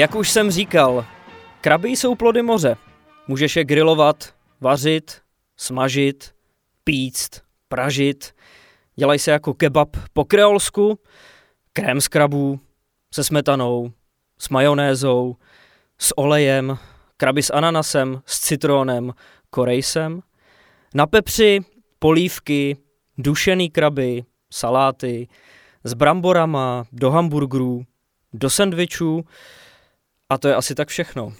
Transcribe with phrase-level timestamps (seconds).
[0.00, 1.06] Jak už jsem říkal,
[1.60, 2.76] kraby jsou plody moře.
[3.28, 5.20] Můžeš je grilovat, vařit,
[5.56, 6.34] smažit,
[6.84, 7.30] píct,
[7.68, 8.34] pražit.
[8.96, 10.98] Dělají se jako kebab po kreolsku,
[11.72, 12.60] krém z krabů,
[13.14, 13.92] se smetanou,
[14.38, 15.36] s majonézou,
[15.98, 16.78] s olejem,
[17.16, 19.14] kraby s ananasem, s citronem,
[19.50, 20.20] korejsem.
[20.94, 21.60] Na pepři
[21.98, 22.76] polívky,
[23.18, 25.28] dušený kraby, saláty,
[25.84, 27.84] s bramborama, do hamburgerů,
[28.32, 29.24] do sendvičů
[30.30, 31.32] a to je asi tak všechno.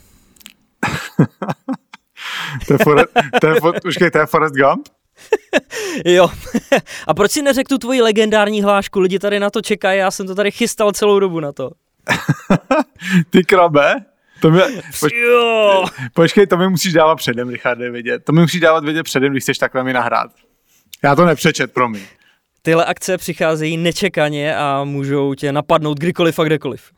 [2.66, 3.08] to je, Forrest,
[3.40, 4.88] to je, počkej, to je Forrest Gump?
[6.04, 6.28] jo.
[7.06, 9.00] a proč si neřekl tu tvoji legendární hlášku?
[9.00, 11.70] Lidi tady na to čekají, já jsem to tady chystal celou dobu na to.
[13.30, 13.94] Ty krabe?
[14.40, 14.62] To mě,
[15.00, 15.84] poč, jo.
[16.14, 18.24] Počkej, to mi musíš dávat předem, Richarde, vědět.
[18.24, 20.30] To mi musíš dávat vědět předem, když chceš takhle mi nahrát.
[21.04, 22.02] Já to nepřečet, promiň.
[22.62, 26.92] Tyhle akce přicházejí nečekaně a můžou tě napadnout kdykoliv a kdekoliv.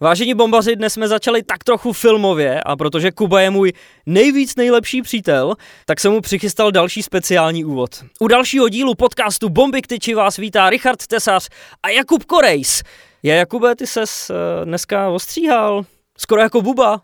[0.00, 3.72] Vážení bombaři, dnes jsme začali tak trochu filmově a protože Kuba je můj
[4.06, 5.54] nejvíc nejlepší přítel,
[5.86, 8.04] tak jsem mu přichystal další speciální úvod.
[8.20, 11.48] U dalšího dílu podcastu Bomby k tyči vás vítá Richard Tesař
[11.82, 12.82] a Jakub Korejs.
[13.22, 15.84] Je Jakube, ty ses uh, dneska ostříhal,
[16.18, 17.00] skoro jako buba.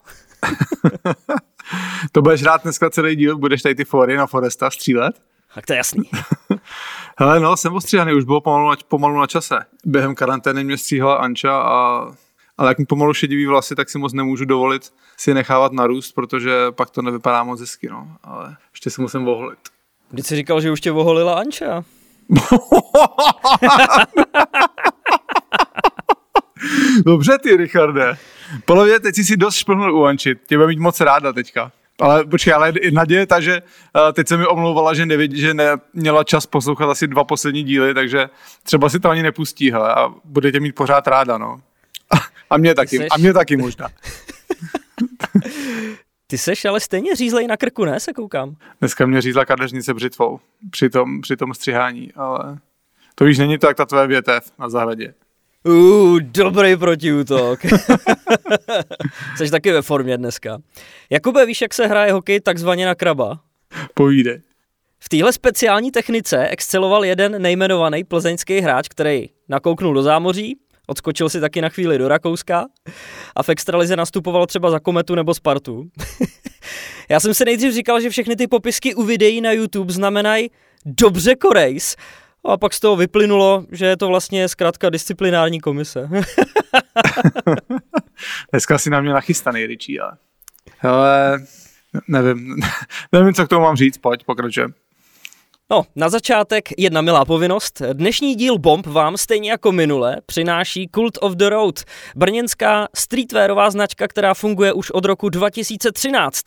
[2.12, 5.20] to budeš rád dneska celý díl, budeš tady ty fory na Foresta střílet?
[5.54, 6.02] Tak to je jasný.
[7.18, 9.58] Hele, no, jsem ostříhaný, už bylo pomalu na, pomalu na čase.
[9.84, 12.06] Během karantény mě stříhala Anča a
[12.58, 16.12] ale jak mi pomalu šedivý vlasy, tak si moc nemůžu dovolit si je nechávat narůst,
[16.12, 18.08] protože pak to nevypadá moc hezky, no.
[18.22, 19.58] Ale ještě si musím voholit.
[20.10, 21.84] Když jsi říkal, že už tě voholila Anča.
[27.04, 28.18] Dobře ty, Richarde.
[28.64, 30.36] Polově, teď jsi si dost šplhnul u Anči.
[30.46, 31.72] Tě bude mít moc ráda teďka.
[32.00, 36.24] Ale počkej, ale naděje ta, že uh, teď se mi omlouvala, že, nevědí, že neměla
[36.24, 38.28] čas poslouchat asi dva poslední díly, takže
[38.62, 41.60] třeba si to ani nepustí, hele, a budete mít pořád ráda, no.
[42.50, 43.08] A mě taky, seš...
[43.10, 43.88] a mě taky možná.
[46.26, 48.56] Ty seš ale stejně řízlej na krku, ne, se koukám.
[48.80, 52.58] Dneska mě řízla kadeřnice břitvou při tom, při tom střihání, ale
[53.14, 55.14] to už není to jak ta tvoje větev na zahradě.
[55.66, 57.60] Uh, dobrý protiútok.
[59.36, 60.58] Jsi taky ve formě dneska.
[61.10, 63.40] Jakube, víš, jak se hraje hokej takzvaně na kraba?
[63.94, 64.40] Povíde.
[64.98, 71.40] V téhle speciální technice exceloval jeden nejmenovaný plzeňský hráč, který nakouknul do zámoří, odskočil si
[71.40, 72.66] taky na chvíli do Rakouska
[73.36, 75.84] a v extralize nastupoval třeba za Kometu nebo Spartu.
[77.08, 80.50] Já jsem si nejdřív říkal, že všechny ty popisky u videí na YouTube znamenají
[80.84, 81.96] dobře korejs,
[82.48, 86.08] a pak z toho vyplynulo, že je to vlastně zkrátka disciplinární komise.
[88.50, 90.12] Dneska si na mě nachystaný, Richie, ale...
[90.78, 91.40] Hele,
[92.08, 92.56] nevím,
[93.12, 94.74] nevím, co k tomu mám říct, pojď, pokračujeme.
[95.70, 97.82] No, na začátek jedna milá povinnost.
[97.92, 101.80] Dnešní díl Bomb vám stejně jako minule přináší Cult of the Road,
[102.16, 106.44] brněnská streetwearová značka, která funguje už od roku 2013.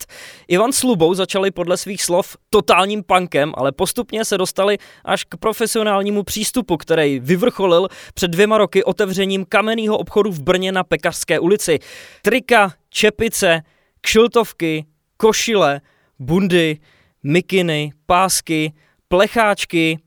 [0.48, 5.36] Ivan s Lubou začali podle svých slov totálním punkem, ale postupně se dostali až k
[5.36, 11.78] profesionálnímu přístupu, který vyvrcholil před dvěma roky otevřením kamenného obchodu v Brně na Pekařské ulici.
[12.22, 13.62] Trika, čepice,
[14.00, 14.84] kšiltovky,
[15.16, 15.80] košile,
[16.18, 16.78] bundy,
[17.22, 18.72] mikiny, pásky,
[19.12, 19.98] plecháčky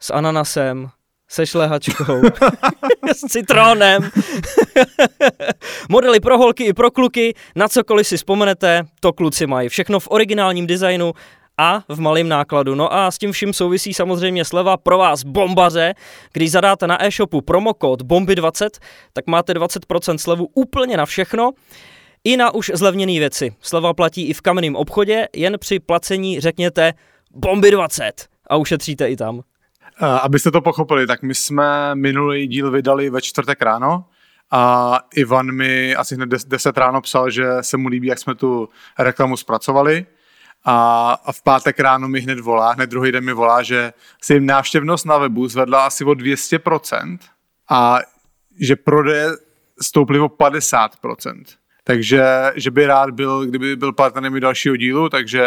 [0.00, 0.88] s ananasem,
[1.28, 2.20] se šlehačkou,
[3.14, 4.10] s citronem,
[5.88, 9.68] modely pro holky i pro kluky, na cokoliv si vzpomenete, to kluci mají.
[9.68, 11.12] Všechno v originálním designu
[11.58, 12.74] a v malém nákladu.
[12.74, 15.94] No a s tím vším souvisí samozřejmě sleva pro vás bombaře.
[16.32, 18.68] Když zadáte na e-shopu promokód BOMBY20,
[19.12, 21.50] tak máte 20% slevu úplně na všechno.
[22.24, 23.52] I na už zlevněné věci.
[23.60, 26.92] Sleva platí i v kamenném obchodě, jen při placení řekněte
[27.36, 28.10] BOMBY20
[28.50, 29.42] a ušetříte i tam.
[30.22, 34.04] Abyste to pochopili, tak my jsme minulý díl vydali ve čtvrtek ráno
[34.50, 38.68] a Ivan mi asi hned 10 ráno psal, že se mu líbí, jak jsme tu
[38.98, 40.06] reklamu zpracovali
[40.64, 43.92] a, v pátek ráno mi hned volá, hned druhý den mi volá, že
[44.22, 47.18] se jim návštěvnost na webu zvedla asi o 200%
[47.70, 47.98] a
[48.60, 49.28] že prodeje
[49.82, 51.44] stouply o 50%.
[51.84, 52.24] Takže
[52.54, 55.42] že by rád byl, kdyby byl partnerem dalšího dílu, takže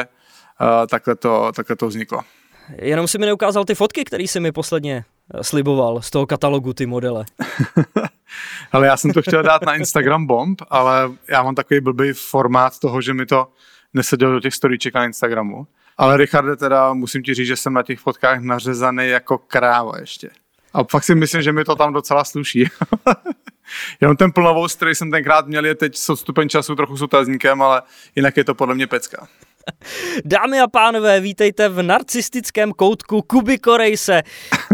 [0.62, 2.20] uh, takhle, to, takhle to vzniklo.
[2.82, 6.74] Jenom si mi neukázal ty fotky, které si mi posledně eh, sliboval z toho katalogu,
[6.74, 7.26] ty modele.
[8.72, 12.80] ale já jsem to chtěl dát na Instagram Bomb, ale já mám takový blbý formát
[12.80, 13.48] toho, že mi to
[13.94, 15.68] nesedělo do těch storíček na Instagramu.
[15.98, 20.30] Ale Richarde, teda musím ti říct, že jsem na těch fotkách nařezaný jako kráva ještě.
[20.74, 22.70] A fakt si myslím, že mi to tam docela sluší.
[24.02, 27.62] Jenom ten plnovost, který jsem tenkrát měl, je teď s odstupem času trochu s otazníkem,
[27.62, 27.82] ale
[28.16, 29.28] jinak je to podle mě pecka.
[30.26, 34.24] Dámy a pánové, vítejte v narcistickém koutku Kuby Korejse.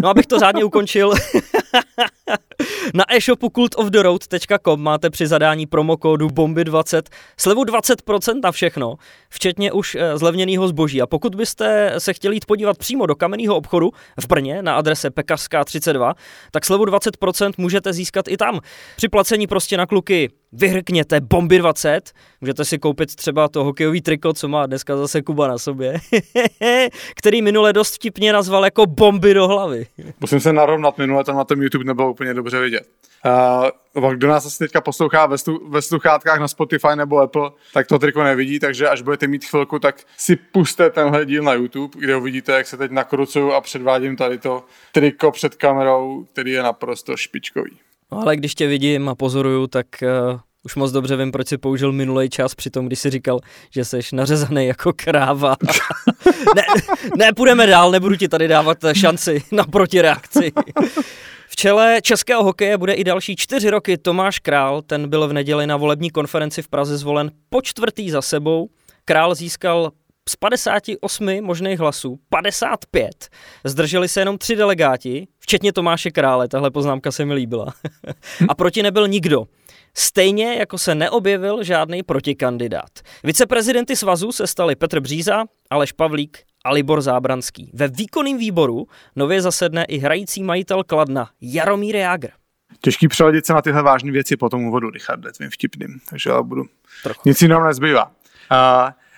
[0.02, 1.14] No, abych to řádně ukončil.
[2.94, 7.02] Na e-shopu cultoftheroad.com máte při zadání promokódu BOMBY20
[7.38, 8.96] slevu 20% na všechno,
[9.30, 11.02] včetně už eh, zlevněného zboží.
[11.02, 15.10] A pokud byste se chtěli jít podívat přímo do kamenného obchodu v Brně na adrese
[15.10, 16.14] Pekařská 32,
[16.52, 18.60] tak slevu 20% můžete získat i tam.
[18.96, 22.12] Při placení prostě na kluky vyhrkněte Bomby 20,
[22.42, 26.00] můžete si koupit třeba to hokejový triko, co má dneska zase Kuba na sobě,
[27.16, 29.86] který minule dost vtipně nazval jako bomby do hlavy.
[30.22, 32.88] Musím se narovnat, minule tam na tom YouTube nebylo úplně dobře vidět.
[33.96, 37.88] Uh, kdo nás asi teďka poslouchá ve, stu, ve sluchátkách na Spotify nebo Apple, tak
[37.88, 42.00] to triko nevidí, takže až budete mít chvilku, tak si puste tenhle díl na YouTube,
[42.00, 46.64] kde uvidíte, jak se teď nakrucuju a předvádím tady to triko před kamerou, který je
[46.64, 47.80] naprosto špičkový.
[48.12, 51.58] No ale když tě vidím a pozoruju, tak uh, už moc dobře vím, proč si
[51.58, 53.40] použil minulý čas při tom, když jsi říkal,
[53.70, 55.56] že jsi nařezaný jako kráva.
[56.56, 56.64] ne,
[57.18, 60.52] ne, půjdeme dál, nebudu ti tady dávat šanci na protireakci.
[61.48, 65.68] V čele českého hokeje bude i další čtyři roky Tomáš Král, ten byl v neděli
[65.68, 68.70] na volební konferenci v Praze zvolen po čtvrtý za sebou.
[69.06, 69.92] Král získal
[70.30, 73.30] z 58 možných hlasů 55.
[73.64, 77.74] Zdrželi se jenom tři delegáti, včetně Tomáše Krále, tahle poznámka se mi líbila.
[78.50, 79.46] A proti nebyl nikdo.
[79.94, 82.90] Stejně jako se neobjevil žádný protikandidát.
[83.24, 87.72] Viceprezidenty svazu se stali Petr Bříza, Aleš Pavlík a Libor Zábranský.
[87.74, 92.30] Ve výkonném výboru nově zasedne i hrající majitel Kladna Jaromír Jágr.
[92.82, 96.42] Těžký přeladit se na tyhle vážné věci po tom úvodu, Richard, tvým vtipným, takže já
[96.42, 96.64] budu.
[97.04, 97.22] Trochu.
[97.26, 98.06] Nic jiného nezbývá.
[98.06, 98.12] Uh,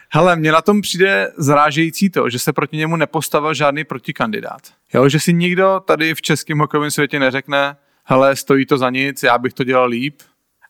[0.10, 4.62] hele, mně na tom přijde zrážející to, že se proti němu nepostavil žádný protikandidát.
[4.94, 9.24] Jo, že si nikdo tady v českém hokejovém světě neřekne, hele, stojí to za nic,
[9.24, 10.22] já bych to dělal líp,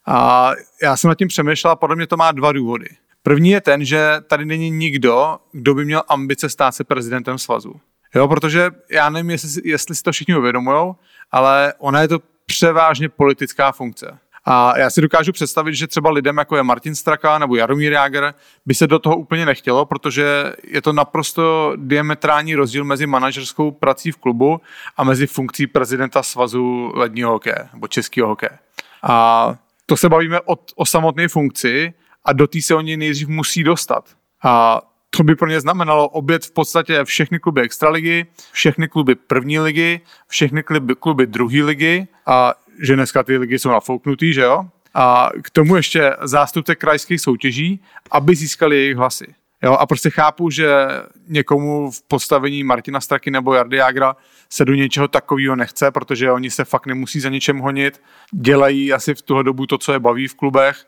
[0.06, 0.50] a
[0.82, 2.88] já jsem nad tím přemýšlel a podle mě to má dva důvody.
[3.22, 7.80] První je ten, že tady není nikdo, kdo by měl ambice stát se prezidentem svazu.
[8.14, 10.94] Jo, protože já nevím, jestli, jestli si to všichni uvědomují,
[11.32, 14.18] ale ona je to převážně politická funkce.
[14.44, 18.34] A já si dokážu představit, že třeba lidem, jako je Martin Straka nebo Jaromír Jáger,
[18.66, 24.12] by se do toho úplně nechtělo, protože je to naprosto diametrální rozdíl mezi manažerskou prací
[24.12, 24.60] v klubu
[24.96, 28.58] a mezi funkcí prezidenta svazu ledního hokeje nebo českého hokeje.
[29.02, 29.56] A
[29.92, 31.92] to se bavíme o, o samotné funkci
[32.24, 34.16] a do té se oni nejdřív musí dostat.
[34.42, 39.58] A to by pro ně znamenalo obět v podstatě všechny kluby extraligy, všechny kluby první
[39.58, 44.64] ligy, všechny kluby, kluby druhé ligy a že dneska ty ligy jsou nafouknutý, že jo?
[44.94, 47.80] A k tomu ještě zástupce krajských soutěží,
[48.10, 49.34] aby získali jejich hlasy.
[49.62, 50.86] Jo, a prostě chápu, že
[51.28, 54.16] někomu v postavení Martina Straky nebo Jardy Jagra
[54.50, 59.14] se do něčeho takového nechce, protože oni se fakt nemusí za něčem honit, dělají asi
[59.14, 60.86] v tuhle dobu to, co je baví v klubech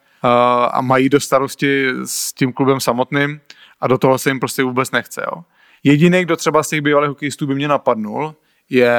[0.72, 3.40] a mají do starosti s tím klubem samotným
[3.80, 5.24] a do toho se jim prostě vůbec nechce.
[5.26, 5.42] Jo.
[5.84, 8.34] Jediný, kdo třeba z těch bývalých hokejistů by mě napadnul,
[8.70, 8.98] je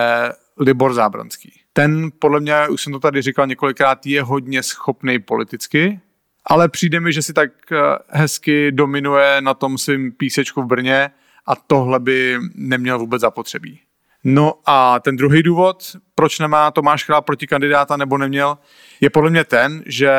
[0.60, 1.54] Libor Zábranský.
[1.74, 6.00] Ten, podle mě, už jsem to tady říkal několikrát, je hodně schopný politicky,
[6.48, 7.78] ale přijde mi, že si tak eh,
[8.10, 11.10] hezky dominuje na tom svým písečku v Brně
[11.46, 13.80] a tohle by neměl vůbec zapotřebí.
[14.24, 18.58] No a ten druhý důvod, proč nemá Tomáš Král proti kandidáta nebo neměl,
[19.02, 20.14] je podle mě ten, že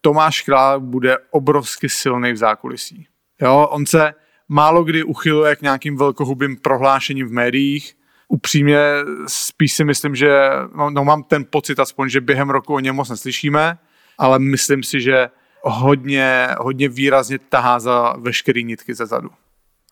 [0.00, 3.06] Tomáš Král bude obrovsky silný v zákulisí.
[3.40, 4.14] Jo, on se
[4.48, 7.94] málo kdy uchyluje k nějakým velkohubým prohlášením v médiích.
[8.28, 8.78] Upřímně
[9.26, 12.96] spíš si myslím, že no, no mám ten pocit aspoň, že během roku o něm
[12.96, 13.78] moc neslyšíme,
[14.18, 15.28] ale myslím si, že
[15.64, 19.30] hodně, hodně výrazně tahá za veškerý nitky ze zadu.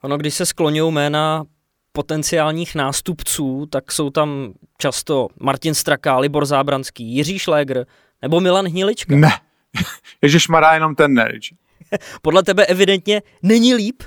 [0.03, 1.45] Ono, když se skloňují jména
[1.93, 7.85] potenciálních nástupců, tak jsou tam často Martin Straka, Libor Zábranský, Jiří Šlégr
[8.23, 9.17] nebo Milan Hnilička.
[9.17, 9.31] Ne,
[10.23, 11.33] Ježíš Mará jenom ten ne.
[12.23, 14.03] Podle tebe evidentně není líp?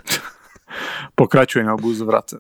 [1.16, 2.40] Pokračuj, no, budu zvracet.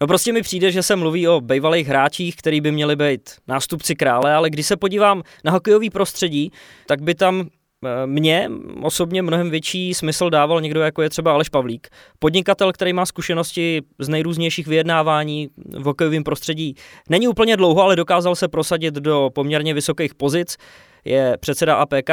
[0.00, 3.94] No prostě mi přijde, že se mluví o bývalých hráčích, který by měli být nástupci
[3.94, 6.52] krále, ale když se podívám na hokejový prostředí,
[6.86, 7.48] tak by tam
[8.06, 8.50] Mně
[8.82, 11.88] osobně mnohem větší smysl dával někdo, jako je třeba Aleš Pavlík.
[12.18, 16.74] Podnikatel, který má zkušenosti z nejrůznějších vyjednávání v hokejovém prostředí.
[17.10, 20.56] Není úplně dlouho, ale dokázal se prosadit do poměrně vysokých pozic.
[21.04, 22.10] Je předseda APK,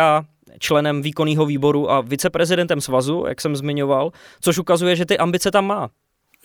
[0.59, 4.11] členem výkonného výboru a viceprezidentem svazu, jak jsem zmiňoval,
[4.41, 5.89] což ukazuje, že ty ambice tam má.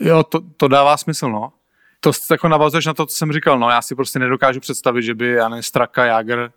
[0.01, 1.53] Jo, to, to dává smysl, no.
[2.01, 5.15] To jako navazuješ na to, co jsem říkal, no já si prostě nedokážu představit, že
[5.15, 6.51] by, nevím, Straka, Jager,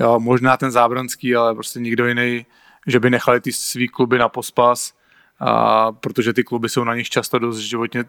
[0.00, 2.46] jo, možná ten Zábranský, ale prostě nikdo jiný,
[2.86, 4.94] že by nechali ty svý kluby na pospas,
[5.40, 8.04] a, protože ty kluby jsou na nich často dost životně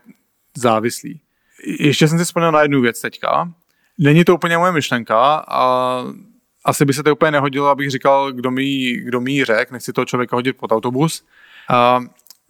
[0.57, 1.21] závislí.
[1.79, 3.53] Ještě jsem si vzpomněl na jednu věc teďka.
[3.97, 6.03] Není to úplně moje myšlenka a
[6.65, 10.05] asi by se to úplně nehodilo, abych říkal, kdo mi, kdo mi řek, nechci toho
[10.05, 11.25] člověka hodit pod autobus.
[11.69, 11.99] A,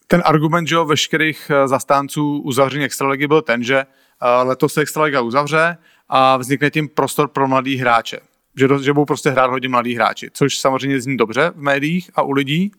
[0.07, 4.81] ten argument, že jo, veškerých eh, zastánců uzavření extraligy byl ten, že eh, letos se
[4.81, 5.77] extraliga uzavře
[6.09, 8.19] a vznikne tím prostor pro mladý hráče.
[8.55, 12.22] Že, že budou prostě hrát hodně mladí hráči, což samozřejmě zní dobře v médiích a
[12.22, 12.72] u lidí.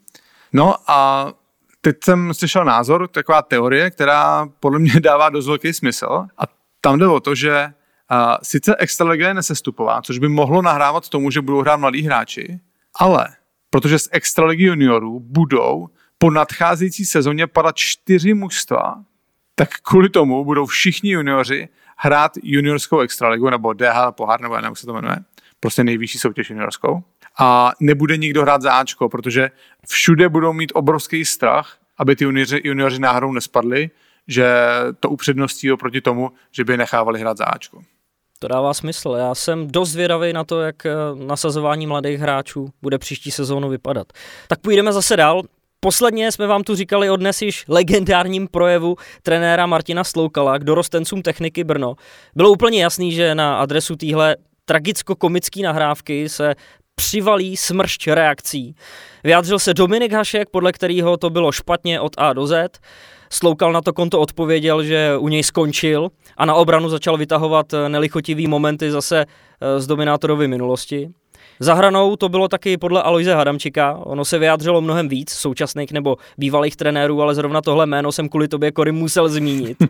[0.53, 1.29] No a
[1.81, 6.43] teď jsem slyšel názor, taková teorie, která podle mě dává dost velký smysl a
[6.81, 7.73] tam jde o to, že
[8.09, 12.61] a, sice Extraliga je nesestupová, což by mohlo nahrávat tomu, že budou hrát mladí hráči,
[13.01, 13.29] ale
[13.71, 15.89] protože z Extraligy juniorů budou
[16.19, 18.95] po nadcházející sezóně padat čtyři mužstva,
[19.55, 24.87] tak kvůli tomu budou všichni junioři hrát juniorskou extraligu, nebo DH pohár, nebo jak se
[24.87, 25.17] to jmenuje,
[25.65, 27.03] prostě nejvyšší soutěž juniorskou.
[27.39, 29.51] A nebude nikdo hrát za Ačko, protože
[29.89, 33.91] všude budou mít obrovský strach, aby ty junioři, junioři náhodou nespadli,
[34.29, 34.47] že
[35.01, 37.83] to upředností oproti tomu, že by je nechávali hrát za Ačko.
[38.39, 39.17] To dává smysl.
[39.19, 40.93] Já jsem dost zvědavý na to, jak eh,
[41.27, 44.07] nasazování mladých hráčů bude příští sezónu vypadat.
[44.49, 45.43] Tak půjdeme zase dál.
[45.81, 51.23] Posledně jsme vám tu říkali o dnes již legendárním projevu trenéra Martina Sloukala k dorostencům
[51.23, 51.95] techniky Brno.
[52.37, 56.55] Bylo úplně jasný, že na adresu téhle tragicko-komický nahrávky se
[56.95, 58.75] přivalí smršť reakcí.
[59.25, 62.81] Vyjádřil se Dominik Hašek, podle kterého to bylo špatně od A do Z.
[63.31, 68.47] Sloukal na to konto odpověděl, že u něj skončil a na obranu začal vytahovat nelichotivý
[68.47, 71.11] momenty zase eh, z dominátorovy minulosti.
[71.61, 73.99] Za hranou to bylo taky podle Aloise Hadamčika.
[74.05, 78.49] Ono se vyjádřilo mnohem víc současných nebo bývalých trenérů, ale zrovna tohle jméno jsem kvůli
[78.49, 79.79] tobě, Kory, musel zmínit.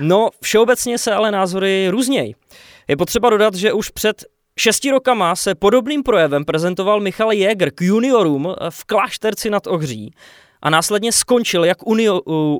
[0.00, 2.34] No, všeobecně se ale názory různějí.
[2.90, 4.24] Je potřeba dodat, že už před
[4.58, 10.14] šesti rokama se podobným projevem prezentoval Michal Jäger k juniorům v Klášterci nad Ohří
[10.62, 11.96] a následně skončil jak u,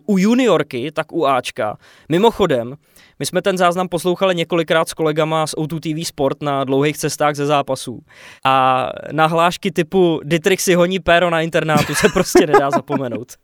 [0.06, 1.76] u juniorky, tak u Ačka.
[2.08, 2.76] Mimochodem,
[3.18, 7.34] my jsme ten záznam poslouchali několikrát s kolegama z O2 TV Sport na dlouhých cestách
[7.34, 8.00] ze zápasů.
[8.44, 13.32] A nahlášky typu Dietrich si honí péro na internátu se prostě nedá zapomenout.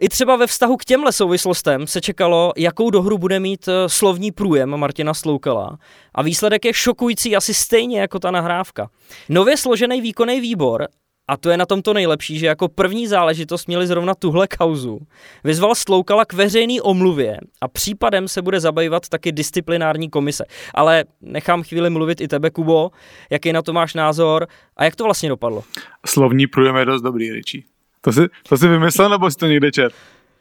[0.00, 4.32] I třeba ve vztahu k těmhle souvislostem se čekalo, jakou dohru bude mít eh, slovní
[4.32, 5.78] průjem Martina Sloukala.
[6.14, 8.90] A výsledek je šokující asi stejně jako ta nahrávka.
[9.28, 10.88] Nově složený výkonný výbor
[11.28, 15.00] a to je na tom to nejlepší, že jako první záležitost měli zrovna tuhle kauzu.
[15.44, 20.44] Vyzval Sloukala k veřejné omluvě a případem se bude zabývat taky disciplinární komise.
[20.74, 22.90] Ale nechám chvíli mluvit i tebe, Kubo,
[23.30, 25.64] jaký na to máš názor a jak to vlastně dopadlo?
[26.06, 27.64] Slovní průjem je dost dobrý, Ričí.
[28.00, 29.92] To si, to si vymyslel, nebo si to někde čet?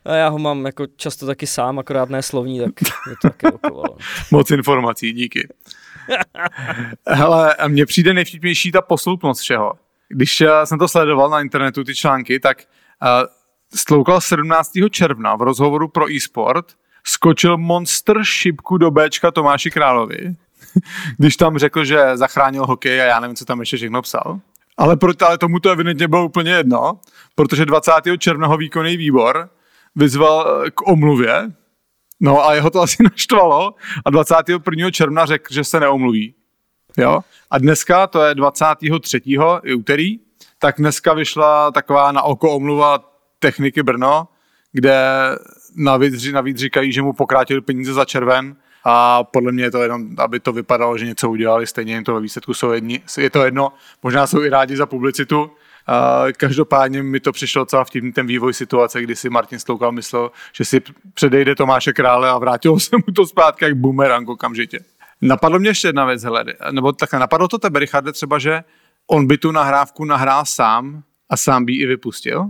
[0.05, 3.47] A já ho mám jako často taky sám, akorát ne slovní, tak mě to taky
[3.47, 3.97] okovalo.
[4.31, 5.47] Moc informací, díky.
[7.07, 9.73] Hele, mně přijde nejvtipnější ta posloupnost všeho
[10.09, 12.57] když eh, jsem to sledoval na internetu, ty články, tak
[13.01, 13.07] uh,
[13.75, 14.71] sloukal 17.
[14.91, 16.65] června v rozhovoru pro e-sport,
[17.03, 20.35] skočil monster šipku do Bčka Tomáši Královi,
[21.17, 24.39] když tam řekl, že zachránil hokej a já nevím, co tam ještě všechno psal.
[24.77, 26.99] Ale, pro, ale tomu to evidentně bylo úplně jedno,
[27.35, 27.91] protože 20.
[28.17, 29.49] června ho výkonný výbor
[29.95, 31.51] vyzval eh, k omluvě,
[32.19, 34.91] no a jeho to asi naštvalo a 21.
[34.91, 36.35] června řekl, že se neomluví.
[36.97, 37.19] Jo?
[37.51, 39.21] A dneska, to je 23.
[39.63, 40.19] i úterý,
[40.59, 44.27] tak dneska vyšla taková na oko omluva techniky Brno,
[44.71, 44.97] kde
[45.75, 50.15] navíc, navíc říkají, že mu pokrátili peníze za červen a podle mě je to jenom,
[50.17, 53.45] aby to vypadalo, že něco udělali, stejně jim to ve výsledku jsou jedni, je to
[53.45, 53.73] jedno,
[54.03, 55.51] možná jsou i rádi za publicitu,
[56.37, 60.65] každopádně mi to přišlo celá vtipný ten vývoj situace, kdy si Martin Stoukal myslel, že
[60.65, 60.81] si
[61.13, 64.79] předejde Tomáše Krále a vrátilo se mu to zpátky jak boomerang okamžitě.
[65.27, 68.63] Napadlo mě ještě jedna věc, hele, nebo tak napadlo to tebe, Richarde, třeba, že
[69.07, 72.45] on by tu nahrávku nahrál sám a sám by ji i vypustil?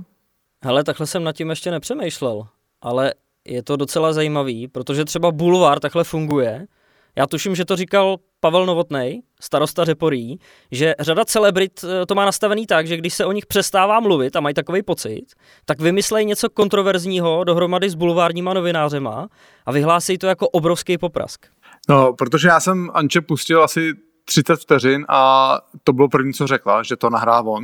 [0.63, 2.48] Hele, takhle jsem nad tím ještě nepřemýšlel,
[2.82, 3.13] ale
[3.46, 6.68] je to docela zajímavý, protože třeba Bulvár takhle funguje.
[7.15, 10.39] Já tuším, že to říkal Pavel Novotnej, starosta Řeporí,
[10.72, 14.36] že řada celebrit eh, to má nastavený tak, že když se o nich přestává mluvit
[14.36, 15.25] a mají takový pocit,
[15.65, 19.27] tak vymyslejí něco kontroverzního dohromady s bulvárníma novinářema
[19.65, 21.46] a vyhlásí to jako obrovský poprask.
[21.90, 23.94] No, protože já jsem Anče pustil asi
[24.25, 27.63] 30 vteřin a to bylo první, co řekla, že to nahrá on,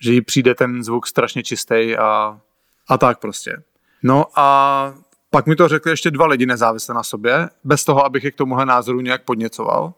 [0.00, 2.40] že jí přijde ten zvuk strašně čistý a,
[2.88, 3.62] a tak prostě.
[4.02, 4.94] No a
[5.30, 8.36] pak mi to řekli ještě dva lidi nezávisle na sobě, bez toho, abych je k
[8.36, 9.94] tomuhle názoru nějak podněcoval.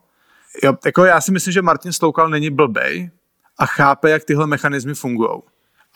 [0.63, 3.11] Já, jako já si myslím, že Martin Stoukal není blbej
[3.57, 5.41] a chápe, jak tyhle mechanismy fungují.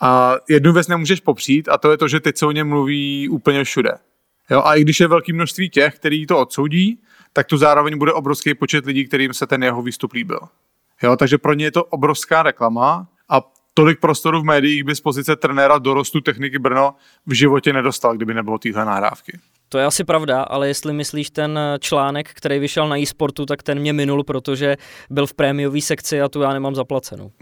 [0.00, 3.28] A jednu věc nemůžeš popřít a to je to, že teď se o něm mluví
[3.28, 3.92] úplně všude.
[4.50, 7.02] Jo, a i když je velké množství těch, kteří to odsoudí,
[7.36, 10.40] tak tu zároveň bude obrovský počet lidí, kterým se ten jeho výstup líbil.
[11.02, 13.42] Jo, takže pro ně je to obrovská reklama a
[13.74, 16.94] tolik prostoru v médiích by z pozice trenéra dorostu techniky Brno
[17.26, 19.38] v životě nedostal, kdyby nebylo téhle nahrávky.
[19.68, 23.78] To je asi pravda, ale jestli myslíš ten článek, který vyšel na e-sportu, tak ten
[23.78, 24.76] mě minul, protože
[25.10, 27.32] byl v prémiové sekci a tu já nemám zaplacenou.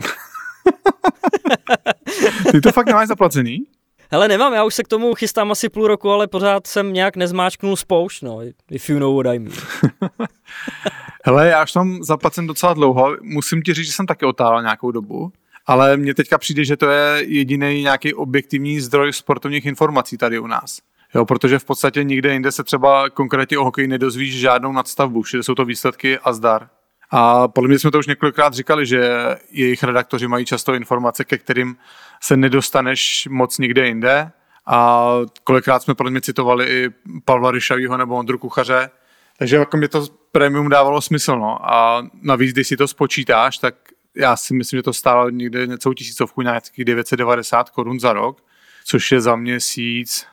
[2.52, 3.66] Ty to fakt nemáš zaplacený?
[4.14, 7.16] Hele, nemám, já už se k tomu chystám asi půl roku, ale pořád jsem nějak
[7.16, 8.40] nezmáčknul spoušť, no,
[8.70, 9.56] if you know what I mean.
[11.24, 14.90] Hele, já už tam zaplacen docela dlouho, musím ti říct, že jsem taky otálel nějakou
[14.90, 15.32] dobu,
[15.66, 20.46] ale mně teďka přijde, že to je jediný nějaký objektivní zdroj sportovních informací tady u
[20.46, 20.78] nás.
[21.14, 25.42] Jo, protože v podstatě nikde jinde se třeba konkrétně o hokeji nedozvíš žádnou nadstavbu, všude
[25.42, 26.68] jsou to výsledky a zdar.
[27.10, 29.10] A podle mě jsme to už několikrát říkali, že
[29.50, 31.76] jejich redaktoři mají často informace, ke kterým
[32.24, 34.30] se nedostaneš moc nikde jinde.
[34.66, 35.08] A
[35.44, 36.90] kolikrát jsme podle mě citovali i
[37.24, 38.90] Pavla Ryšavýho nebo Ondru Kuchaře.
[39.38, 41.38] Takže jako mě to premium dávalo smysl.
[41.38, 41.72] No.
[41.72, 43.74] A navíc, když si to spočítáš, tak
[44.16, 48.42] já si myslím, že to stálo někde něco tisícovku, nějakých 990 korun za rok,
[48.84, 50.26] což je za měsíc,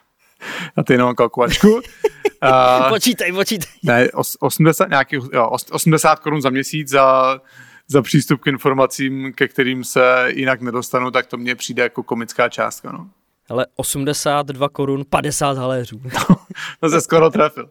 [0.75, 1.81] a ty jenom kalkulačku.
[2.89, 3.69] Počítej, počítej.
[3.83, 4.07] Ne,
[4.39, 7.39] 80, nějaký, jo, 80 korun za měsíc za,
[7.91, 12.49] za přístup k informacím, ke kterým se jinak nedostanu, tak to mně přijde jako komická
[12.49, 12.91] částka.
[12.91, 13.09] No.
[13.49, 16.01] Ale 82 korun 50 haléřů.
[16.79, 17.69] to se skoro trefil.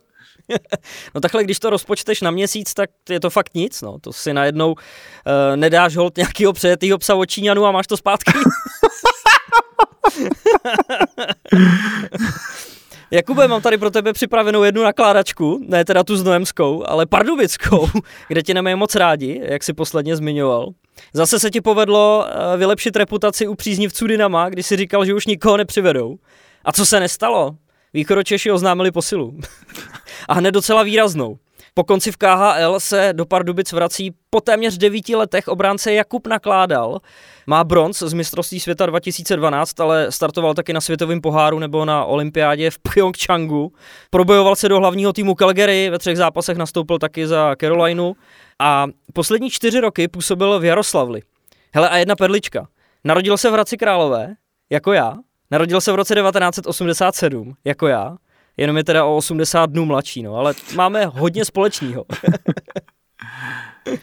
[1.15, 3.99] no takhle, když to rozpočteš na měsíc, tak je to fakt nic, no.
[4.00, 4.79] To si najednou uh,
[5.57, 8.33] nedáš hold nějakého přejetýho psa od Číňanu a máš to zpátky.
[13.12, 17.88] Jakube, mám tady pro tebe připravenou jednu nakládačku, ne teda tu znojemskou, ale pardubickou,
[18.29, 20.69] kde ti nemají moc rádi, jak si posledně zmiňoval.
[21.12, 25.26] Zase se ti povedlo eh, vylepšit reputaci u příznivců Dynama, když si říkal, že už
[25.26, 26.17] nikoho nepřivedou.
[26.64, 27.57] A co se nestalo?
[27.95, 29.38] Východočeši oznámili posilu.
[30.29, 31.38] A hned docela výraznou.
[31.75, 37.00] Po konci v KHL se do Pardubic vrací po téměř devíti letech obránce Jakub Nakládal.
[37.47, 42.71] Má bronz z mistrovství světa 2012, ale startoval taky na světovém poháru nebo na olympiádě
[42.71, 43.73] v Pyeongchangu.
[44.11, 48.17] Probojoval se do hlavního týmu Calgary, ve třech zápasech nastoupil taky za Carolinu
[48.59, 51.23] a poslední čtyři roky působil v Jaroslavli.
[51.75, 52.69] Hele a jedna perlička.
[53.05, 54.35] Narodil se v Hradci Králové,
[54.71, 55.15] jako já.
[55.50, 58.17] Narodil se v roce 1987, jako já
[58.61, 62.05] jenom je teda o 80 dnů mladší, no, ale máme hodně společného.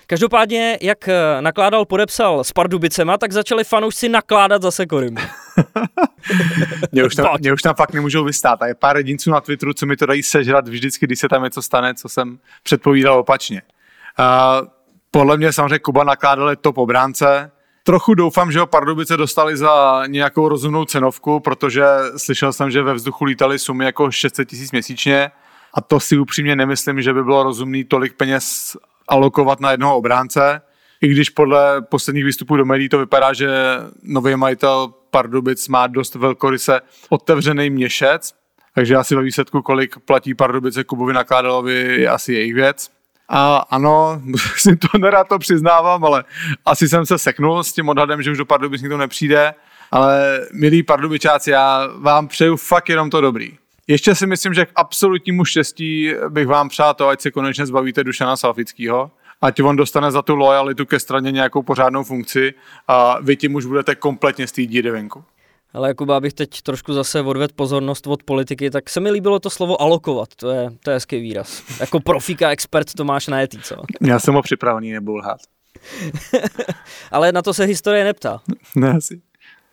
[0.08, 5.18] Každopádně, jak eh, nakládal, podepsal s Pardubicema, tak začali fanoušci nakládat zase Korymu.
[6.92, 8.62] mě, už tam, mě už tam fakt nemůžou vystát.
[8.62, 11.44] A je pár jedinců na Twitteru, co mi to dají sežrat vždycky, když se tam
[11.44, 13.62] něco stane, co jsem předpovídal opačně.
[14.20, 14.68] Uh,
[15.12, 17.52] podle mě samozřejmě Kuba nakládal top obránce,
[17.88, 21.84] Trochu doufám, že ho Pardubice dostali za nějakou rozumnou cenovku, protože
[22.18, 25.32] slyšel jsem, že ve vzduchu lítali sumy jako 600 tisíc měsíčně
[25.74, 30.62] a to si upřímně nemyslím, že by bylo rozumný tolik peněz alokovat na jednoho obránce.
[31.02, 33.50] I když podle posledních výstupů do médií to vypadá, že
[34.04, 38.34] nový majitel Pardubic má dost velkoryse otevřený měšec,
[38.76, 42.97] takže asi ve výsledku, kolik platí Pardubice Kubovi Nakládalovi, je asi jejich věc.
[43.30, 44.22] A ano,
[44.58, 46.24] si to nerad to přiznávám, ale
[46.66, 49.54] asi jsem se seknul s tím odhadem, že už do Pardubic nikdo nepřijde.
[49.92, 53.58] Ale milí pardubičáci, já vám přeju fakt jenom to dobrý.
[53.88, 58.04] Ještě si myslím, že k absolutnímu štěstí bych vám přál to, ať se konečně zbavíte
[58.04, 59.12] Dušana Salfického,
[59.42, 62.54] ať on dostane za tu lojalitu ke straně nějakou pořádnou funkci
[62.88, 65.24] a vy tím už budete kompletně z té díry venku.
[65.78, 69.50] Ale jako abych teď trošku zase odvedl pozornost od politiky, tak se mi líbilo to
[69.50, 71.64] slovo alokovat, to je, to je hezký výraz.
[71.80, 73.76] Jako profíka, expert to máš na etý, co?
[74.02, 75.40] Já jsem ho připravený, nebudu lhát.
[77.12, 78.42] Ale na to se historie neptá.
[78.76, 79.22] Ne, asi.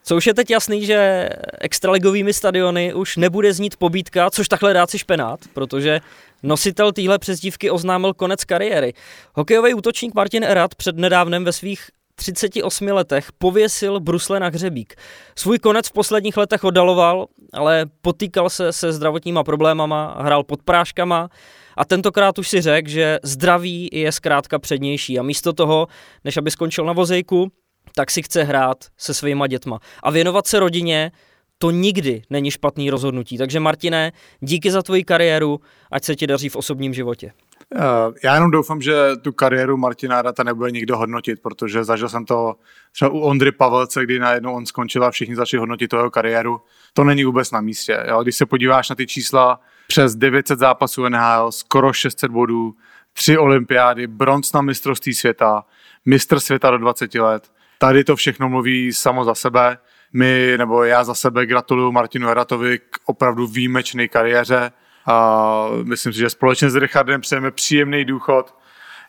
[0.03, 1.29] Co už je teď jasný, že
[1.61, 6.01] extraligovými stadiony už nebude znít pobítka, což takhle dát si špenát, protože
[6.43, 8.93] nositel téhle přezdívky oznámil konec kariéry.
[9.35, 14.95] Hokejový útočník Martin Erat před nedávnem ve svých 38 letech pověsil brusle na hřebík.
[15.37, 21.29] Svůj konec v posledních letech oddaloval, ale potýkal se se zdravotníma problémama, hrál pod práškama
[21.77, 25.87] a tentokrát už si řekl, že zdraví je zkrátka přednější a místo toho,
[26.25, 27.53] než aby skončil na vozejku,
[27.95, 31.13] tak si chce hrát se svýma dětma a věnovat se rodině,
[31.59, 33.39] to nikdy není špatný rozhodnutí.
[33.39, 37.33] Takže Martine, díky za tvoji kariéru, ať se ti daří v osobním životě.
[37.77, 42.25] Eh, já jenom doufám, že tu kariéru Martina Rata nebude nikdo hodnotit, protože zažil jsem
[42.25, 42.55] to
[42.93, 46.61] třeba u Ondry Pavelce, kdy najednou on skončil a všichni začali hodnotit jeho kariéru.
[46.93, 48.05] To není vůbec na místě.
[48.09, 48.23] Jo?
[48.23, 52.75] Když se podíváš na ty čísla, přes 900 zápasů NHL, skoro 600 bodů,
[53.13, 55.65] tři olympiády, bronz na mistrovství světa,
[56.05, 57.51] mistr světa do 20 let.
[57.79, 59.79] Tady to všechno mluví samo za sebe.
[60.13, 64.73] My, nebo já za sebe gratuluju Martinu Heratovi k opravdu výjimečné kariéře
[65.07, 68.55] a myslím si, že společně s Richardem přejeme příjemný důchod.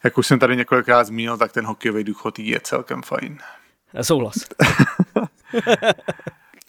[0.03, 3.38] Jak už jsem tady několikrát zmínil, tak ten hokejový důchod je celkem fajn.
[4.01, 4.36] Souhlas.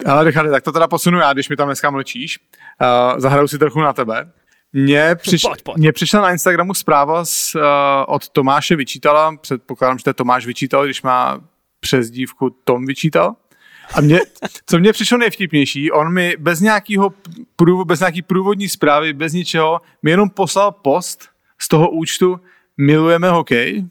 [0.05, 2.39] Ale Richarde, tak to teda posunu já, když mi tam dneska mlčíš.
[2.81, 4.31] Uh, zahraju si trochu na tebe.
[4.73, 5.77] Mně, přiš, pojď, pojď.
[5.77, 7.61] mně přišla na Instagramu zpráva z, uh,
[8.07, 11.39] od Tomáše Vyčítala, předpokládám, že to je Tomáš Vyčítal, když má
[11.79, 13.35] přezdívku Tom Vyčítal.
[13.93, 14.19] A mě,
[14.65, 17.13] co mě přišlo nejvtipnější, on mi bez nějakého
[17.55, 22.39] průvod, bez nějaký průvodní zprávy, bez ničeho, mi jenom poslal post z toho účtu
[22.77, 23.85] Milujeme hokej,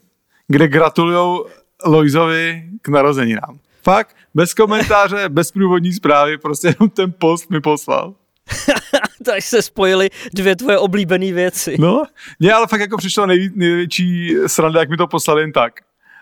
[0.47, 1.45] kde gratulujou
[1.85, 3.59] Loizovi k narozeninám.
[3.83, 8.15] Fakt, bez komentáře, bez průvodní zprávy, prostě jenom ten post mi poslal.
[9.25, 11.75] tak se spojily dvě tvoje oblíbené věci.
[11.79, 12.03] No,
[12.39, 15.73] mě ale fakt jako přišlo největší sranda, jak mi to poslali jen tak.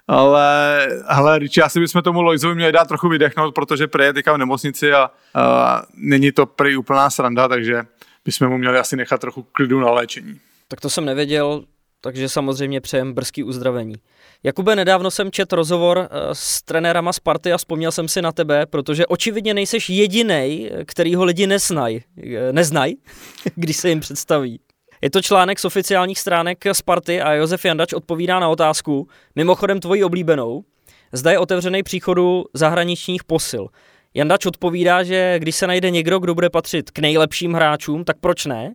[0.07, 4.33] Ale, hele, Richie, asi bychom tomu Loizovi měli dát trochu vydechnout, protože prý je teďka
[4.33, 7.81] v nemocnici a, a není to prý úplná sranda, takže
[8.25, 10.39] bychom mu měli asi nechat trochu klidu na léčení.
[10.67, 11.63] Tak to jsem nevěděl,
[12.01, 13.95] takže samozřejmě přejem brzký uzdravení.
[14.43, 18.65] Jakube, nedávno jsem čet rozhovor eh, s trenérama Sparty a vzpomněl jsem si na tebe,
[18.65, 22.93] protože očividně nejseš jediný, kterýho lidi nesnaj, eh, neznaj,
[23.55, 24.59] když se jim představí.
[25.05, 30.03] Je to článek z oficiálních stránek Sparty a Josef Jandač odpovídá na otázku, mimochodem tvojí
[30.03, 30.63] oblíbenou,
[31.11, 33.67] zda je otevřený příchodu zahraničních posil.
[34.13, 38.45] Jandač odpovídá, že když se najde někdo, kdo bude patřit k nejlepším hráčům, tak proč
[38.45, 38.73] ne?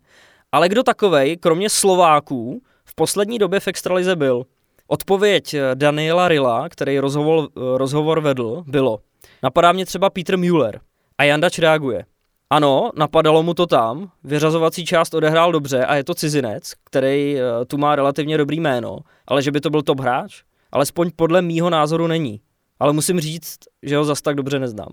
[0.52, 4.44] Ale kdo takovej, kromě Slováků, v poslední době v extralize byl?
[4.86, 8.98] Odpověď Daniela Rilla, který rozhovor, rozhovor vedl, bylo
[9.42, 10.80] Napadá mě třeba Peter Müller.
[11.18, 12.04] A Jandač reaguje.
[12.52, 17.64] Ano, napadalo mu to tam, vyřazovací část odehrál dobře a je to cizinec, který uh,
[17.66, 21.70] tu má relativně dobrý jméno, ale že by to byl top hráč, alespoň podle mýho
[21.70, 22.40] názoru není.
[22.80, 24.88] Ale musím říct, že ho zas tak dobře neznám.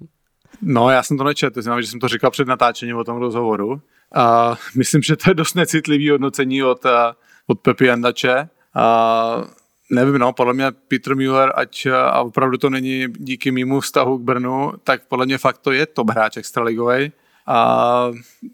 [0.61, 3.81] No, já jsem to nečetl, znamená, že jsem to říkal před natáčením o tom rozhovoru.
[4.15, 7.13] A myslím, že to je dost necitlivý hodnocení od, eh,
[7.47, 8.49] od Pepi Jandače.
[8.75, 9.43] A
[9.91, 14.21] nevím, no, podle mě Peter Müller, ať a opravdu to není díky mýmu vztahu k
[14.21, 17.11] Brnu, tak podle mě fakt to je top hráč extraligovej.
[17.47, 18.11] A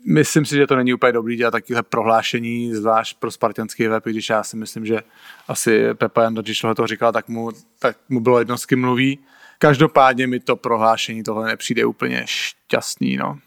[0.08, 4.30] myslím si, že to není úplně dobrý dělat takové prohlášení, zvlášť pro spartianský web, když
[4.30, 5.00] já si myslím, že
[5.48, 9.20] asi Pepa Janda, když to říkal, tak mu, tak mu bylo jedno, s kým mluví.
[9.58, 13.40] Každopádně mi to prohlášení tohle nepřijde úplně šťastný, no.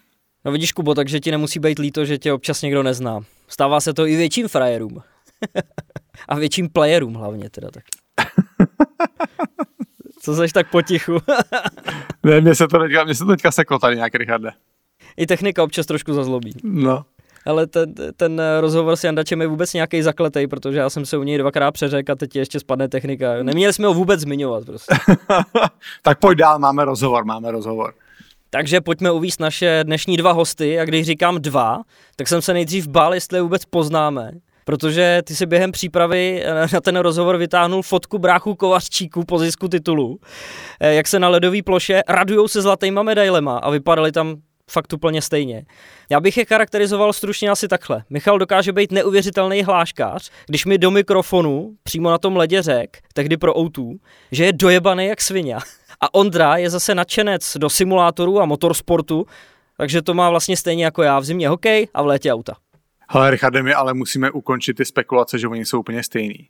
[0.45, 3.21] No vidíš, Kubo, takže ti nemusí být líto, že tě občas někdo nezná.
[3.49, 5.03] Stává se to i větším frajerům.
[6.29, 7.85] A větším playerům hlavně teda tak.
[10.21, 11.19] Co seš tak potichu?
[12.23, 14.51] ne, mě se to teďka, mě se to teďka seklo tady nějak, Richarde.
[15.17, 16.53] I technika občas trošku zazlobí.
[16.65, 17.05] No.
[17.47, 21.23] Ale ten, ten rozhovor s Jandačem je vůbec nějaký zakletej, protože já jsem se u
[21.23, 23.43] něj dvakrát přeřekl a teď ještě spadne technika.
[23.43, 24.95] Neměli jsme ho vůbec zmiňovat prostě.
[26.03, 27.95] tak pojď dál, máme rozhovor, máme rozhovor.
[28.51, 31.83] Takže pojďme uvíct naše dnešní dva hosty a když říkám dva,
[32.17, 34.33] tak jsem se nejdřív bál, jestli je vůbec poznáme
[34.67, 39.69] protože ty si během přípravy eh, na ten rozhovor vytáhnul fotku bráchu Kovařčíků po zisku
[39.69, 40.19] titulu,
[40.81, 44.37] eh, jak se na ledové ploše radujou se zlatýma medailema a vypadali tam
[44.71, 45.65] fakt úplně stejně.
[46.11, 48.05] Já bych je charakterizoval stručně asi takhle.
[48.11, 53.37] Michal dokáže být neuvěřitelný hláškář, když mi do mikrofonu přímo na tom ledě řek, tehdy
[53.37, 53.99] pro O2,
[54.33, 55.57] že je dojebaný jak svině.
[56.01, 59.27] A Ondra je zase nadšenec do simulátorů a motorsportu,
[59.77, 62.55] takže to má vlastně stejně jako já v zimě hokej a v létě auta.
[63.11, 66.49] Hele, Richarde, my ale musíme ukončit ty spekulace, že oni jsou úplně stejný.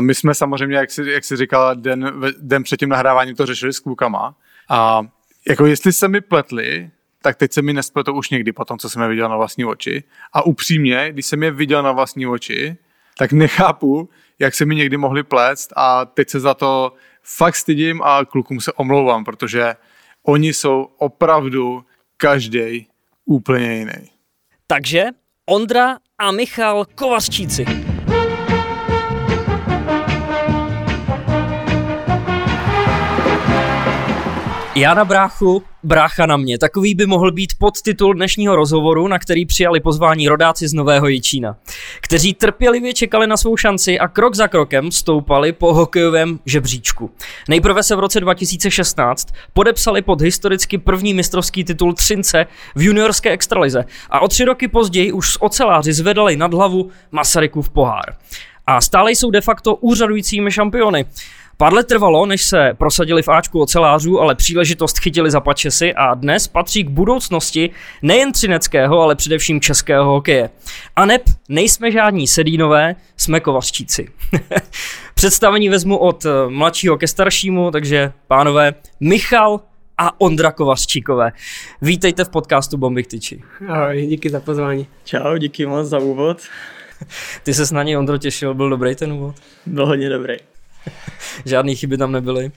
[0.00, 3.72] My jsme samozřejmě, jak jsi, jak jsi říkal, den, den před tím nahráváním to řešili
[3.72, 4.34] s klukama.
[4.68, 5.02] A
[5.48, 6.90] jako jestli se mi pletli,
[7.22, 9.64] tak teď se mi nespletou už někdy po tom, co jsem je viděl na vlastní
[9.64, 10.04] oči.
[10.32, 12.76] A upřímně, když jsem je viděl na vlastní oči,
[13.18, 18.02] tak nechápu, jak se mi někdy mohli plést a teď se za to fakt stydím
[18.02, 19.74] a klukům se omlouvám, protože
[20.22, 21.84] oni jsou opravdu
[22.16, 22.88] každý
[23.24, 24.10] úplně jiný.
[24.66, 25.04] Takže
[25.46, 27.87] Ondra a Michal Kovařčíci.
[34.74, 36.58] Já na bráchu, brácha na mě.
[36.58, 41.56] Takový by mohl být podtitul dnešního rozhovoru, na který přijali pozvání rodáci z Nového Jičína,
[42.00, 47.10] kteří trpělivě čekali na svou šanci a krok za krokem stoupali po hokejovém žebříčku.
[47.48, 53.84] Nejprve se v roce 2016 podepsali pod historicky první mistrovský titul Třince v juniorské extralize
[54.10, 58.16] a o tři roky později už s oceláři zvedali nad hlavu Masarykův pohár.
[58.66, 61.06] A stále jsou de facto úřadujícími šampiony.
[61.60, 66.14] Pár let trvalo, než se prosadili v Ačku ocelářů, ale příležitost chytili za pačesy a
[66.14, 67.70] dnes patří k budoucnosti
[68.02, 70.50] nejen třineckého, ale především českého hokeje.
[70.96, 74.08] A neb nejsme žádní sedínové, jsme kovařčíci.
[75.14, 79.60] Představení vezmu od eh, mladšího ke staršímu, takže pánové, Michal
[79.98, 81.32] a Ondra Kovařčíkové.
[81.82, 83.42] Vítejte v podcastu Bomby Tyči.
[83.68, 84.86] Ahoj, díky za pozvání.
[85.04, 86.38] Čau, díky moc za úvod.
[87.42, 89.36] Ty se na něj, Ondro, těšil, byl dobrý ten úvod?
[89.66, 90.36] Byl hodně dobrý.
[91.44, 92.50] Žádný chyby tam nebyly.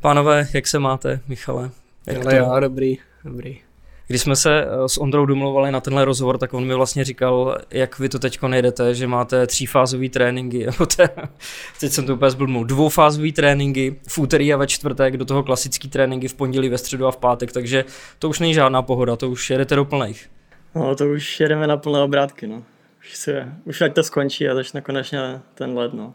[0.00, 1.70] Pánové, jak se máte, Michale?
[2.06, 3.60] Jak Ale jo, dobrý, dobrý.
[4.08, 7.58] Když jsme se eh, s Ondrou domluvali na tenhle rozhovor, tak on mi vlastně říkal,
[7.70, 10.66] jak vy to teď nejdete, že máte třífázové tréninky,
[11.80, 15.88] teď jsem to úplně zblbnul, dvoufázové tréninky v úterý a ve čtvrtek, do toho klasický
[15.88, 17.84] tréninky v pondělí, ve středu a v pátek, takže
[18.18, 20.30] to už není žádná pohoda, to už jedete do plných.
[20.74, 22.62] No to už jedeme na plné obrátky, no.
[23.00, 26.14] Už, se, už ať to skončí a začne konečně ten let, no.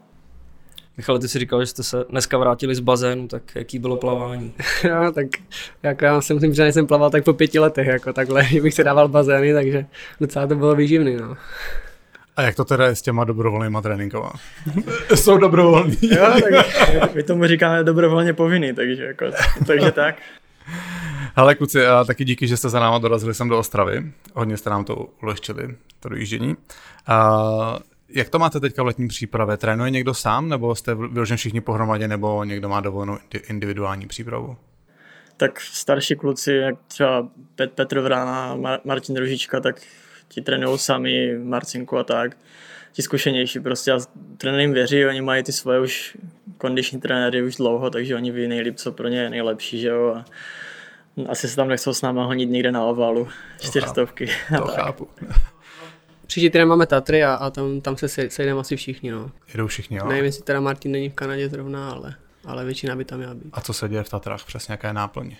[0.96, 4.52] Michal, ty si říkal, že jste se dneska vrátili z bazénu, tak jaký bylo plavání?
[4.90, 5.26] no, tak
[5.82, 8.74] jako já si myslím, že jsem plaval tak po pěti letech, jako takhle, že bych
[8.74, 9.86] se dával bazény, takže
[10.20, 11.36] docela to bylo výživný, no.
[12.36, 14.32] A jak to teda je s těma dobrovolnýma tréninkama?
[15.14, 15.98] Jsou dobrovolní.
[16.02, 16.26] jo,
[17.00, 19.26] tak my tomu říkáme dobrovolně povinný, takže, jako,
[19.66, 20.16] takže tak.
[21.36, 24.12] Hele kluci, a taky díky, že jste za náma dorazili sem do Ostravy.
[24.34, 26.56] Hodně jste nám to ulehčili, to dojíždění.
[27.06, 27.78] A
[28.08, 29.56] jak to máte teďka v letní přípravě?
[29.56, 34.56] Trénuje někdo sám, nebo jste vyložen všichni pohromadě, nebo někdo má dovolenou individuální přípravu?
[35.36, 39.80] Tak starší kluci, jak třeba Pet, Petr Vrána, Mar- Martin Družička, tak
[40.28, 42.36] ti trénují sami, Marcinku a tak.
[42.92, 43.98] Ti zkušenější prostě a
[44.38, 46.16] trenér jim věří, oni mají ty svoje už
[46.58, 50.14] kondiční trenéry už dlouho, takže oni ví nejlíp, co pro ně je nejlepší, že jo.
[50.14, 50.24] A
[51.28, 53.28] asi se tam nechcou s náma honit někde na ovalu,
[53.60, 54.28] čtyřstovky.
[54.58, 55.08] To chápu.
[56.26, 59.30] Příští týden máme Tatry a, a tam, tam se sejdeme asi všichni, no.
[59.52, 60.08] Jedou všichni, jo?
[60.08, 63.50] Nevím, jestli teda Martin není v Kanadě zrovna, ale, ale většina by tam měla být.
[63.52, 64.44] A co se děje v Tatrách?
[64.44, 65.36] Přesně jaká je náplň?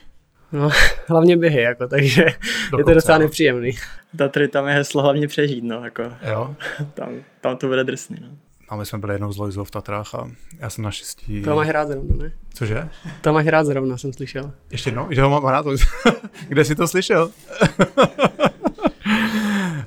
[0.53, 0.71] No,
[1.07, 2.25] hlavně běhy, jako, takže
[2.71, 3.71] Do je to docela nepříjemný.
[4.19, 6.03] Tatry tam je heslo hlavně přežít, no, jako.
[6.03, 6.57] Jo?
[6.95, 7.09] tam,
[7.41, 8.29] tam to bude drsný, no.
[8.71, 11.43] No, my jsme byli jednou z Lojzou v Tatrách a já jsem naštěstí...
[11.43, 12.33] To máš rád zrovna, ne?
[12.55, 12.89] Cože?
[13.21, 14.53] To máš rád zrovna, jsem slyšel.
[14.71, 15.07] Ještě jednou?
[15.11, 15.67] Že ho mám rád?
[16.49, 17.31] Kde jsi to slyšel?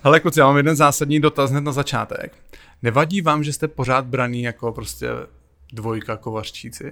[0.08, 2.34] Hele kluci, já mám jeden zásadní dotaz hned na začátek.
[2.82, 5.08] Nevadí vám, že jste pořád braný jako prostě
[5.74, 6.92] dvojka kovařčíci?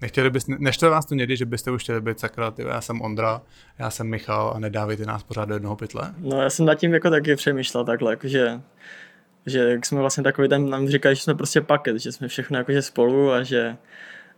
[0.00, 3.02] Nechtěli byste, neštve vás to někdy, že byste už chtěli být sakra, ty, já jsem
[3.02, 3.42] Ondra,
[3.78, 6.14] já jsem Michal a nedávejte nás pořád do jednoho pytle?
[6.18, 8.60] No já jsem nad tím jako taky přemýšlel takhle, jakože
[9.46, 12.58] že jak jsme vlastně takový ten, nám říkali, že jsme prostě paket, že jsme všechno
[12.58, 13.76] jakože spolu a že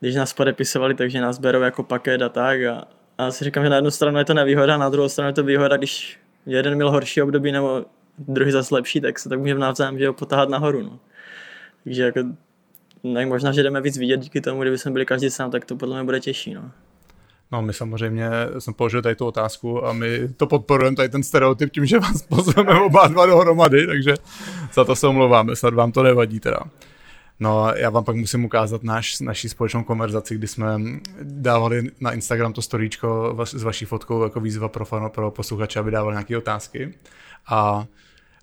[0.00, 2.85] když nás podepisovali, takže nás berou jako paket a tak a,
[3.18, 5.44] a si říkám, že na jednu stranu je to nevýhoda, na druhou stranu je to
[5.44, 7.85] výhoda, když jeden měl horší období nebo
[8.18, 10.83] druhý zase lepší, tak se tak můžeme navzájem že ho potáhat nahoru.
[10.83, 10.98] No.
[11.85, 12.20] Takže jako,
[13.03, 15.77] nevím, možná, že jdeme víc vidět díky tomu, kdyby jsme byli každý sám, tak to
[15.77, 16.55] podle mě bude těžší.
[16.55, 16.70] No.
[17.53, 21.72] No my samozřejmě jsem položil tady tu otázku a my to podporujeme, tady ten stereotyp
[21.72, 24.14] tím, že vás pozveme oba dva dohromady, takže
[24.72, 26.59] za to se omlouváme, snad vám to nevadí teda.
[27.40, 30.81] No já vám pak musím ukázat náš, naší společnou konverzaci, kdy jsme
[31.22, 35.90] dávali na Instagram to storíčko s vaší fotkou jako výzva pro, fan, pro posluchače, aby
[35.90, 36.94] dávali nějaké otázky.
[37.46, 37.87] A,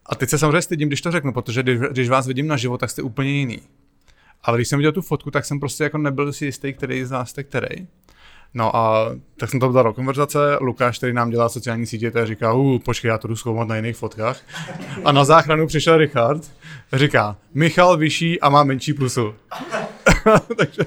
[0.05, 2.77] a teď se samozřejmě stydím, když to řeknu, protože když, když vás vidím na život,
[2.77, 3.59] tak jste úplně jiný.
[4.43, 7.11] Ale když jsem viděl tu fotku, tak jsem prostě jako nebyl si jistý, který z
[7.11, 7.87] vás jste který.
[8.53, 12.27] No a tak jsem to dal do konverzace, Lukáš, který nám dělá sociální sítě, tak
[12.27, 14.41] říká, uh, počkej, já to jdu zkoumat na jiných fotkách.
[15.05, 16.51] A na záchranu přišel Richard,
[16.93, 19.35] říká, Michal vyšší a má menší pusu.
[20.57, 20.81] takže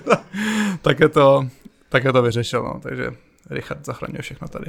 [0.82, 1.48] tak je to,
[1.88, 2.80] tak je to vyřešil, no.
[2.82, 3.10] takže
[3.50, 4.66] Richard zachraňuje všechno tady.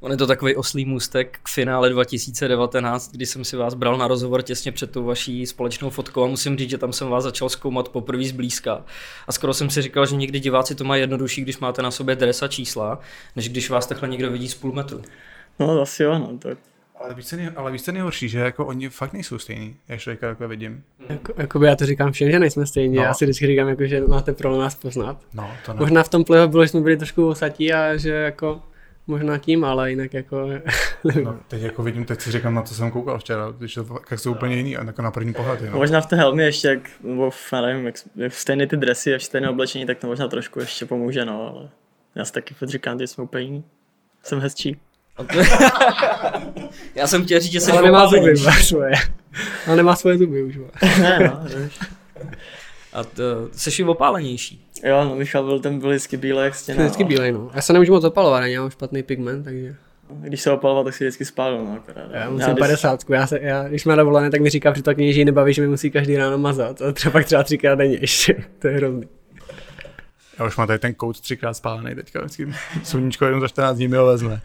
[0.00, 4.08] On je to takový oslý můstek k finále 2019, kdy jsem si vás bral na
[4.08, 7.48] rozhovor těsně před tou vaší společnou fotkou a musím říct, že tam jsem vás začal
[7.48, 8.84] zkoumat poprvé zblízka.
[9.26, 12.16] A skoro jsem si říkal, že někdy diváci to mají jednodušší, když máte na sobě
[12.16, 13.00] dres a čísla,
[13.36, 15.02] než když vás takhle někdo vidí z půl metru.
[15.58, 16.38] No asi jo, no.
[16.38, 16.48] To...
[17.00, 20.00] Ale víš, co nej, ale víš, co nejhorší, že jako oni fakt nejsou stejní, jak
[20.00, 20.84] člověka jako vidím.
[21.08, 23.02] Jako, jakoby já to říkám všem, že nejsme stejní, no.
[23.02, 25.18] já si vždycky říkám, jako, že máte problém nás poznat.
[25.34, 25.80] No, to ne.
[25.80, 28.62] Možná v tom pleho bylo, že jsme byli trošku osatí a že jako
[29.06, 30.48] možná tím, ale jinak jako...
[31.22, 34.20] no, teď jako vidím, teď si říkám, na co jsem koukal včera, když to jak
[34.20, 35.60] jsou úplně jiný, jako na první pohled.
[35.62, 35.78] No.
[35.78, 39.18] Možná v té helmě ještě, jak, nebo v, nevím, jak, jak stejné ty dresy a
[39.18, 41.68] stejné oblečení, tak to možná trošku ještě pomůže, no, ale
[42.14, 43.64] já si taky říkám, že jsme úplně jiný.
[44.22, 44.80] Jsem hezčí.
[46.94, 48.92] já jsem chtěl říct, že jsi ale nemá zuby, svoje.
[49.66, 50.58] Ale nemá svoje zuby už.
[51.00, 51.44] ne, no,
[52.96, 54.66] a to, jsi opálenější.
[54.84, 56.82] Jo, no Michal byl, ten byl vždycky bílý jak stěna.
[56.82, 57.08] Vždycky no.
[57.08, 57.50] bílej, no.
[57.54, 59.76] Já se nemůžu moc opalovat, já mám špatný pigment, takže...
[60.10, 62.10] Když se opaloval, tak si vždycky spálil, no akorát.
[62.12, 63.00] Já musím já, 50.
[63.10, 65.62] Já, se, já, když má dovolené, tak mi říká při tak že ji nebaví, že
[65.62, 66.82] mi musí každý ráno mazat.
[66.82, 68.44] A třeba třeba třikrát denně ještě.
[68.58, 69.08] to je hrozný.
[70.38, 72.20] Já už mám tady ten kout třikrát spálený teďka.
[72.20, 72.48] Vždycky
[72.82, 74.40] sluníčko jenom za 14 dní mi ho vezme.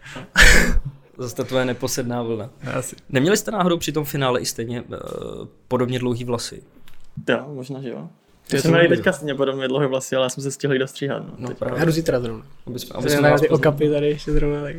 [1.18, 2.50] Zase to tvoje neposedná vlna.
[2.74, 2.96] Asi.
[3.08, 4.96] Neměli jste náhodou při tom finále i stejně uh,
[5.68, 6.62] podobně dlouhý vlasy?
[7.28, 8.08] Jo, možná, že jo.
[8.52, 11.22] Já jsem měl teďka stejně podobně dlouhé vlasy, ale já jsem se stihl dostříhat.
[11.26, 11.78] No, no právě.
[11.78, 12.42] Já jdu zítra zrovna.
[12.66, 14.62] Aby jsme, aby jsme ty okapy tady ještě zrovna.
[14.62, 14.76] Tak.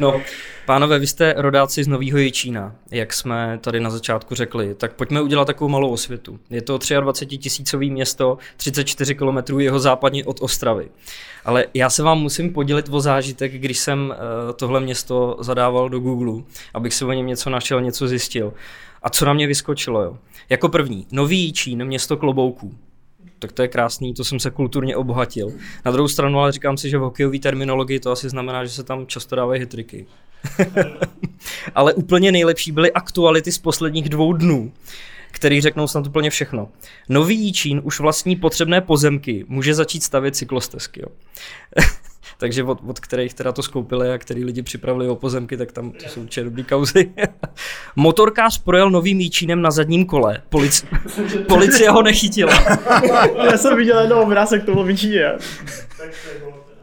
[0.00, 0.20] No,
[0.66, 5.22] Pánové, vy jste rodáci z Nového Jičína, jak jsme tady na začátku řekli, tak pojďme
[5.22, 6.40] udělat takovou malou osvětu.
[6.50, 10.88] Je to 23 tisícový město, 34 km jeho západně od Ostravy.
[11.44, 16.00] Ale já se vám musím podělit o zážitek, když jsem eh, tohle město zadával do
[16.00, 16.42] Google,
[16.74, 18.52] abych si o něm něco našel, něco zjistil.
[19.02, 20.18] A co na mě vyskočilo, jo?
[20.48, 22.74] Jako první, Nový Jičín, město klobouků
[23.38, 25.52] tak to je krásný, to jsem se kulturně obohatil.
[25.84, 28.84] Na druhou stranu ale říkám si, že v hokejové terminologii to asi znamená, že se
[28.84, 30.06] tam často dávají hitriky.
[31.74, 34.72] ale úplně nejlepší byly aktuality z posledních dvou dnů
[35.32, 36.68] který řeknou snad úplně všechno.
[37.08, 41.00] Nový Jíčín už vlastní potřebné pozemky, může začít stavět cyklostezky.
[41.02, 41.08] Jo.
[42.38, 45.90] Takže od, od kterých teda to skoupili a který lidi připravili o pozemky, tak tam
[45.90, 47.12] to jsou dobrý kauzy.
[47.96, 50.42] Motorkář projel novým Jíčínem na zadním kole.
[50.48, 50.86] Polici,
[51.48, 52.52] policie ho nechytila.
[53.50, 55.32] Já jsem viděl jednou obrázek toho Jíčíně.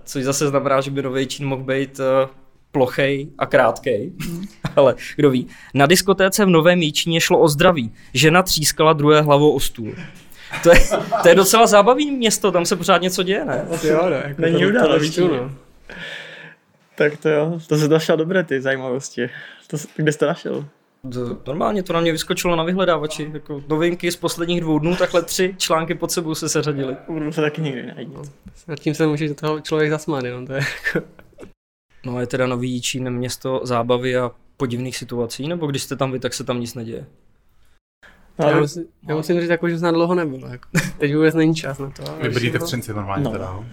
[0.03, 2.29] Což zase znamená, že by nový Jíčín mohl být uh,
[2.71, 4.11] plochej a krátkej.
[4.75, 5.47] Ale kdo ví.
[5.73, 7.91] Na diskotéce v Novém Jíčíně šlo o zdraví.
[8.13, 9.95] Žena třískala druhé hlavou o stůl.
[10.63, 10.79] To je,
[11.21, 13.65] to je docela zábavný město, tam se pořád něco děje, ne?
[13.83, 15.51] Jo, no, jako Není to, no.
[16.95, 19.29] Tak to jo, to se našel dobré ty zajímavosti.
[19.67, 20.65] To, kde jste našel?
[21.13, 25.21] To, normálně to na mě vyskočilo na vyhledávači, jako novinky z posledních dvou dnů, takhle
[25.21, 26.95] tři články pod sebou se seřadily.
[27.07, 28.09] Budu se taky nikdy najít.
[28.67, 31.07] Nad tím se může toho člověk zasmát, jenom to je jako...
[32.05, 36.11] No a je teda nový Jíčín město zábavy a podivných situací, nebo když jste tam
[36.11, 37.05] vy, tak se tam nic neděje?
[38.39, 40.47] No, já, musím, já musím říct, jako, že snad dlouho nebylo.
[40.47, 40.69] Jako.
[40.97, 42.03] Teď vůbec není čas na to.
[42.21, 43.31] Vy bydlíte v Třinci normálně No.
[43.31, 43.65] teda, no.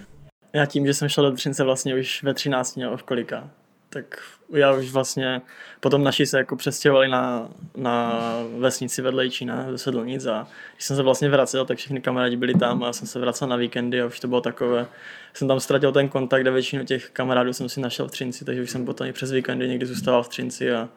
[0.52, 3.50] Já tím, že jsem šel do Třince vlastně už ve 13 nebo v kolika,
[3.90, 4.22] tak
[4.52, 5.42] já už vlastně,
[5.80, 8.20] potom naši se jako přestěhovali na, na
[8.58, 12.54] vesnici vedle Jičína, do Sedlnic a když jsem se vlastně vracel, tak všichni kamarádi byli
[12.54, 14.86] tam a já jsem se vracel na víkendy a už to bylo takové,
[15.34, 18.62] jsem tam ztratil ten kontakt a většinu těch kamarádů jsem si našel v Třinci, takže
[18.62, 20.88] už jsem potom i přes víkendy někdy zůstával v Třinci a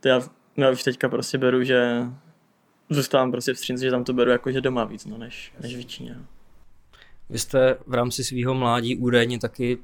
[0.00, 0.22] to já,
[0.56, 2.02] já už teďka prostě beru, že
[2.90, 5.74] zůstávám prostě v Třinci, že tam to beru jako že doma víc, no, než, než
[5.74, 6.14] v Jičíně.
[6.18, 6.26] no.
[7.30, 9.78] Vy jste v rámci svého mládí údajně taky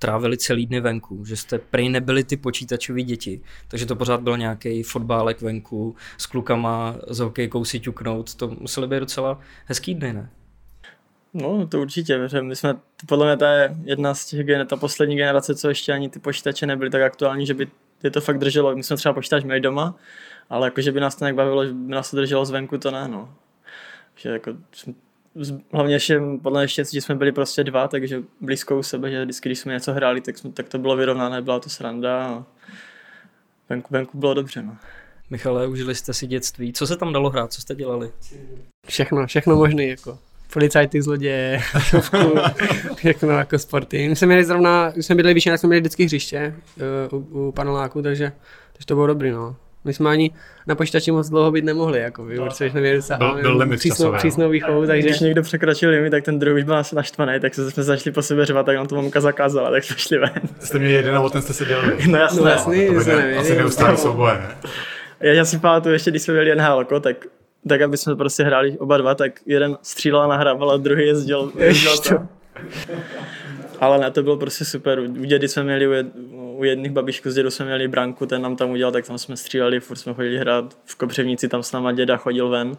[0.00, 4.38] trávili celý dny venku, že jste prej nebyli ty počítačové děti, takže to pořád byl
[4.38, 10.12] nějaký fotbálek venku s klukama s hokejkou si ťuknout, to museli být docela hezký dny,
[10.12, 10.30] ne?
[11.34, 12.74] No, to určitě, protože my jsme,
[13.06, 16.18] podle mě ta je jedna z těch gener, ta poslední generace, co ještě ani ty
[16.18, 17.68] počítače nebyly tak aktuální, že by
[18.02, 18.76] je to fakt drželo.
[18.76, 19.94] My jsme třeba počítač měli doma,
[20.50, 22.90] ale jako, že by nás to nějak bavilo, že by nás to drželo zvenku, to
[22.90, 23.34] ne, no.
[24.16, 24.50] Že jako,
[25.72, 29.22] hlavně ještě, podle mě štěstí, že jsme byli prostě dva, takže blízko u sebe, že
[29.22, 32.44] vždycky, když jsme něco hráli, tak, jsme, tak to bylo vyrovnané, byla to sranda a
[33.68, 34.76] venku, venku bylo dobře, no.
[35.30, 36.72] Michale, užili jste si dětství.
[36.72, 37.52] Co se tam dalo hrát?
[37.52, 38.10] Co jste dělali?
[38.86, 40.18] Všechno, všechno možné, jako
[40.52, 41.60] policajty, zloděje,
[42.96, 44.08] všechno jako sporty.
[44.08, 46.54] My jsme měli zrovna, když jsme bydleli výše, tak jsme měli vždycky hřiště
[47.10, 48.32] uh, u, u paneláku, takže,
[48.72, 49.56] takže to bylo dobrý, no.
[49.84, 50.30] My jsme ani
[50.66, 54.12] na počítači moc dlouho být nemohli, jako vy, protože jsme měli Byl- byl limit přísnou,
[54.12, 54.18] no.
[54.18, 57.54] přísnou výchovu, takže Když někdo překročil limit, tak ten druhý už byl asi naštvaný, tak
[57.54, 60.30] se jsme začali po sebe řvat, tak nám to mamka zakázala, tak jsme šli ven.
[60.60, 61.96] Jste měli jeden a ten jste se dělali.
[62.08, 62.42] No jasné.
[62.42, 63.36] no jasný, by jsme ne, nevěděli.
[63.46, 64.48] asi neustálý souboje, ne?
[65.20, 67.16] Já, já si pamatuju ještě, když jsme měli NHL, tak
[67.68, 71.52] tak aby jsme prostě hráli oba dva, tak jeden střílel a nahrával a druhý jezdil.
[71.58, 72.26] jezdil to.
[73.80, 75.00] Ale ne, to bylo prostě super.
[75.00, 76.04] U dědy jsme měli,
[76.60, 79.06] u, jed, u jedných babičků z dědu jsme měli branku, ten nám tam udělal, tak
[79.06, 82.76] tam jsme stříleli, furt jsme chodili hrát v Kopřevnici, tam s náma děda chodil ven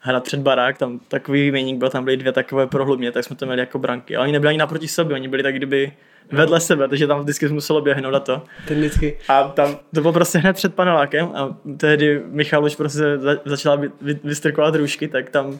[0.00, 3.46] hrát před barák, tam takový výměník byl, tam byly dvě takové prohlubně, tak jsme to
[3.46, 4.16] měli jako branky.
[4.16, 5.92] Ale oni nebyli ani naproti sobě, oni byli tak kdyby
[6.32, 8.42] vedle sebe, takže tam vždycky muselo běhnout a to.
[8.68, 13.18] ten vždycky, A tam to bylo prostě hned před panelákem a tehdy Michal už prostě
[13.18, 15.58] za, začala vy, vy, vystrkovat růžky, tak tam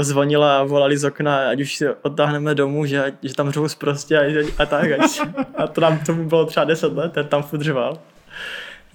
[0.00, 4.18] zvonila a volali z okna, ať už si odtáhneme domů, že, že tam řvou prostě
[4.18, 4.92] a, a tak.
[4.92, 5.20] Ať,
[5.56, 7.98] a to nám tomu bylo třeba 10 let, ten tam furt řval.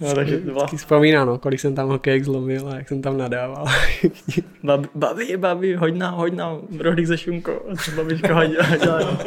[0.00, 3.18] No, takže to byla vzpomíná, no, kolik jsem tam hokejek zlomil a jak jsem tam
[3.18, 3.66] nadával.
[4.62, 7.60] babi, babi, babi, hoď nám, hoď nám rohlík ze šunkou.
[7.72, 9.18] A co babička hodila, hodila.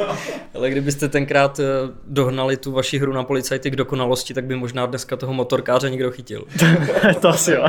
[0.54, 1.64] Ale kdybyste tenkrát eh,
[2.06, 6.10] dohnali tu vaši hru na policajty k dokonalosti, tak by možná dneska toho motorkáře někdo
[6.10, 6.44] chytil.
[7.20, 7.68] to asi jo.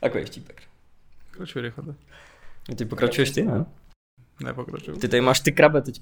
[0.00, 0.73] Takový vtípek.
[1.34, 1.94] Pokračuj, rychle.
[2.76, 3.64] Ty pokračuješ ty, ne?
[4.44, 4.94] Nepokračuj.
[4.94, 6.00] Ty tady máš ty krabe teď.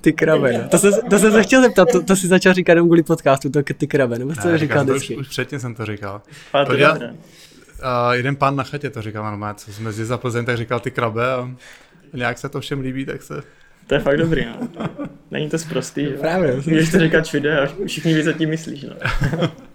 [0.00, 0.68] Ty krabe, no.
[0.68, 3.50] To, se, to jsem se chtěl zeptat, to, to si začal říkat jenom kvůli podcastu,
[3.50, 5.86] to ty krabe, nebo jsi to Ne, říkal říkal, to už, už předtím jsem to
[5.86, 6.22] říkal.
[6.52, 7.10] Ale to dobré.
[7.10, 10.80] Uh, jeden pán na chatě to říkal normálně, co jsme zjeli za Plzeň, tak říkal
[10.80, 11.50] ty krabe a
[12.12, 13.42] nějak se to všem líbí, tak se...
[13.86, 14.68] To je fakt dobrý, no.
[15.30, 16.06] Není to zprostý.
[16.06, 16.56] Právě.
[16.64, 18.94] Když to říká všude a všichni ví, co tím myslíš, no.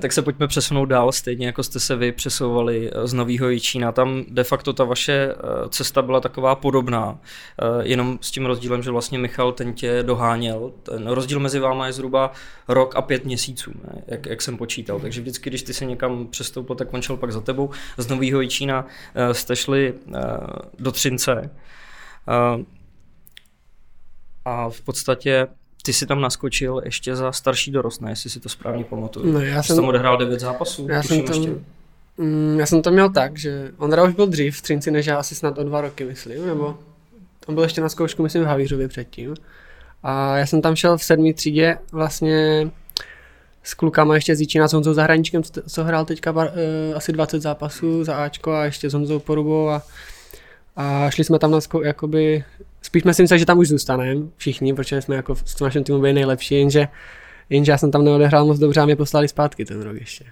[0.00, 3.92] Tak se pojďme přesunout dál, stejně jako jste se vy přesouvali z Nového Jičína.
[3.92, 5.34] Tam de facto ta vaše
[5.68, 7.18] cesta byla taková podobná,
[7.82, 10.72] jenom s tím rozdílem, že vlastně Michal ten tě doháněl.
[10.82, 12.32] Ten rozdíl mezi váma je zhruba
[12.68, 14.02] rok a pět měsíců, ne?
[14.06, 15.00] Jak, jak jsem počítal.
[15.00, 17.70] Takže vždycky, když ty se někam přestoupil, tak on šel pak za tebou.
[17.96, 18.86] Z Nového Jičína
[19.32, 19.94] jste šli
[20.78, 21.50] do Třince.
[24.44, 25.46] A v podstatě
[25.86, 29.32] ty si tam naskočil ještě za starší dorost, ne, jestli si to správně pamatuju.
[29.32, 30.86] No, já jsem tam odehrál devět zápasů.
[30.90, 31.36] Já jsem, tam,
[32.18, 35.18] mm, já jsem to měl tak, že Ondra už byl dřív v Třinci než já
[35.18, 36.78] asi snad o dva roky, myslím, nebo
[37.46, 39.34] on byl ještě na zkoušku, myslím, v Havířově předtím.
[40.02, 42.70] A já jsem tam šel v sedmý třídě vlastně
[43.62, 46.42] s klukama ještě s Jíčína, s Honzou Zahraničkem, co hrál teďka uh,
[46.94, 49.82] asi 20 zápasů za Ačko a ještě s Honzou Porubou a
[50.76, 52.44] a šli jsme tam na zkou, jakoby,
[52.86, 55.98] spíš jsme si mysleli, že tam už zůstaneme všichni, protože jsme jako v našem týmu
[55.98, 56.88] byli nejlepší, jenže,
[57.50, 60.24] jenže já jsem tam neodehrál moc dobře a mě poslali zpátky ten rok ještě.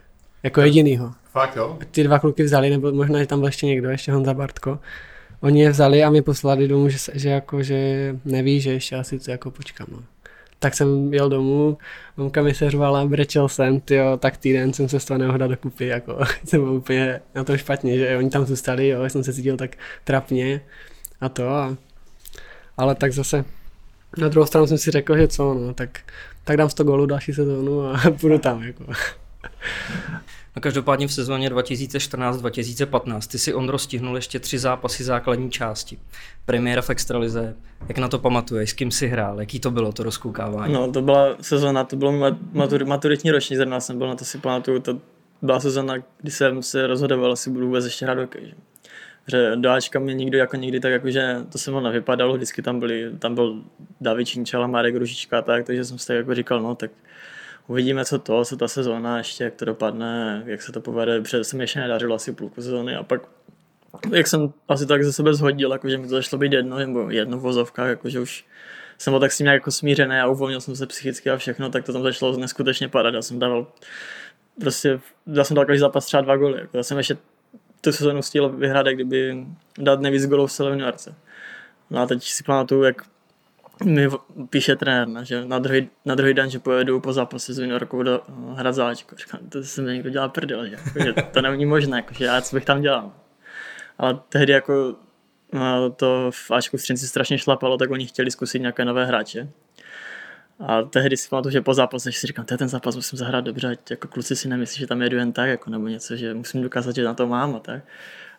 [0.43, 1.13] Jako jedinýho.
[1.33, 1.79] Fakt jo?
[1.91, 4.79] Ty dva kluky vzali, nebo možná, že tam byl ještě někdo, ještě Honza Bartko.
[5.41, 9.19] Oni je vzali a mě poslali domů, že, že jako, že neví, že ještě asi
[9.19, 9.87] to jako počkám.
[9.91, 10.03] No
[10.59, 11.79] tak jsem jel domů,
[12.17, 15.57] mamka mi se řvala, brečel jsem, tyjo, tak týden jsem se z toho nemohl do
[15.57, 19.33] kupy, jako jsem byl úplně na to špatně, že oni tam zůstali, jo, jsem se
[19.33, 20.61] cítil tak trapně
[21.21, 21.77] a to, a,
[22.77, 23.45] ale tak zase
[24.19, 26.01] na druhou stranu jsem si řekl, že co, no, tak,
[26.45, 28.85] tak dám 100 gólů další sezónu a půjdu tam, jako.
[30.57, 35.99] No každopádně v sezóně 2014-2015 ty si Ondro stihnul ještě tři zápasy základní části.
[36.45, 37.55] Premiéra v Extralize,
[37.89, 40.73] jak na to pamatuješ, s kým si hrál, jaký to bylo to rozkoukávání?
[40.73, 44.39] No to byla sezóna, to bylo matur, maturitní roční zrna, jsem byl na to si
[44.39, 45.01] pamatuju, to
[45.43, 48.55] byla sezóna, kdy jsem se rozhodoval, jestli budu vůbec ještě hrát hokej.
[49.27, 49.53] Že?
[49.57, 53.11] do Ačka mě nikdo jako nikdy tak jakože to se ono vypadalo, vždycky tam byli,
[53.19, 53.63] tam byl
[54.01, 56.91] David Činčala, Marek Ružička tak, takže jsem si tak jako říkal, no tak
[57.67, 61.45] uvidíme, co to, co ta sezóna ještě, jak to dopadne, jak se to povede, protože
[61.45, 63.23] se mi ještě nedařilo asi půlku sezóny a pak
[64.13, 67.39] jak jsem asi tak ze sebe zhodil, jakože mi to začalo být jedno, nebo jedno
[67.39, 68.45] v vozovkách, jakože už
[68.99, 71.85] jsem byl tak s tím jako smířený a uvolnil jsem se psychicky a všechno, tak
[71.85, 73.15] to tam začalo neskutečně padat.
[73.15, 73.67] Já jsem dával
[74.61, 76.61] prostě, já jsem dal každý zápas třeba dva goly.
[76.61, 77.17] Jako já jsem ještě
[77.85, 79.47] tu sezónu stíl vyhrát, kdyby
[79.79, 81.15] dát nejvíc golů v celé juniorce.
[81.91, 83.03] No a teď si pamatuju, jak
[83.85, 84.09] mi
[84.51, 88.03] píše trenér, ne, že na druhý, na druhý den, že pojedu po zápase s juniorkou
[88.03, 88.21] do
[88.55, 89.17] hrad záčku.
[89.17, 92.25] Říkám, to se mi někdo dělá prdel, že, jako, že to není možné, jako, že
[92.25, 93.13] já co bych tam dělal.
[93.99, 94.95] Ale tehdy jako
[95.53, 99.49] no, to v Ačku v Střinci strašně šlapalo, tak oni chtěli zkusit nějaké nové hráče.
[100.61, 103.91] A tehdy si pamatuju, že po zápase si říkám, ten zápas musím zahrát dobře, ať
[103.91, 106.95] jako kluci si nemyslí, že tam jedu jen tak, jako, nebo něco, že musím dokázat,
[106.95, 107.83] že na to mám a tak.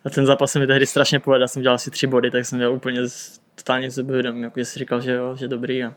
[0.06, 2.60] A ten zápas se mi tehdy strašně povedal, jsem dělal asi tři body, tak jsem
[2.60, 3.02] dělal úplně
[3.56, 5.84] totálně sebevědomý, jako že si říkal, že jo, že dobrý.
[5.84, 5.94] A...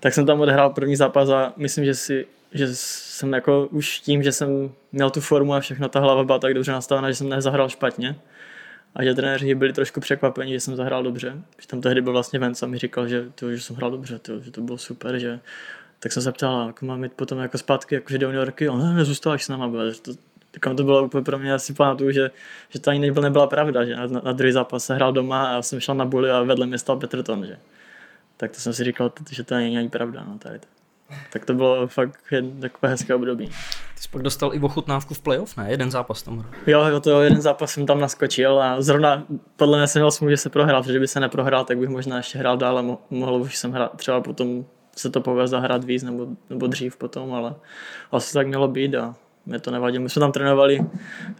[0.00, 4.22] Tak jsem tam odehrál první zápas a myslím, že si že jsem jako už tím,
[4.22, 7.28] že jsem měl tu formu a všechno, ta hlava byla tak dobře nastavená, že jsem
[7.28, 8.16] nezahrál špatně.
[8.94, 11.36] A že trenéři byli trošku překvapeni, že jsem zahrál dobře.
[11.60, 14.18] Že tam tehdy byl vlastně Vence a mi říkal, že, to, že jsem hrál dobře,
[14.18, 15.40] to, že to bylo super, že
[15.98, 18.94] tak jsem se ptal, jak mám jít potom jako zpátky, jakože do juniorky, on ne,
[18.94, 20.12] nezůstáváš s náma, bude, to,
[20.50, 22.30] tak to bylo úplně pro mě, asi pamatuju, že,
[22.68, 25.62] že to ani nebyla, nebyla pravda, že na, na druhý zápas se hrál doma a
[25.62, 27.58] jsem šel na buli a vedle mě stal Petrton, že.
[28.36, 30.60] Tak to jsem si říkal, že to není ani pravda, no tady.
[31.32, 32.20] Tak to bylo fakt
[32.60, 33.50] takové hezké období.
[34.02, 35.70] Ty jsi pak dostal i ochutnávku v playoff, ne?
[35.70, 36.52] Jeden zápas tam hrál.
[36.66, 39.24] Jo, jo, to jo, jeden zápas jsem tam naskočil a zrovna
[39.56, 42.16] podle mě jsem měl smůlu, že se prohrál, protože kdyby se neprohrál, tak bych možná
[42.16, 44.64] ještě hrál dál a mohl už jsem hrát třeba potom
[44.96, 47.54] se to povede zahrát víc nebo, nebo dřív potom, ale
[48.12, 49.14] asi tak mělo být a
[49.46, 49.98] mě to nevadí.
[49.98, 50.86] My jsme tam trénovali,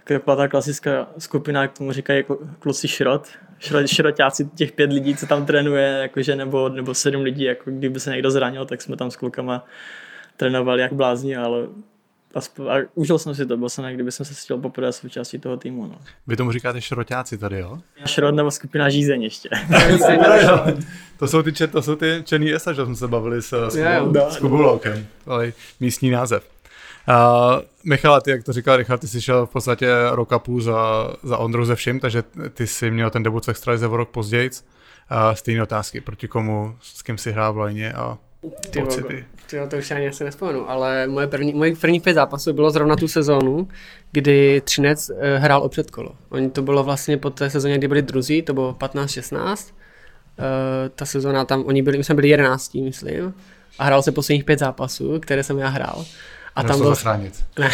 [0.05, 5.17] taková ta klasická skupina, jak tomu říkají jako kluci šrot, šrot, šrotáci těch pět lidí,
[5.17, 8.97] co tam trénuje, jakože, nebo, nebo sedm lidí, jako kdyby se někdo zranil, tak jsme
[8.97, 9.65] tam s klukama
[10.37, 11.67] trénovali jak blázni, ale
[12.35, 15.57] aspoň, a užil jsem si to, byl jsem, kdyby jsem se chtěl poprvé součástí toho
[15.57, 15.87] týmu.
[15.87, 15.99] No.
[16.27, 17.79] Vy tomu říkáte šrotáci tady, jo?
[18.07, 19.49] Šrot nebo skupina žízeň ještě.
[21.19, 23.77] to jsou ty, to jsou ty černý esa, že jsme se bavili s, s,
[24.31, 26.53] s Kubuloukem, ale místní název.
[27.09, 30.61] Uh, Michala, ty, jak to říkal Richard, ty jsi šel v podstatě rok a půl
[30.61, 32.25] za, za Ondru ze vším, takže
[32.55, 34.51] ty jsi měl ten debut v Extralize o rok později.
[34.51, 38.19] Uh, stejné otázky, proti komu, s kým si hrál v lajně a
[38.71, 39.25] ty pocity.
[39.51, 42.97] Ty to už ani asi nespomenu, ale moje první, moje první pět zápasů bylo zrovna
[42.97, 43.69] tu sezónu,
[44.13, 46.13] kdy Třinec uh, hrál o předkolo.
[46.29, 49.41] Oni to bylo vlastně po té sezóně, kdy byli druzí, to bylo 15-16.
[49.41, 50.45] Uh,
[50.95, 53.35] ta sezóna tam, oni byli, my jsme byli 11, myslím,
[53.79, 56.05] a hrál se posledních pět zápasů, které jsem já hrál.
[56.55, 56.95] A tam, byl,
[57.59, 57.71] ne.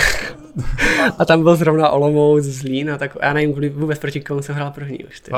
[1.19, 4.71] a tam byl zrovna Olomouc, Zlín a tak, já nevím vůbec proti komu jsem hrál
[4.71, 5.21] první už.
[5.21, 5.33] Ty.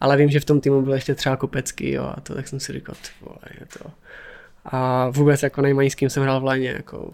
[0.00, 2.60] Ale vím, že v tom týmu byl ještě třeba Kopecký, jo, a to tak jsem
[2.60, 3.90] si říkal, vole, je to.
[4.64, 7.12] A vůbec jako nejmají s kým jsem hrál v léně, jako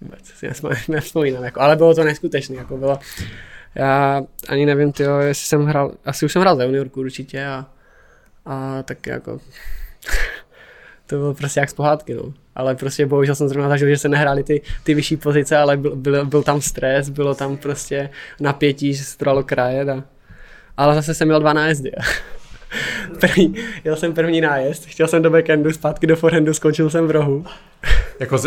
[0.00, 0.48] Vůbec si
[0.88, 2.98] nevzpomínám, jako, ale bylo to neskutečné, jako bylo,
[3.74, 7.66] já ani nevím, tyjo, jestli jsem hrál, asi už jsem hrál za juniorku určitě a,
[8.46, 9.40] a tak jako
[11.06, 12.34] to bylo prostě jak z pohádky, no.
[12.54, 15.96] Ale prostě bohužel jsem zrovna zažil, že se nehrály ty, ty vyšší pozice, ale byl,
[15.96, 20.04] byl, byl, tam stres, bylo tam prostě napětí, že se to dalo krajet a,
[20.76, 21.92] ale zase jsem měl dva nájezdy.
[23.20, 23.54] První,
[23.84, 27.44] jel jsem první nájezd, chtěl jsem do backendu, zpátky do forehandu, skončil jsem v rohu.
[28.20, 28.42] Jako, uh,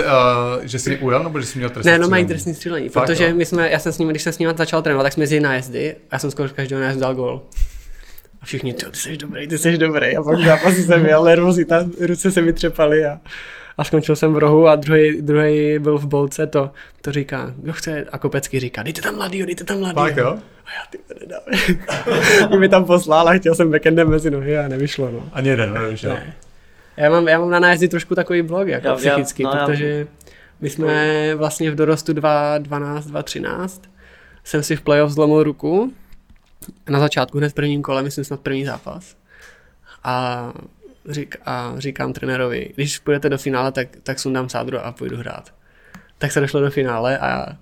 [0.62, 3.30] že jsi ujel, nebo že jsi měl trestní Ne, no mají trestní střílení, Fakt, protože
[3.30, 3.36] jo?
[3.36, 5.42] my jsme, já jsem s nimi, když jsem s nimi začal trénovat, tak jsme jezdili
[5.42, 7.42] nájezdy a já jsem skoro z každého nájezdu dal gól.
[8.42, 10.18] A všichni, ty jsi dobrý, ty jsi dobrý.
[10.18, 13.20] A pak zápase jsem měl nervozita, ruce se mi třepaly a,
[13.78, 17.74] a skončil jsem v rohu a druhý, druhý byl v bolce, to, to říká, kdo
[17.74, 20.06] chce, a Kopecký říká, dejte tam mladýho, dejte tam mladýho.
[20.06, 20.38] Fakt, jo?
[20.66, 22.60] A já ty nedám.
[22.60, 25.24] mi tam poslal a chtěl jsem backendem mezi nohy a nevyšlo, no.
[25.34, 26.10] Ani jeden, nevíš, jo.
[26.14, 26.34] Ne.
[26.98, 29.66] Já mám, já mám na nájezdy trošku takový blog, jako Já- já- psychicky, no, já-
[29.66, 30.08] protože
[30.62, 33.82] my jsme vlastně v dorostu 2.12, 2.13
[34.44, 35.94] jsem si v playoff zlomil ruku
[36.90, 39.16] na začátku hned v prvním kole, myslím snad první zápas.
[40.04, 40.54] A,
[41.10, 45.54] řík, a říkám trenérovi, když půjdete do finále, tak, tak sundám sádru a půjdu hrát.
[46.18, 47.58] Tak se došlo do finále a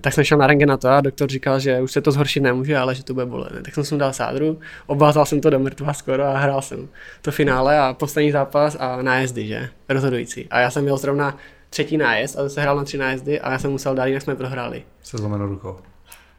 [0.00, 2.42] tak jsem šel na rengen na to a doktor říkal, že už se to zhoršit
[2.42, 3.52] nemůže, ale že to bude bolet.
[3.64, 6.88] Tak jsem sundal sádru, obvázal jsem to do mrtva skoro a hrál jsem
[7.22, 9.68] to finále a poslední zápas a nájezdy, že?
[9.88, 10.48] Rozhodující.
[10.50, 11.36] A já jsem měl zrovna
[11.70, 14.36] třetí nájezd a se hrál na tři nájezdy a já jsem musel dát, jinak jsme
[14.36, 14.82] prohráli.
[15.02, 15.76] Se zlomenou rukou.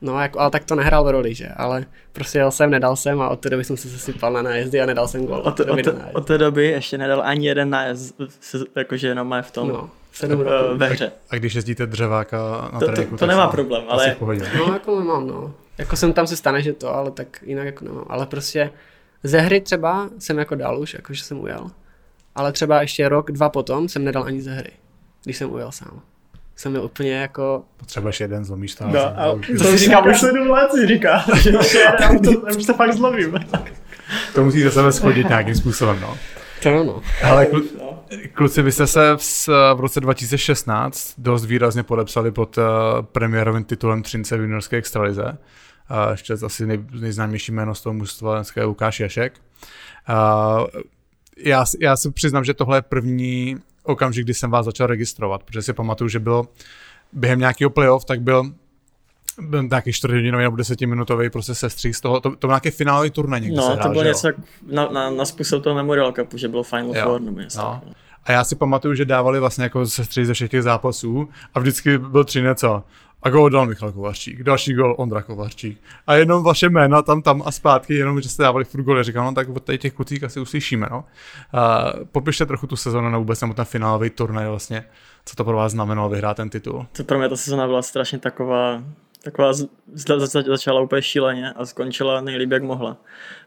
[0.02, 1.48] No, jako, ale tak to nehrál v roli, že?
[1.48, 4.82] Ale prostě jel jsem, nedal jsem a od té doby jsem se sesypal na nájezdy
[4.82, 5.38] a nedal jsem gol.
[5.38, 6.16] Od, té- doby od, nájezd.
[6.16, 8.16] od té doby ještě nedal ani jeden nájezd,
[8.76, 10.78] jakože jenom má v tom No, sedm eh, roků.
[10.78, 11.12] ve hře.
[11.30, 12.38] A když jezdíte dřeváka
[12.74, 14.16] na To- to- tréninku, to tak nemá problém, ale-.
[14.58, 15.54] No, jako mám, no.
[15.78, 18.06] Jako jsem tam se stane, že to, ale tak jinak jako nemám.
[18.10, 18.70] Ale prostě
[19.24, 21.68] ze hry třeba jsem jako dal už, jakože jsem ujel.
[22.36, 24.72] Ale třeba ještě rok, dva potom jsem nedal ani ze hry,
[25.24, 26.02] když jsem ujel sám.
[26.60, 27.64] Jsem měl úplně jako...
[27.78, 28.88] Potřebuješ jeden, zlomíš to.
[28.88, 32.74] No, a to si říkám už sedm let si říká, že já to- už se
[32.74, 33.34] fakt zlomím.
[34.36, 36.18] to musí ze sebe schodit nějakým způsobem, no.
[36.64, 37.02] To no.
[37.24, 37.64] Ale klu,
[38.34, 42.64] kluci, vy jste se v, v roce 2016 dost výrazně podepsali pod uh,
[43.02, 45.24] premiérovým titulem Třince v juniorské extralize.
[45.24, 49.34] Uh, ještě asi nej, nejznámější jméno z toho mužstva dneska je Lukáš Jašek.
[50.10, 50.68] Uh,
[51.38, 53.58] já, já si přiznám, že tohle je první
[53.90, 56.48] okamžik, kdy jsem vás začal registrovat, protože si pamatuju, že bylo
[57.14, 58.52] během nějakého playoff, tak byl
[59.42, 63.42] byl nějaký čtvrthodinový nebo desetiminutový prostě sestřih z toho, to, to byl nějaký finálový turnaj
[63.42, 64.08] někde se No, hrál, to bylo jo?
[64.08, 64.28] něco
[64.72, 67.04] na, na, na způsob toho Memorial Cupu, že bylo Final Jo.
[67.04, 67.60] Four nebo něco.
[67.62, 67.82] No.
[68.24, 71.98] A já si pamatuju, že dávali vlastně jako sestři ze všech těch zápasů a vždycky
[71.98, 72.84] byl třinec a
[73.24, 75.82] a gol dal Michal Kovařčík, další gol Ondra Kovařčík.
[76.08, 79.04] A jenom vaše jména tam, tam a zpátky, jenom že jste dávali furt goly.
[79.04, 81.06] Říkal, no tak od tady těch kucík asi uslyšíme, no.
[81.54, 84.84] A popište trochu tu sezonu nebo vůbec nebo ten finálový turnaj vlastně,
[85.26, 86.86] co to pro vás znamenalo vyhrát ten titul.
[86.98, 88.84] To pro mě ta sezona byla strašně taková,
[89.24, 92.98] taková z- z- za- začala úplně šíleně a skončila nejlíp, jak mohla.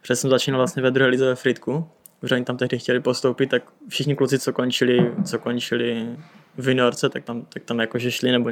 [0.03, 1.89] Protože jsem začínal vlastně ve druhé lize ve Fritku,
[2.21, 6.07] protože oni tam tehdy chtěli postoupit, tak všichni kluci, co končili, co končili
[6.57, 8.51] v juniorce, tak tam, tak tam jakože šli nebo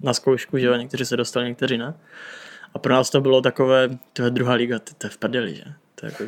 [0.00, 1.94] na zkoušku, že jo, někteří se dostali, někteří ne.
[2.74, 5.54] A pro nás to bylo takové, to je druhá liga, to, to je v prdeli,
[5.54, 5.64] že?
[5.94, 6.24] To je jako,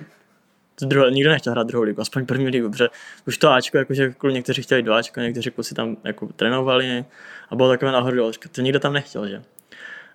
[0.74, 2.88] to druhé, nikdo nechtěl hrát druhou ligu, aspoň první ligu, protože
[3.26, 7.04] už to Ačko, jakože někteří chtěli do Ačka, někteří kluci tam jako trénovali
[7.50, 9.42] a bylo takové nahoru to nikdo tam nechtěl, že?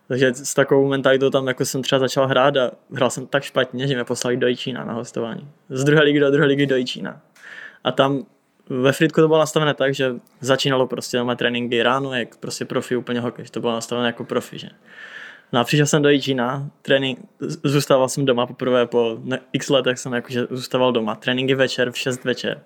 [0.08, 3.88] Takže s takovou mentalitou tam jako jsem třeba začal hrát a hrál jsem tak špatně,
[3.88, 5.48] že mě poslali do Jičína na hostování.
[5.70, 7.22] Z druhé ligy do druhé ligy do Jičína.
[7.84, 8.26] A tam
[8.70, 12.96] ve Fritku to bylo nastavené tak, že začínalo prostě doma tréninky ráno, jak prostě profi
[12.96, 14.70] úplně hokej, to bylo nastavené jako profi, že.
[15.54, 17.20] No a přišel jsem do Jičína, trénink,
[17.64, 19.18] zůstával jsem doma poprvé po
[19.54, 22.62] x letech jsem jakože zůstával doma, tréninky večer v 6 večer.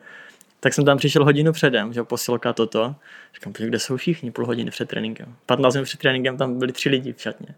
[0.59, 2.95] Tak jsem tam přišel hodinu předem, že posilka toto.
[3.33, 5.35] Říkám, "Počkej, kde jsou všichni půl hodiny před tréninkem.
[5.45, 7.55] 15 minut před tréninkem tam byli tři lidi v šatně.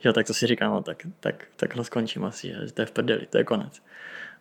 [0.00, 2.86] Že jo, tak to si říkám, no tak, tak, takhle skončím asi, že to je
[2.86, 3.82] v prdeli, to je konec.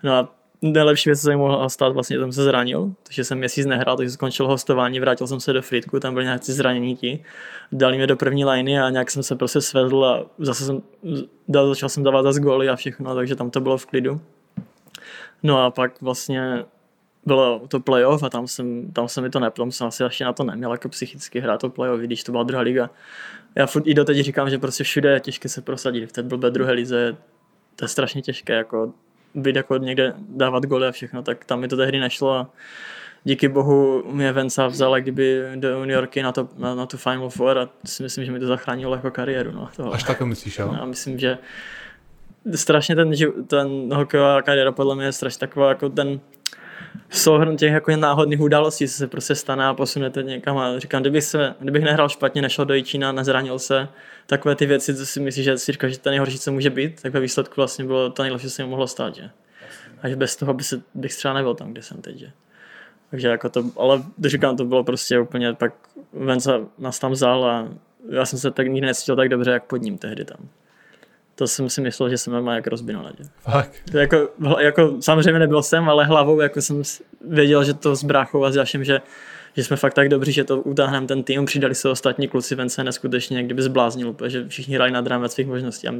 [0.03, 3.37] No a nejlepší věc, co se mi mohla stát, vlastně jsem se zranil, takže jsem
[3.37, 7.23] měsíc nehrál, takže skončil hostování, vrátil jsem se do Fritku, tam byli nějaký zranění ti,
[7.71, 10.81] dali mě do první liney a nějak jsem se prostě svezl a zase jsem,
[11.47, 14.21] dal, začal jsem dávat zase góly a všechno, takže tam to bylo v klidu.
[15.43, 16.65] No a pak vlastně
[17.25, 20.33] bylo to playoff a tam, jsem, tam se mi to neplo, jsem asi ještě na
[20.33, 22.89] to neměl jako psychicky hrát to playoff, když to byla druhá liga.
[23.55, 26.51] Já furt i doteď říkám, že prostě všude je těžké se prosadit, v té blbé
[26.51, 27.17] druhé lize
[27.75, 28.93] to je strašně těžké, jako
[29.37, 32.49] být jako někde dávat goly a všechno, tak tam mi to tehdy nešlo a
[33.23, 37.29] díky bohu mě Venca vzal jak kdyby do juniorky na, to, na, na tu Final
[37.29, 39.51] Four a si myslím, že mi to zachránilo jako kariéru.
[39.51, 39.93] No, toho.
[39.93, 40.75] Až tak to myslíš, jo?
[40.79, 41.37] Já myslím, že
[42.55, 43.11] strašně ten,
[43.47, 46.19] ten hokejová kariéra podle mě je strašně taková jako ten
[47.09, 51.23] souhrn těch jako náhodných událostí, co se prostě stane a posunete někam a říkám, kdybych,
[51.23, 53.87] se, kdybych nehrál špatně, nešel do Jičína, nezranil se,
[54.25, 57.01] takové ty věci, co si myslíš, že si říkáš, že to nejhorší, co může být,
[57.01, 59.29] tak ve výsledku vlastně bylo to nejlepší, co se mi mohlo stát, že?
[60.01, 62.31] Až bez toho by se, bych třeba nebyl tam, kde jsem teď, že?
[63.11, 65.73] Takže jako to, ale říkám, to bylo prostě úplně, pak
[66.13, 67.69] Venca nás tam vzal a
[68.09, 70.37] já jsem se tak nikdy necítil tak dobře, jak pod ním tehdy tam.
[71.37, 73.23] To jsem si myslel, že jsem má jak rozbinu ledě.
[73.39, 73.71] Fakt.
[73.91, 74.29] To jako,
[74.59, 76.81] jako, samozřejmě nebyl jsem, ale hlavou jako jsem
[77.27, 79.01] věděl, že to s bráchou a s Jašem, že,
[79.55, 82.83] že jsme fakt tak dobří, že to utáhneme ten tým, přidali se ostatní kluci, Vence
[82.83, 85.87] neskutečně kdyby zbláznil, že všichni hrají nad rámec svých možností.
[85.87, 85.93] A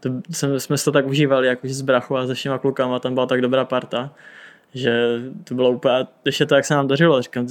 [0.00, 3.14] to, jsme, jsme to tak užívali, jako že s bráchou a se všema klukama, tam
[3.14, 4.14] byla tak dobrá parta,
[4.74, 7.46] že to bylo úplně, ještě to, jak se nám dařilo, říkám,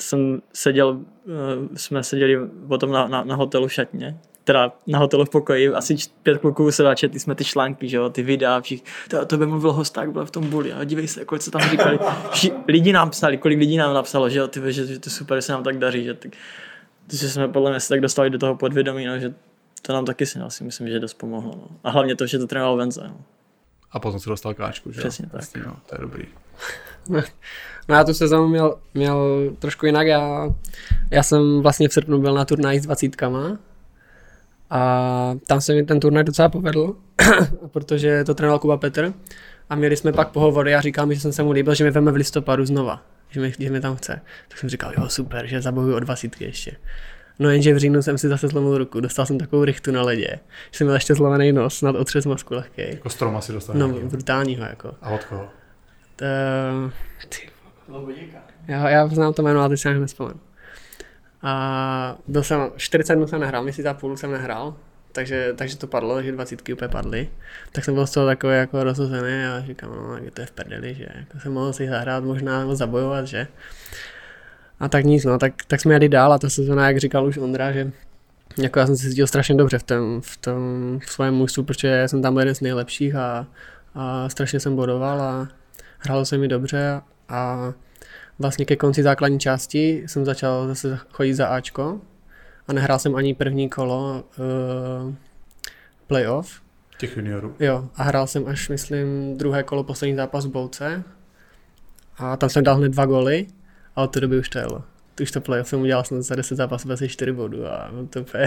[0.00, 5.30] jsem seděl, eh, jsme seděli potom na, na, na hotelu šatně, teda na hotelu v
[5.30, 9.26] pokoji, asi pět kluků se četli jsme ty články, že jo, ty videa, všich, to,
[9.26, 11.98] to by mluvil hosták, byl v tom buli, a dívej se, kolik se tam říkali,
[12.30, 15.38] vši, lidi nám psali, kolik lidí nám napsalo, že jo, ty, že, že to super,
[15.38, 16.32] že se nám tak daří, že, tak,
[17.12, 19.34] že jsme podle mě se tak dostali do toho podvědomí, no, že
[19.82, 21.52] to nám taky si asi myslím, že dost pomohlo.
[21.56, 21.76] No.
[21.84, 23.00] A hlavně to, že to trénoval Venze.
[23.04, 23.20] No.
[23.92, 25.32] A potom se dostal káčku, že Přesně tak.
[25.32, 26.24] Vlastně, no, to je dobrý.
[27.88, 30.06] No já tu sezónu měl, měl trošku jinak.
[30.06, 30.48] Já,
[31.10, 33.58] já jsem vlastně v srpnu byl na turnaji s dvacítkama
[34.70, 36.96] a tam se mi ten turnaj docela povedl,
[37.72, 39.12] protože to trénoval Kuba Petr
[39.70, 41.90] a měli jsme pak pohovory a říkal mi, že jsem se mu líbil, že mi
[41.90, 44.20] veme v listopadu znova, že mi, že mi tam chce.
[44.48, 46.72] Tak jsem říkal, jo super, že zabojuju o dvacítky ještě.
[47.38, 50.28] No jenže v říjnu jsem si zase zlomil ruku, dostal jsem takovou rychtu na ledě,
[50.70, 52.82] že jsem měl ještě zlomený nos, nad otřes mozku lehký.
[52.90, 54.06] Jako strom asi dostal No, nějaký.
[54.08, 54.94] brutálního jako.
[55.02, 55.48] A od koho?
[56.16, 56.24] To,
[57.28, 57.38] ty,
[58.68, 60.40] já, já znám to jméno, ale teď se ani nespomenu.
[61.42, 64.76] A byl jsem, 40 dnů jsem nehrál, měsíc a půl jsem nehrál,
[65.12, 67.28] takže, takže to padlo, že 20 úplně padly.
[67.72, 70.50] Tak jsem byl z toho takový jako rozhozený a říkám, no, jak to je v
[70.50, 73.46] prdeli, že jako jsem mohl si zahrát, možná zabojovat, že.
[74.80, 77.38] A tak nic, no, tak, tak jsme jeli dál a ta sezona, jak říkal už
[77.38, 77.92] Ondra, že
[78.58, 82.08] jako já jsem se cítil strašně dobře v tom, v tom v svém mužstvu, protože
[82.08, 83.46] jsem tam byl jeden z nejlepších a,
[83.94, 85.48] a strašně jsem bodoval a
[85.98, 87.72] hrálo se mi dobře a
[88.40, 92.00] vlastně ke konci základní části jsem začal zase chodit za Ačko
[92.68, 95.14] a nehrál jsem ani první kolo uh,
[96.06, 96.62] playoff.
[96.98, 97.54] Těch juniorů.
[97.60, 101.02] Jo, a hrál jsem až, myslím, druhé kolo, poslední zápas v Bouce
[102.18, 103.46] a tam jsem dal hned dva goly
[103.96, 104.84] a od té doby už to jelo.
[105.20, 108.46] Už to playoff jsem udělal jsem za 10 zápasů asi 4 bodů a to úplně...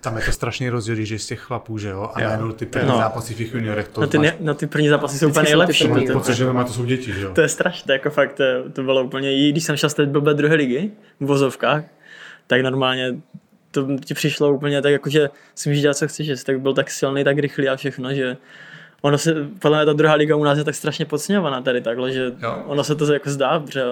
[0.00, 2.10] Tam je to strašný rozdíl, že z těch chlapů, že jo?
[2.14, 2.96] A najednou ty první No.
[2.96, 5.56] zápasy v těch juniorech, to No ty, ne, no ty první zápasy jsou úplně jsou
[5.58, 5.88] nejlepší.
[6.12, 7.32] pocit, že má to jsou děti, že jo?
[7.34, 10.06] to je strašné, jako fakt, to, to bylo úplně, i když jsem šel z té
[10.06, 10.90] blbé druhé ligy
[11.20, 11.84] v vozovkách,
[12.46, 13.14] tak normálně
[13.70, 16.60] to ti přišlo úplně tak, jako, že si můžeš dělat, co chceš, že jsi tak
[16.60, 18.36] byl tak silný, tak rychlý a všechno, že
[19.02, 22.12] ono se, podle mě ta druhá liga u nás je tak strašně podceňovaná tady takhle,
[22.12, 22.62] že Jo.
[22.66, 23.82] ono se to jako zdá, protože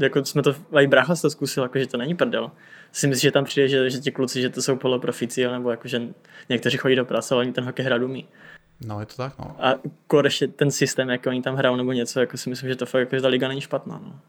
[0.00, 2.50] jako jsme to, i brácha to zkusil, jako, že to není prdel.
[2.92, 5.88] Si myslíš, že tam přijde, že, že ti kluci, že to jsou poloprofici, nebo jako,
[5.88, 6.02] že
[6.48, 8.28] někteří chodí do práce, ale oni ten hokej hrát umí.
[8.80, 9.56] No, je to tak, no.
[9.58, 9.74] A
[10.06, 13.00] konečně ten systém, jak oni tam hrajou nebo něco, jako si myslím, že to fakt,
[13.00, 14.00] jako, že ta liga není špatná.
[14.04, 14.20] No.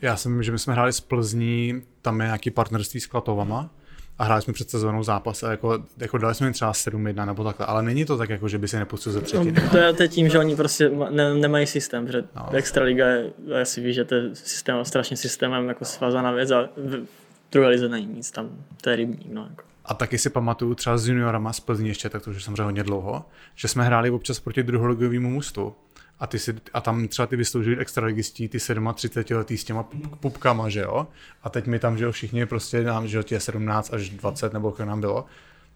[0.00, 3.70] Já jsem, že my jsme hráli s Plzní, tam je nějaký partnerství s Klatovama
[4.18, 7.44] a hráli jsme před sezónou zápas a jako, jako dali jsme jim třeba 7-1 nebo
[7.44, 9.60] takhle, ale není to tak, jako, že by si nepustil ze No, třetiny.
[9.70, 12.46] to je to tím, že oni prostě ne, nemají systém, že No.
[12.52, 12.56] no.
[12.58, 16.68] Extraliga je, já si víš, že to je systém, strašně systémem jako svázaná věc a
[16.76, 17.06] v,
[17.52, 18.50] druhé lize není nic tam,
[18.80, 19.46] to je rybník, no.
[19.50, 19.62] Jako.
[19.84, 22.62] A taky si pamatuju třeba s juniorama z Plzní ještě, tak to už je samozřejmě
[22.62, 25.74] hodně dlouho, že jsme hráli občas proti druholigovému mužstvu.
[26.22, 28.58] A, ty si, a tam třeba ty vysloužili extraligistí, ty
[28.94, 31.06] 37 letý s těma pup- pupkama, že jo?
[31.42, 34.52] A teď my tam, že jo, všichni prostě nám, že jo, tě 17 až 20
[34.52, 35.24] nebo kolik nám bylo.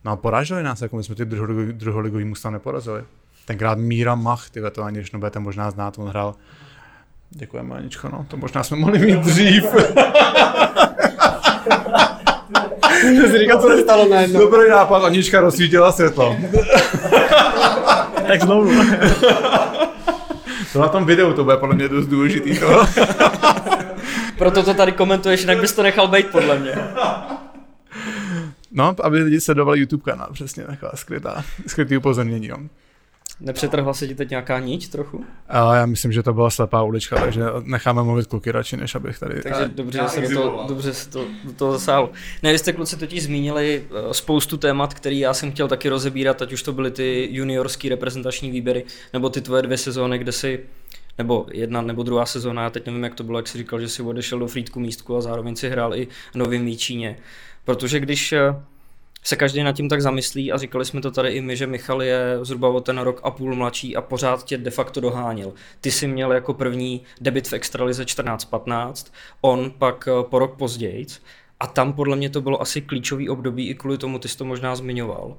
[0.05, 3.05] No a poráželi nás, jako my jsme ty druholigový, druholigový mužstva neporazili.
[3.44, 6.34] Tenkrát Míra Mach, ty to ani, když nebudete možná znát, on hrál
[7.30, 9.64] Děkujeme, Aničko, no, to možná jsme mohli mít dřív.
[13.30, 14.40] si říkal, co se stalo najednou.
[14.40, 16.36] Dobrý nápad, Anička rozsvítila světlo.
[18.26, 18.70] Tak znovu.
[20.77, 22.59] To na tom videu, to bude podle mě dost důležitý.
[22.59, 22.66] To.
[24.39, 26.72] Proto to tady komentuješ, jinak bys to nechal být podle mě.
[28.72, 32.47] No, aby lidi sledovali YouTube kanál, přesně taková skrytá, skrytý upozornění.
[32.47, 32.57] Jo.
[33.41, 35.24] Nepřetrhla se ti teď nějaká niť trochu?
[35.49, 39.18] A já myslím, že to byla slepá ulička, takže necháme mluvit kluky radši, než abych
[39.18, 39.43] tady...
[39.43, 42.11] Takže dobře, že se do toho, dobře se to, do toho zasáhl.
[42.43, 46.43] Ne, vy jste kluci totiž zmínili eh, spoustu témat, který já jsem chtěl taky rozebírat,
[46.43, 50.61] ať už to byly ty juniorský reprezentační výběry, nebo ty tvoje dvě sezóny, kde si
[51.18, 53.89] nebo jedna nebo druhá sezóna, já teď nevím, jak to bylo, jak jsi říkal, že
[53.89, 57.18] si odešel do Frýdku místku a zároveň si hrál i v Novým Míčíně.
[57.64, 58.55] Protože když eh,
[59.27, 62.03] se každý nad tím tak zamyslí a říkali jsme to tady i my, že Michal
[62.03, 65.53] je zhruba o ten rok a půl mladší a pořád tě de facto doháněl.
[65.81, 71.07] Ty jsi měl jako první debit v extralize 14-15, on pak eh, po rok později
[71.61, 74.45] a tam podle mě to bylo asi klíčový období i kvůli tomu, ty jsi to
[74.45, 75.37] možná zmiňoval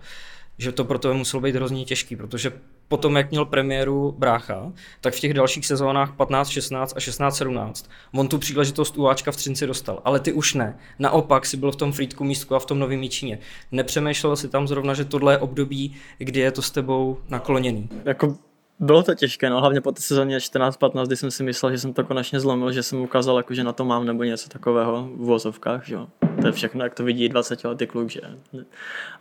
[0.58, 2.52] že to pro tebe muselo být hrozně těžký, protože
[2.88, 7.90] potom, jak měl premiéru Brácha, tak v těch dalších sezónách 15, 16 a 16, 17
[8.14, 10.78] on tu příležitost u Ačka v Třinci dostal, ale ty už ne.
[11.00, 13.40] Naopak si byl v tom Frýdku místku a v tom Novém Míčině.
[13.72, 17.90] Nepřemýšlel si tam zrovna, že tohle je období, kdy je to s tebou nakloněný?
[18.06, 18.38] Jako
[18.80, 21.94] bylo to těžké, no, hlavně po té sezóně 14-15, kdy jsem si myslel, že jsem
[21.94, 25.26] to konečně zlomil, že jsem ukázal, jako, že na to mám nebo něco takového v
[25.26, 26.08] vozovkách, že jo.
[26.42, 28.22] To je všechno, jak to vidí 20 letý kluk, že.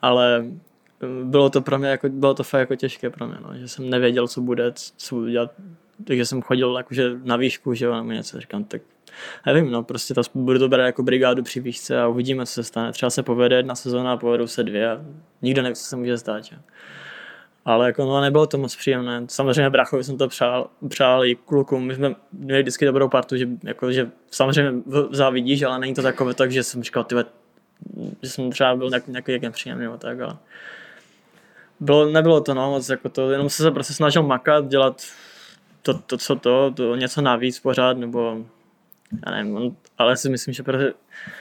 [0.03, 0.45] Ale
[1.25, 3.91] bylo to pro mě jako, bylo to fakt jako těžké pro mě, no, že jsem
[3.91, 5.53] nevěděl, co bude, co budu dělat,
[6.05, 8.83] takže jsem chodil jakože na výšku, že jo, něco, říkám, tak
[9.47, 12.65] nevím, no, prostě to, budu to brát jako brigádu při výšce a uvidíme, co se
[12.65, 12.93] stane.
[12.93, 15.01] Třeba se povede jedna sezóna a povedou se dvě a
[15.43, 16.57] nikdo neví, co se může stát, že?
[17.65, 19.25] Ale jako no, nebylo to moc příjemné.
[19.29, 21.87] Samozřejmě brachovi jsem to přál, přál i klukům.
[21.87, 26.35] My jsme měli vždycky dobrou partu, že, jako, že samozřejmě závidíš, ale není to takové
[26.35, 27.25] tak, že jsem říkal, tyhle,
[28.23, 30.37] že jsem třeba byl nějaký, nějaký nepříjemný nebo tak, ale
[31.81, 35.03] bylo, nebylo to no, moc jako to, jenom se, se prostě snažil makat, dělat
[35.83, 38.45] to, to co to, to, něco navíc pořád, nebo
[39.27, 40.93] já nevím, ale si myslím, že, prostě,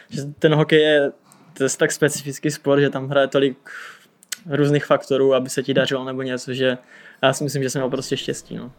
[0.10, 1.12] že ten hokej je,
[1.58, 3.58] to je tak specifický sport, že tam hraje tolik
[4.50, 6.78] různých faktorů, aby se ti dařilo nebo něco, že
[7.22, 8.56] já si myslím, že jsem měl prostě štěstí.
[8.56, 8.72] No.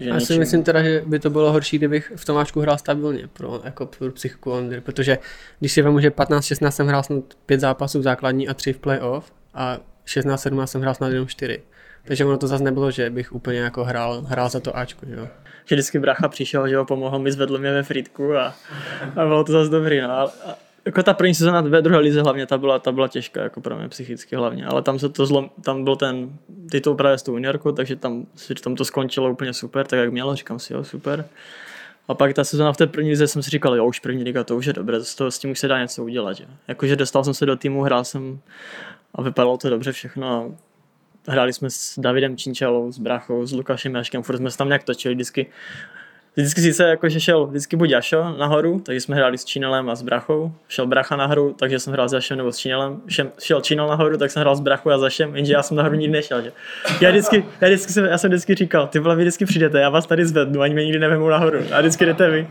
[0.00, 3.28] Že já si myslím teda, že by to bylo horší, kdybych v Tomáčku hrál stabilně
[3.32, 5.18] pro, jako pro psychiku Ondry, protože
[5.58, 8.78] když si vemu, že 15-16 jsem hrál snad pět zápasů v základní a tři v
[8.78, 11.62] playoff a 16-17 jsem hrál snad jenom 4.
[12.04, 15.14] Takže ono to zase nebylo, že bych úplně jako hrál, hrál za to Ačko, že
[15.14, 15.28] jo.
[15.64, 18.54] Že vždycky bracha přišel, že ho pomohl mi, zvedl mě ve frýdku a,
[19.16, 20.10] a bylo to zase dobrý, no.
[20.10, 23.42] A, a, jako ta první sezóna ve druhé lize hlavně, ta byla, ta byla těžká,
[23.42, 26.38] jako pro mě psychicky hlavně, ale tam se to zlom, tam byl ten
[26.70, 28.26] titul právě s tou juniorkou, takže tam,
[28.64, 31.24] tam to skončilo úplně super, tak jak mělo, říkám si, jo, super.
[32.08, 34.44] A pak ta sezóna v té první lize jsem si říkal, jo, už první liga,
[34.44, 36.32] to už je dobré, s, to, s tím už se dá něco udělat.
[36.32, 36.46] Že?
[36.68, 38.40] Jakože dostal jsem se do týmu, hrál jsem
[39.14, 40.56] a vypadalo to dobře všechno.
[41.28, 44.84] Hráli jsme s Davidem Činčalou, s Brachou, s Lukášem Jaškem, furt jsme se tam nějak
[44.84, 45.46] točili, vždycky
[46.36, 50.02] Vždycky sice jakože šel vždycky buď Jašo nahoru, takže jsme hráli s Čínelem a s
[50.02, 50.52] Brachou.
[50.68, 53.00] Šel Bracha nahoru, takže jsem hrál s Jašem nebo s Čínelem.
[53.38, 55.94] Šel Čínel nahoru, tak jsem hrál s Brachou a s Jašem, jenže já jsem nahoru
[55.94, 56.42] nikdy nešel.
[56.42, 56.52] Že?
[57.00, 59.90] Já, vždycky, já, vždycky jsem, já jsem vždycky říkal, ty vole, vy vždycky přijdete, já
[59.90, 61.58] vás tady zvednu, ani mě nikdy nevemu nahoru.
[61.72, 62.48] A vždycky jdete vy.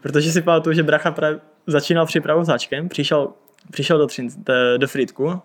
[0.00, 3.28] Protože si pamatuju, že Bracha právě začínal přípravu s Hačkem, přišel,
[3.70, 4.28] přišel do, Třin,
[4.76, 5.40] do Frýdku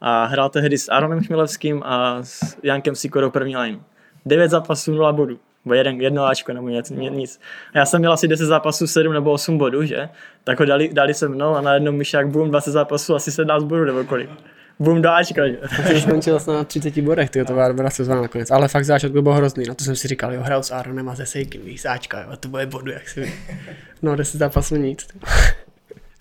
[0.00, 3.80] a hrál tehdy s Aaronem Chmilevským a s Jankem Sikorou první line.
[4.26, 5.38] 9 zápasů, 0 bodů.
[5.64, 7.40] Nebo jeden, jedno Ačko nebo něco, nic.
[7.74, 10.08] A já jsem měl asi 10 zápasů, 7 nebo 8 bodů, že?
[10.44, 13.84] Tak ho dali, dali se mnou a najednou myšák boom, 20 zápasů, asi 17 bodů
[13.84, 14.30] nebo kolik.
[14.78, 15.58] Boom do Ačka, že?
[15.88, 18.50] Ty skončil vlastně na 30 bodech, ty to byla dobrá sezóna nakonec.
[18.50, 21.16] Ale fakt záčetku byl hrozný, no to jsem si říkal, jo, hrál s Aaronem a
[21.16, 23.32] se Sejkem, víš, Ačka, jo, a to bude bodu, jak si
[24.02, 25.06] No, 10 zápasů nic.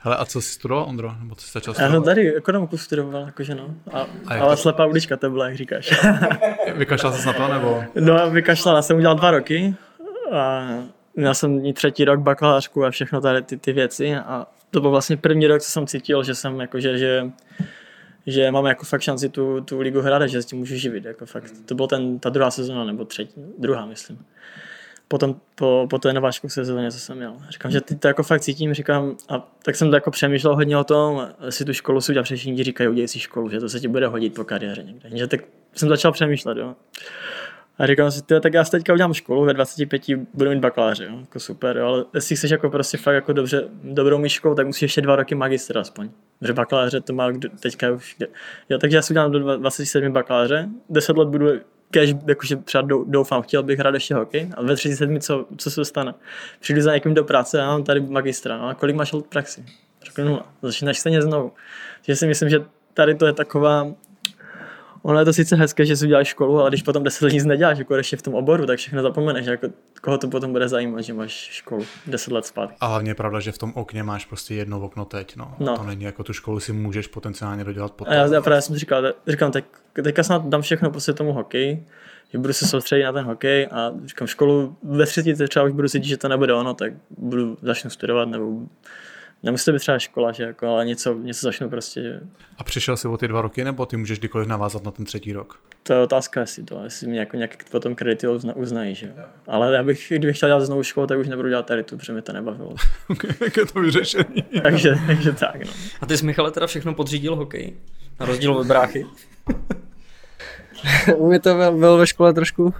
[0.04, 1.16] Hele, a co jsi studoval, Ondro?
[1.20, 1.94] Nebo co jsi začal studovat?
[1.94, 3.76] Já jsem tady ekonomiku studoval, jakože no.
[3.92, 4.62] A, a ale to...
[4.62, 5.94] slepá ulička to byla, jak říkáš.
[6.76, 7.84] vykašlal jsi na to, nebo?
[7.96, 9.76] No, vykašlal, já jsem udělal dva roky.
[10.32, 10.68] A
[11.16, 14.16] měl jsem třetí rok bakalářku a všechno tady ty, ty věci.
[14.16, 17.32] A to byl vlastně první rok, co jsem cítil, že jsem jakože, že,
[18.28, 21.06] že mám jako fakt šanci tu, tu ligu hrát že s tím můžu živit.
[21.06, 21.54] Jako fakt.
[21.66, 24.26] To byl ten, ta druhá sezóna, nebo třetí, druhá, myslím
[25.12, 27.34] potom po, po té nováčku sezóně, co jsem měl.
[27.50, 30.78] Říkám, že ty to jako fakt cítím, říkám, a tak jsem to jako přemýšlel hodně
[30.78, 33.80] o tom, jestli tu školu si protože všichni říkají, udělej si školu, že to se
[33.80, 35.10] ti bude hodit po kariéře někde.
[35.18, 35.42] Že tak
[35.76, 36.76] jsem začal přemýšlet, jo.
[37.78, 40.02] A říkám si, tak já si teďka udělám školu, ve 25
[40.34, 43.68] budu mít bakaláře, jo, jako super, jo, ale jestli chceš jako prostě fakt jako dobře,
[43.84, 46.10] dobrou myškou, tak musíš ještě dva roky magistra aspoň.
[46.40, 48.18] Protože bakaláře to má teďka už,
[48.70, 51.48] jo, takže já si udělám do 27 bakaláře, 10 let budu
[51.92, 55.86] kež, jakože třeba doufám, chtěl bych hrát ještě hokej, a ve 37 co, co se
[55.86, 56.14] stane?
[56.60, 59.66] Přijdu za někým do práce a mám tady magistra, no a kolik máš let praxi?
[60.06, 61.52] Řeknu nula, začínáš stejně znovu.
[62.06, 62.60] Takže si myslím, že
[62.94, 63.88] tady to je taková
[65.04, 67.46] ono je to sice hezké, že si uděláš školu, ale když potom deset let nic
[67.46, 69.68] neděláš, jako ještě v tom oboru, tak všechno zapomeneš, jako
[70.02, 72.76] koho to potom bude zajímat, že máš školu deset let zpátky.
[72.80, 75.56] A hlavně je pravda, že v tom okně máš prostě jedno okno teď, no.
[75.60, 75.78] no.
[75.78, 78.14] To není jako tu školu si můžeš potenciálně dodělat potom.
[78.14, 81.86] A já, já právě jsem říkal, říkám, tak, teďka snad dám všechno prostě tomu hokeji,
[82.32, 85.88] že budu se soustředit na ten hokej a říkám školu ve třetí třeba už budu
[85.88, 88.60] cítit, že to nebude ono, tak budu začnu studovat nebo
[89.44, 92.02] Nemusí to být třeba škola, že jako, ale něco, něco začnu prostě.
[92.02, 92.20] Že...
[92.58, 95.34] A přišel jsi o ty dva roky, nebo ty můžeš kdykoliv navázat na ten třetí
[95.34, 95.60] rok?
[95.84, 99.14] To je otázka, jestli to, jestli mě jako nějak potom kredity uzna, uznají, že
[99.48, 102.14] Ale já bych, kdybych chtěl dělat znovu školu, tak už nebudu dělat tady tu, protože
[102.14, 102.76] mi to nebavilo.
[103.42, 104.44] Jak je to vyřešení.
[104.64, 105.72] takže, takže tak, no.
[106.02, 107.74] A ty jsi Michale teda všechno podřídil hokej?
[108.20, 109.06] Na rozdíl od bráchy.
[111.16, 112.74] U mě to byl, byl ve škole trošku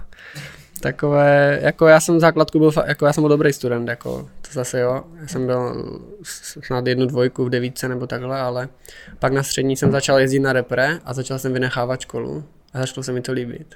[0.82, 4.80] takové, jako já jsem základku byl, jako já jsem byl dobrý student, jako to zase
[4.80, 5.84] jo, já jsem byl
[6.64, 8.68] snad jednu dvojku v devítce nebo takhle, ale
[9.18, 13.04] pak na střední jsem začal jezdit na repre a začal jsem vynechávat školu a začalo
[13.04, 13.74] se mi to líbit.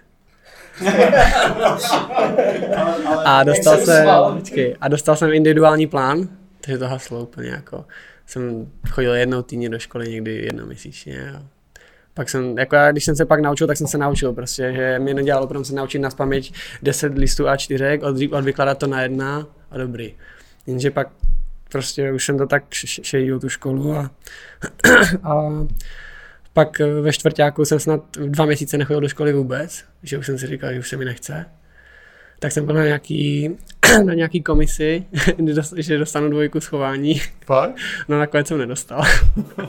[3.24, 4.08] a dostal jsem,
[4.80, 6.28] a dostal jsem individuální plán,
[6.60, 7.84] takže to haslo úplně jako,
[8.26, 11.32] jsem chodil jednou týdně do školy, někdy jednou měsíčně.
[11.36, 11.42] A
[12.16, 14.98] pak jsem, jako já, když jsem se pak naučil, tak jsem se naučil prostě, že
[14.98, 16.52] mě nedělalo opravdu se naučit na paměť
[16.82, 20.14] 10 listů A4, od, odvykládat to na jedna a dobrý.
[20.66, 21.08] Jenže pak
[21.68, 22.64] prostě už jsem to tak
[23.02, 24.10] šejil tu školu a,
[25.22, 25.50] a
[26.52, 30.46] pak ve čtvrtáku jsem snad dva měsíce nechodil do školy vůbec, že už jsem si
[30.46, 31.46] říkal, že už se mi nechce
[32.38, 33.50] tak jsem byl na nějaký,
[34.04, 35.04] na nějaký komisi,
[35.76, 37.20] že dostanu dvojku schování.
[37.44, 37.76] Fakt?
[38.08, 39.02] No nakonec jsem nedostal.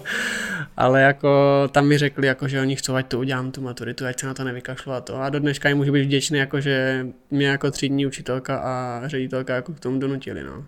[0.78, 4.20] Ale jako tam mi řekli, jako, že oni chcou, ať to udělám tu maturitu, ať
[4.20, 5.22] se na to nevykašlu a to.
[5.22, 9.56] A do dneška jim můžu být vděčný, jako, že mě jako třídní učitelka a ředitelka
[9.56, 10.44] jako k tomu donutili.
[10.44, 10.66] No.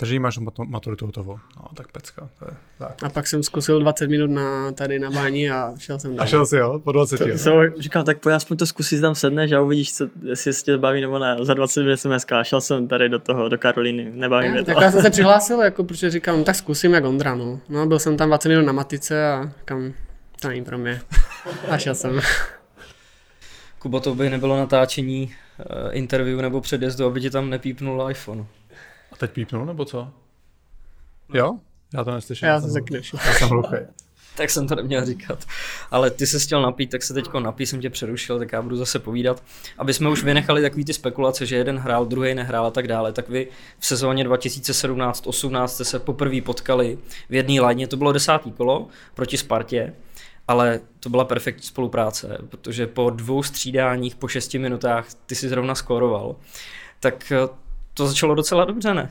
[0.00, 1.38] Takže máš maturitu hotovou.
[1.56, 2.28] No, tak pecka.
[2.38, 3.02] To je, tak.
[3.02, 6.24] A pak jsem zkusil 20 minut na, tady na bání a šel jsem dál.
[6.24, 7.18] A šel si jo, po 20.
[7.18, 10.64] To, jsem říkal, tak pojď aspoň to zkusit tam sedneš a uvidíš, co, jestli se
[10.64, 11.36] tě baví nebo ne.
[11.42, 14.64] Za 20 minut jsem hezká, šel jsem tady do toho, do Karolíny, nebaví mě to.
[14.64, 17.60] Tak já jsem se přihlásil, jako, protože říkám, no, tak zkusím jak Ondra, no.
[17.68, 17.86] no.
[17.86, 19.92] byl jsem tam 20 minut na matice a kam
[20.40, 21.00] to není pro mě.
[21.68, 22.20] A šel jsem.
[23.78, 28.46] Kubo, to by nebylo natáčení uh, interview nebo předjezdu, aby ti tam nepípnul iPhone.
[29.12, 30.08] A teď pípnul, nebo co?
[31.34, 31.58] Jo?
[31.94, 32.48] Já to neslyšel.
[32.48, 32.80] Já jsem se
[33.26, 33.76] Já jsem hluchý.
[34.36, 35.44] tak jsem to neměl říkat.
[35.90, 38.76] Ale ty se chtěl napít, tak se teď napí, jsem tě přerušil, tak já budu
[38.76, 39.42] zase povídat.
[39.78, 43.12] Aby jsme už vynechali takový ty spekulace, že jeden hrál, druhý nehrál a tak dále,
[43.12, 43.48] tak vy
[43.78, 46.98] v sezóně 2017-18 jste se poprvé potkali
[47.28, 49.94] v jedné léně, to bylo desátý kolo proti Spartě,
[50.48, 55.74] ale to byla perfektní spolupráce, protože po dvou střídáních, po šesti minutách ty si zrovna
[55.74, 56.36] skóroval.
[57.00, 57.32] Tak
[57.98, 59.10] to začalo docela dobře, ne?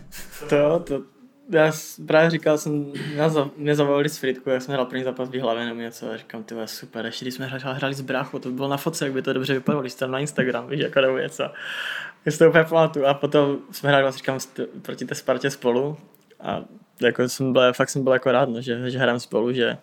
[0.50, 1.02] To, to,
[1.50, 1.72] já
[2.08, 2.94] právě říkal jsem,
[3.58, 6.44] mě zavolali z Fritku, jak jsme hrál první zápas v hlavě nebo něco a říkám,
[6.44, 9.22] ty super, ještě když jsme hráli, hráli s bráchou, to bylo na fotce, jak by
[9.22, 11.44] to dobře vypadalo, když tam na Instagram, víš, jako nebo něco.
[12.26, 14.40] Já to úplně pamatuju a potom jsme hráli, vlastně říkám,
[14.82, 15.98] proti té Spartě spolu
[16.40, 16.62] a
[17.02, 19.78] jako jsem byl, fakt jsem byl jako rád, no, že, že hrám spolu, že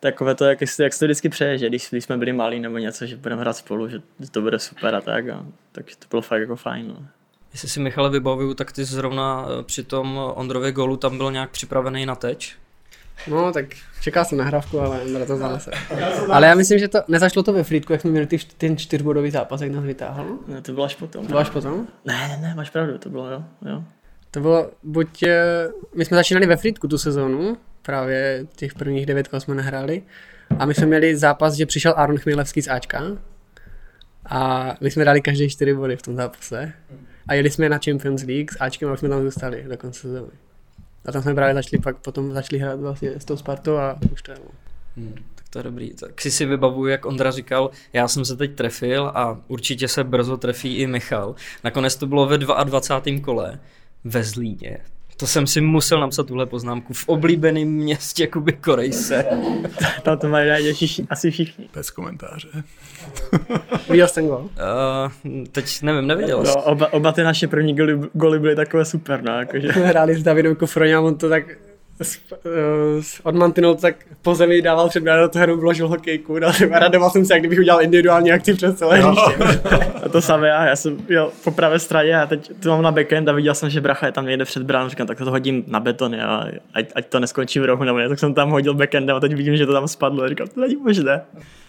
[0.00, 2.78] takové to, jak, jak se to vždycky přeje, že když, když jsme byli malí nebo
[2.78, 3.98] něco, že budeme hrát spolu, že
[4.30, 6.88] to bude super a tak, a, tak to bylo fakt jako fajn.
[6.88, 7.06] No.
[7.52, 11.50] Jestli si Michale vybavuju, tak ty zrovna eh, při tom Ondrově golu tam byl nějak
[11.50, 12.56] připravený na teč?
[13.26, 13.64] No, tak
[14.00, 15.70] čekal jsem nahrávku, ale Ondra to zanese.
[16.32, 19.30] Ale já myslím, že to nezašlo to ve Frýdku, jak jsme měli ty, ten čtyřbodový
[19.30, 20.38] zápas, jak nás vytáhl.
[20.46, 21.22] Ne, to bylo až potom.
[21.22, 21.86] To bylo až potom?
[22.04, 23.44] Ne, ne, ne, máš pravdu, to bylo, jo.
[23.66, 23.84] jo.
[24.30, 29.28] To bylo, buď, eh, my jsme začínali ve Frýdku tu sezónu, právě těch prvních devět
[29.28, 30.02] kol jsme nehráli,
[30.58, 33.02] a my jsme měli zápas, že přišel Aaron Chmielevský z Ačka,
[34.26, 36.72] a my jsme dali každé čtyři body v tom zápase.
[37.28, 40.00] A jeli jsme na Champions League s Ačkem a už jsme tam zůstali do konce
[40.00, 40.32] sezóny.
[41.04, 44.22] A tam jsme právě začali, pak potom začali hrát vlastně s tou Spartou a už
[44.22, 44.38] to je.
[44.96, 45.94] Hmm, tak to je dobrý.
[45.94, 50.04] Tak si si vybavuju, jak Ondra říkal, já jsem se teď trefil a určitě se
[50.04, 51.34] brzo trefí i Michal.
[51.64, 53.20] Nakonec to bylo ve 22.
[53.20, 53.60] kole
[54.04, 54.78] ve Zlíně.
[55.18, 59.24] To jsem si musel napsat tuhle poznámku v oblíbeném městě Kuby Korejse.
[60.02, 60.74] Tam to mají rádi
[61.10, 61.68] asi všichni.
[61.74, 62.48] Bez komentáře.
[63.90, 64.40] Viděl jsem gol?
[64.40, 69.22] Uh, teď nevím, neviděl no, oba, oba ty naše první goly, goly byly takové super,
[69.22, 69.68] no, jakože.
[69.72, 71.44] Hráli s Davidem Kofroně a on to tak
[73.22, 76.78] Od mantinol tak po zemi dával před mě do toho hru vložil hokejku, no, a
[76.78, 79.60] radoval jsem se, jak kdybych udělal individuální akci přes celé hřiště.
[80.04, 82.92] a to samé já, já jsem jel po pravé straně a teď to mám na
[82.92, 85.64] backend a viděl jsem, že bracha je tam někde před bránou, říkám, tak to hodím
[85.66, 88.74] na beton, a ať, ať, to neskončí v rohu nebo ne, tak jsem tam hodil
[88.74, 91.20] backend a teď vidím, že to tam spadlo, říkám, to není možné.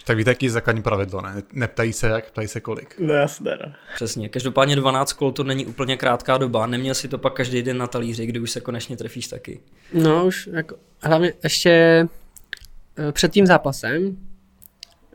[0.09, 1.43] Tak víte, jaký je základní pravidlo, ne?
[1.53, 2.95] Neptají se jak, ptají se kolik.
[2.99, 3.71] No jasně, no.
[3.95, 4.30] Přesně.
[4.30, 6.67] Každopádně 12 kol to není úplně krátká doba.
[6.67, 9.59] Neměl si to pak každý den na talíři, kdy už se konečně trefíš taky.
[9.93, 11.72] No už jako, hlavně ještě
[12.97, 14.17] eh, před tím zápasem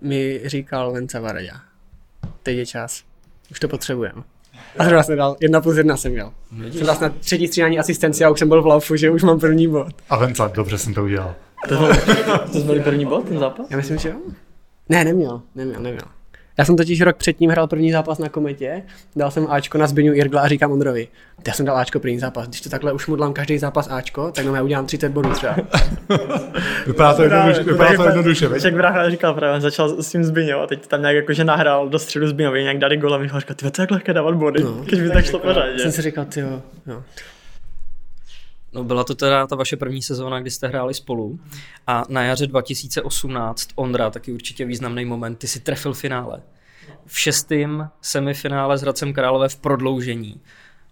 [0.01, 1.51] mi říkal Vence Varadě.
[2.43, 3.03] Teď je čas.
[3.51, 4.23] Už to potřebujeme.
[4.79, 6.33] A zrovna jsem dal, jedna plus jedna jsem měl.
[6.73, 9.41] Jsem vlastně na třetí střídání asistenci a už jsem byl v laufu, že už mám
[9.41, 9.87] první bod.
[10.11, 11.35] A Vence, dobře jsem to udělal.
[11.69, 11.89] To,
[12.53, 13.67] to byl první bod, ten zápas?
[13.71, 14.17] Já myslím, že jo.
[14.89, 16.05] Ne, neměl, neměl, neměl.
[16.59, 18.83] Já jsem totiž rok předtím hrál první zápas na kometě,
[19.17, 21.09] dal jsem Ačko na Zbyňu Irgla a říkám Ondrovi,
[21.47, 24.45] já jsem dal Ačko první zápas, když to takhle už mudlám každý zápas Ačko, tak
[24.45, 25.57] já udělám 30 bodů třeba.
[26.87, 28.65] vypadá to jednoduše, vypadá to jednoduše, veď?
[28.65, 31.99] Jak brácha říkal právě, začal s tím Zbyňou a teď tam nějak jakože nahrál do
[31.99, 34.73] středu Zbyňovi, nějak dali gol a říkal, ty to jak lehké dávat body, no.
[34.73, 37.03] když by tak šlo pořád, Jsem si říkal, ty jo, No
[38.83, 41.39] byla to teda ta vaše první sezóna, kdy jste hráli spolu
[41.87, 46.43] a na jaře 2018 Ondra, taky určitě významný moment, ty si trefil finále.
[47.07, 50.41] V šestém semifinále s Hradcem Králové v prodloužení.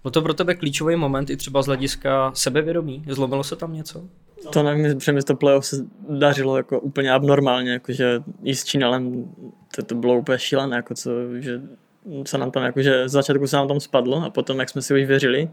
[0.02, 3.04] Byl to pro tebe klíčový moment i třeba z hlediska sebevědomí?
[3.08, 4.04] Zlomilo se tam něco?
[4.50, 5.76] To nevím, že mi to playoff se
[6.08, 9.24] dařilo jako úplně abnormálně, jakože i s Čínalem
[9.76, 11.60] to, to bylo úplně šílené, jako co, že
[12.26, 15.04] se nám tam, jakože začátku se nám tam spadlo a potom, jak jsme si už
[15.04, 15.48] věřili,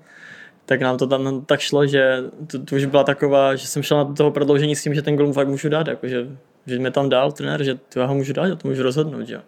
[0.66, 3.98] tak nám to tam tak šlo, že to, to už byla taková, že jsem šel
[3.98, 6.28] na toho prodloužení s tím, že ten gol fakt můžu dát, jakože,
[6.66, 9.30] že mě tam dal trenér, že to já ho můžu dát, já to můžu rozhodnout,
[9.30, 9.40] jo.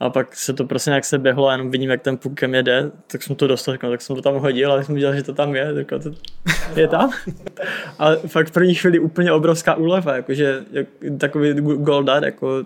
[0.00, 2.62] A pak se to prostě nějak se běhlo a jenom vidím, jak ten puk ke
[2.62, 5.32] jde, tak jsem to dostal, tak jsem to tam hodil, ale jsem viděl, že to
[5.32, 6.10] tam je, tak to
[6.80, 7.10] je tam.
[7.98, 10.86] Ale fakt v první chvíli úplně obrovská úleva, jakože jak,
[11.18, 12.64] takový gol dát, jako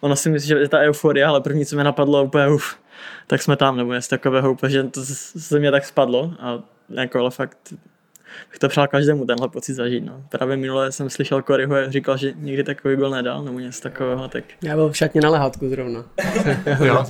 [0.00, 2.76] ono si myslí, že je ta euforia, ale první, co mě napadlo, úplně uf,
[3.26, 7.18] tak jsme tam, nebo něco takového, úplně, že to se mě tak spadlo a jako,
[7.18, 7.74] ale fakt
[8.50, 10.04] bych to přál každému tenhle pocit zažít.
[10.04, 10.24] No.
[10.28, 14.28] Právě minule jsem slyšel Koryho, říkal, že nikdy takový gol nedal, nebo něco takového.
[14.28, 14.44] Tak...
[14.62, 16.04] Já byl v šatně na lehátku zrovna.
[16.84, 17.04] jo,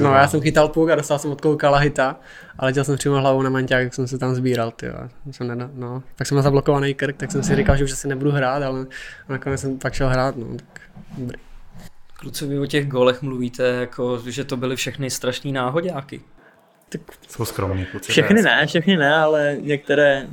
[0.00, 2.16] no, já jsem chytal puk a dostal jsem od koukala hita,
[2.58, 4.70] ale letěl jsem přímo hlavou na manťák, jak jsem se tam sbíral.
[4.70, 4.94] Tyjo.
[5.30, 6.02] Jsem nedal, no.
[6.16, 8.86] Tak jsem měl zablokovaný krk, tak jsem si říkal, že už asi nebudu hrát, ale
[9.28, 10.36] nakonec jsem pak šel hrát.
[10.36, 10.46] No.
[10.56, 10.80] Tak,
[11.18, 11.38] dobrý.
[12.16, 16.20] Kluci, vy o těch golech mluvíte, jako, že to byly všechny strašní náhodáky.
[16.98, 18.12] Tak Jsou skromní kluci.
[18.12, 20.26] Všechny ne, všechny ne, ale některé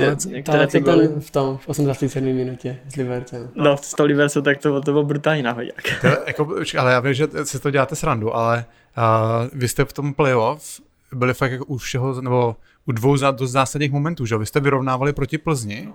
[0.00, 1.08] ale některé ty goly...
[1.20, 2.24] v tom, v 87.
[2.24, 3.50] minutě s Libercem.
[3.54, 6.02] No, s tou Libercem, tak to, to bylo brutální náhodák.
[6.26, 8.64] jako, ale já vím, že si to děláte srandu, ale
[8.98, 10.80] uh, vy jste v tom playoff
[11.12, 14.38] byli fakt jako u všeho, nebo u dvou zá, dost zásadních momentů, že?
[14.38, 15.88] Vy jste vyrovnávali proti Plzni.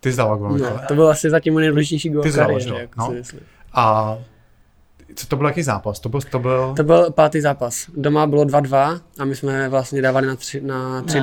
[0.00, 0.58] Ty zdal gol.
[0.58, 3.12] No, to byl asi zatím nejdůležitější gol Ty zdal, jako no.
[3.72, 4.18] A
[5.14, 6.00] co to byl jaký zápas?
[6.00, 6.74] To byl, to byl...
[6.76, 7.86] To byl pátý zápas.
[7.96, 10.66] Doma bylo 2-2 a my jsme vlastně dávali na 3-2.
[10.66, 11.20] Na 3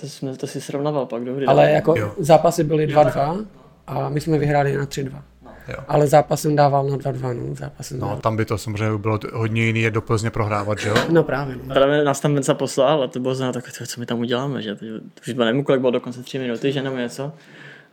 [0.00, 1.46] to, jsme, to si srovnával pak dobrý.
[1.46, 2.12] Ale jako jo.
[2.18, 3.46] zápasy byly 2-2
[3.86, 5.22] a my jsme vyhráli na 3-2.
[5.68, 5.76] Jo.
[5.88, 8.20] Ale zápas jsem dával na 2-2, no, zápas jsem No, dával.
[8.20, 10.94] tam by to samozřejmě bylo hodně jiný, je do Plzně prohrávat, že jo?
[11.10, 11.56] No právě.
[11.64, 11.74] No.
[11.74, 14.74] Právě nás tam Mensa poslal a to bylo znamená, tak co my tam uděláme, že?
[14.74, 14.84] To,
[15.20, 17.32] už nevím, kolik bylo dokonce 3 minuty, že nebo něco.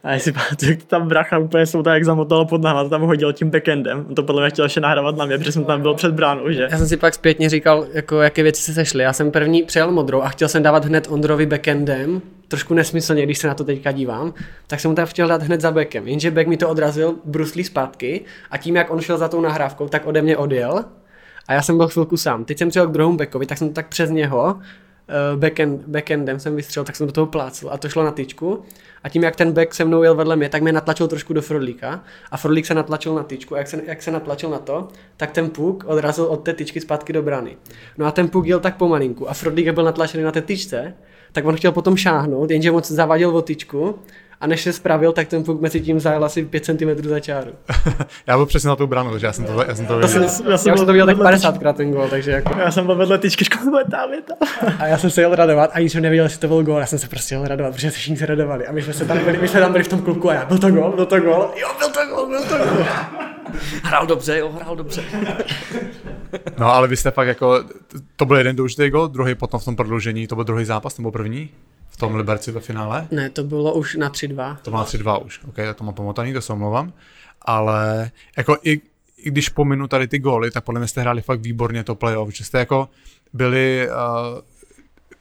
[0.04, 3.50] A jestli pamatuju, tam bracha úplně jsou tak jak zamotalo pod náma, tam hodil tím
[3.50, 4.06] backendem.
[4.10, 6.52] On to podle mě chtěl ještě nahrávat na mě, protože jsem tam byl před bránou,
[6.52, 6.68] že?
[6.72, 9.04] Já jsem si pak zpětně říkal, jako, jaké věci se sešly.
[9.04, 13.38] Já jsem první přijel modrou a chtěl jsem dávat hned Ondrovi backendem, trošku nesmyslně, když
[13.38, 14.34] se na to teďka dívám,
[14.68, 16.08] tak jsem mu tam chtěl dát hned za backem.
[16.08, 18.22] Jenže back mi to odrazil bruslí zpátky
[18.52, 20.86] a tím, jak on šel za tou nahrávkou, tak ode mě odjel
[21.48, 22.46] a já jsem byl chvilku sám.
[22.46, 24.60] Teď jsem přijel k druhému backovi, tak jsem to tak přes něho
[25.36, 28.64] backend, backendem jsem vystřelil, tak jsem do toho plácl a to šlo na tyčku.
[29.04, 31.42] A tím, jak ten back se mnou jel vedle mě, tak mě natlačil trošku do
[31.42, 34.88] Frodlíka a Frodlík se natlačil na tyčku a jak se, jak se natlačil na to,
[35.18, 37.58] tak ten puk odrazil od té tyčky zpátky do brany.
[37.98, 40.94] No a ten puk jel tak pomalinku a Frodlík byl natlačený na té tyčce,
[41.32, 44.00] tak on chtěl potom šáhnout, jenže on zavadil o tyčku
[44.42, 47.52] a než se spravil, tak ten puk mezi tím zajel asi 5 cm za čáru.
[48.28, 50.10] já byl přesně na tou bránu, takže já jsem to, já jsem to viděl.
[50.10, 52.60] Jsem, já, jsem já jsem to viděl tak 50 krát ten gol, takže jako...
[52.60, 54.38] Já jsem byl vedle tyčky, škoda, tam je tam.
[54.80, 57.00] A já jsem se jel radovat, ani jsem nevěděl, jestli to byl gol, já jsem
[57.00, 58.68] se prostě jel radovat, protože se všichni se radovali.
[58.68, 60.46] A my jsme se tam byli, my jsme tam byli v tom klubu a já,
[60.46, 62.86] byl to gol, byl to gol, jo, byl to gol, byl to gol.
[63.84, 65.04] Hrál dobře, jo, hrál dobře.
[66.58, 67.64] No ale vy jste fakt jako,
[68.16, 71.12] to byl jeden důležitý gol, druhý potom v tom prodloužení, to byl druhý zápas nebo
[71.12, 71.50] první?
[72.00, 73.08] Tom Liberci ve finále?
[73.12, 74.58] Ne, to bylo už na 3-2.
[74.62, 76.94] To má 3-2 už, ok, to mám pomotaný, to se omlouvám.
[77.42, 78.82] Ale jako i,
[79.18, 82.36] i když pominu tady ty góly, tak podle mě jste hráli fakt výborně to playoff,
[82.36, 82.90] že jste jako
[83.34, 84.40] byli, uh,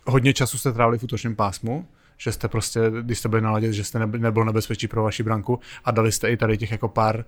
[0.07, 3.73] hodně času jste trávili v útočném pásmu, že jste prostě, když jste byli na ladě,
[3.73, 7.25] že jste nebyl nebezpečí pro vaši branku a dali jste i tady těch jako pár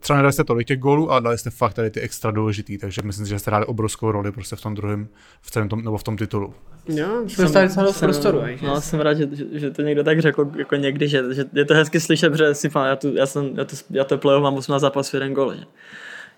[0.00, 3.02] třeba nedali jste tolik těch gólů, ale dali jste fakt tady ty extra důležitý, takže
[3.04, 5.08] myslím si, že jste hráli obrovskou roli prostě v tom druhém,
[5.40, 6.54] v celém tom, nebo v tom titulu.
[6.88, 8.42] Jo, jsme dostali celou prostoru.
[8.62, 11.74] No, jsem rád, že, že, to někdo tak řekl jako někdy, že, že je to
[11.74, 14.80] hezky slyšet, protože si já, tu, já, jsem, já, to, já to playoff mám 18
[14.80, 15.54] zápas v jeden gol.
[15.54, 15.64] Že?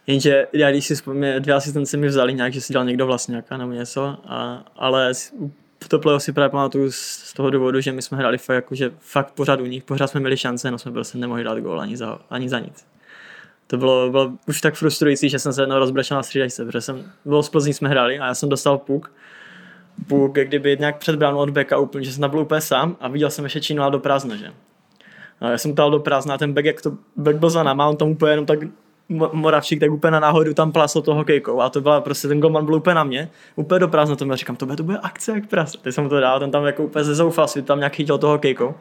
[0.07, 3.45] Jenže já když si vzpomínám, dvě asistence mi vzali nějak, že si dal někdo vlastně
[3.59, 5.13] nebo něco, a, ale
[5.85, 8.75] v to playoff si právě pamatuju z toho důvodu, že my jsme hráli fakt, jako,
[8.75, 11.81] že fakt pořád u nich, pořád jsme měli šance, no jsme prostě nemohli dát gól
[11.81, 12.87] ani za, ani za nic
[13.71, 17.13] to bylo, bylo už tak frustrující, že jsem se jednou rozbrečel na střídačce, protože jsem,
[17.25, 19.13] bylo z Plzní jsme hráli a já jsem dostal puk,
[20.37, 23.09] jak kdyby nějak před bránou od beka úplně, že jsem tam byl úplně sám a
[23.09, 24.53] viděl jsem ještě Čínu do prázdna, že.
[25.41, 27.89] A já jsem tal do prázdna a ten back, jak to back byl za náma,
[27.89, 28.59] on tam úplně jenom tak
[29.33, 32.65] Moravčík tak úplně na náhodu tam plasl toho hokejkou a to byla prostě ten golman
[32.65, 35.47] byl úplně na mě, úplně do prázdna to říkám, to bude, to bude akce jak
[35.47, 35.79] prase.
[35.83, 38.75] Teď jsem to dal, ten tam jako úplně ze zoufalství, tam nějak chytil toho hokejkou.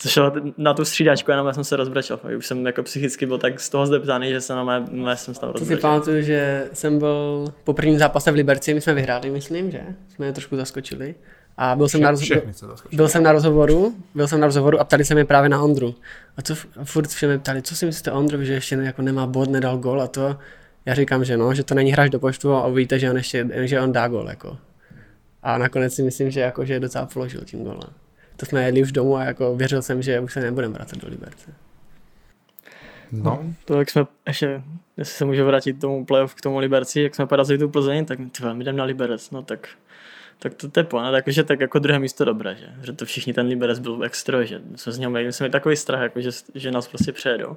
[0.00, 3.60] Zašel na tu střídačku, jenom já jsem se rozbrečel, už jsem jako psychicky byl tak
[3.60, 5.76] z toho zdeptaný, že jsem na mé, mé jsem tam rozbrečel.
[5.76, 9.80] si pamatuju, že jsem byl po prvním zápase v Liberci, my jsme vyhráli, myslím, že?
[10.08, 11.14] Jsme je trošku zaskočili.
[11.60, 12.20] A byl jsem, na, roz...
[12.20, 12.96] Všechny se zaskočili.
[12.96, 15.94] byl jsem na rozhovoru, byl jsem na rozhovoru a ptali se mě právě na Ondru.
[16.36, 19.02] A co, a furt všem ptali, co si myslíte o Ondrovi, že ještě ne, jako
[19.02, 20.36] nemá bod, nedal gol a to.
[20.86, 23.48] Já říkám, že no, že to není hráč do počtu a uvidíte, že on ještě,
[23.54, 24.58] že on dá gol, jako.
[25.42, 27.90] A nakonec si myslím, že jako, že docela položil tím golem.
[28.36, 31.08] To jsme jedli už domů a jako věřil jsem, že už se nebudeme vracet do
[31.08, 31.50] Liberce.
[33.12, 34.62] No, To jak jsme ještě,
[34.96, 38.04] jestli se můžu vrátit k tomu playoff, k tomu Liberci, jak jsme porazili tu Plzeň,
[38.04, 39.68] tak ty vole, my jdeme na Liberec, no tak
[40.38, 43.32] tak to, to je plán, takže tak jako druhé místo dobré, že, že to všichni
[43.32, 46.30] ten Liberec byl extra, že jsme z něho měli, jsme měli takový strach, jako že,
[46.54, 47.56] že nás prostě přejedou.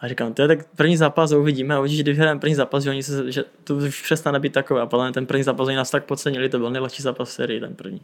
[0.00, 3.02] A říkám, to je tak první zápas uvidíme, a když vyhrajeme první zápas, že, oni
[3.02, 4.80] se, že to už přestane být takové.
[4.80, 7.60] A podle ten první zápas oni nás tak podcenili, to byl nejlepší zápas v sérii,
[7.60, 8.02] ten první.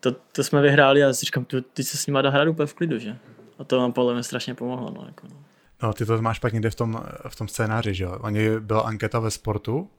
[0.00, 2.98] To, to jsme vyhráli a říkám, teď se s nimi dá hrát úplně v klidu,
[2.98, 3.16] že?
[3.58, 4.90] A to nám podle mě strašně pomohlo.
[4.96, 5.36] No, jako, no.
[5.82, 8.18] no, ty to máš pak někde v tom, v tom scénáři, že jo?
[8.20, 9.90] Oni byla anketa ve sportu,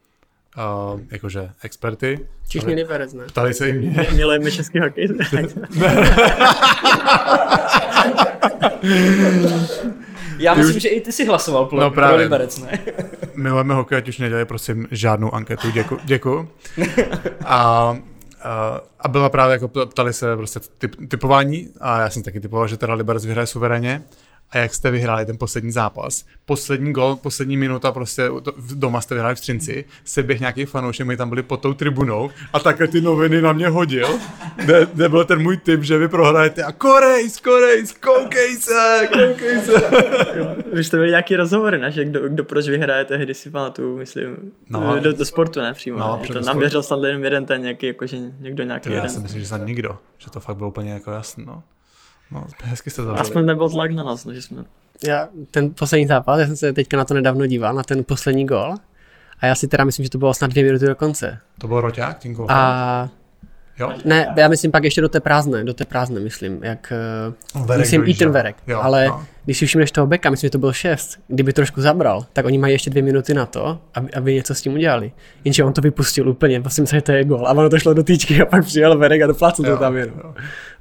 [0.57, 2.19] uh, jakože experty.
[2.47, 3.23] Všichni Liberec, ne?
[3.25, 4.07] Ptali se jim mě.
[4.15, 5.07] Milujeme český hokej.
[10.37, 12.17] Já myslím, že i ty si hlasoval pro, No pro právě.
[12.23, 12.79] Liberec, ne?
[13.35, 16.49] Milujeme hokej, ať už nedělají prosím žádnou anketu, děku, děkuju.
[17.45, 17.97] A,
[18.41, 22.67] a, a byla právě jako ptali se prostě typ, typování a já jsem taky typoval,
[22.67, 24.03] že teda Liberec vyhraje suverénně.
[24.49, 29.15] A jak jste vyhráli ten poslední zápas, poslední gol, poslední minuta, prostě to, doma jste
[29.15, 32.87] vyhráli v Třinci, se běh nějaký fanoušek, my tam byli pod tou tribunou a takhle
[32.87, 34.19] ty noviny na mě hodil,
[34.55, 39.61] kde, kde byl ten můj tip, že vy prohrajete a Korejs, Korejs, koukej se, koukej
[39.61, 39.73] se.
[40.73, 41.91] Vy jste měli nějaký rozhovory, ne?
[41.91, 44.79] Že kdo, kdo proč vyhraje tehdy si pamatuju, myslím, No.
[44.79, 45.99] no, do, do, sportu, ne přímo.
[45.99, 49.09] No, před to nám věřil snad jenom jeden ten nějaký, jakože někdo nějaký Já jeden.
[49.09, 51.45] si myslím, že snad nikdo, že to fakt bylo úplně jako jasný,
[52.33, 52.45] no.
[52.63, 54.63] Hezky jste to Aspoň nebyl tlak na nás, no, že jsme...
[55.07, 58.45] Já, ten poslední zápas, já jsem se teďka na to nedávno díval, na ten poslední
[58.45, 58.75] gol.
[59.39, 61.39] A já si teda myslím, že to bylo snad dvě minuty do konce.
[61.59, 62.55] To byl Roťák, tím golfem?
[62.57, 63.09] A
[63.79, 63.93] Jo?
[64.05, 66.93] ne, já myslím pak ještě do té prázdné, do té prázdné, myslím, jak,
[67.55, 69.25] Verek Verek myslím i ten Verek, Jo, ale no.
[69.45, 72.57] když si všimneš toho beka, myslím, že to byl 6, kdyby trošku zabral, tak oni
[72.57, 75.11] mají ještě dvě minuty na to, aby, aby něco s tím udělali.
[75.43, 77.47] Jenže on to vypustil úplně, myslím, že to je gol.
[77.47, 80.19] A ono to šlo do týčky a pak přijel Verek a doplácel to tam jenom.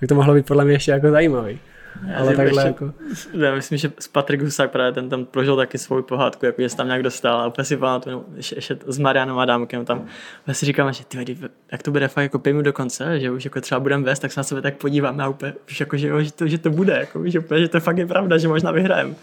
[0.00, 1.58] Tak to mohlo být podle mě ještě jako zajímavý.
[2.16, 2.92] Ale takhle ještě- jako...
[3.38, 6.68] Já myslím, že s Patrik Husák právě ten tam prožil taky svou pohádku, jako že
[6.68, 10.06] se tam nějak dostal a úplně si pamatuju, ještě, ještě, s Marianem Adámkem tam,
[10.46, 11.38] já si říkám, že ty,
[11.72, 14.32] jak to bude fakt jako pět do konce, že už jako třeba budeme vést, tak
[14.32, 16.70] se na sebe tak podíváme a úplně, už jako, že, jo, že, to, že to
[16.70, 19.14] bude, jako, že, úplně, že to fakt je pravda, že možná vyhrajeme.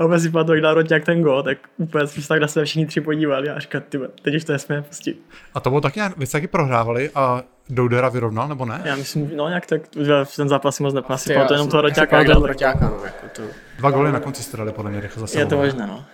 [0.00, 2.48] A úplně si pamatuju, jak dal Roťák ten gol, tak úplně jsme se tak na
[2.48, 5.22] sebe všichni tři podívali a říkám, ty, teď už to nesmíme pustit.
[5.54, 8.82] A to bylo taky, vy jste taky prohrávali a Doudera vyrovnal, nebo ne?
[8.84, 9.82] Já myslím, no nějak tak,
[10.24, 13.42] v ten zápas moc Já pamatuju jenom toho Roťáka, jak dal- Roťáka, no, jako to...
[13.78, 15.38] Dva goly na konci jste dali podle mě rychle zase.
[15.38, 16.04] je to možné, no.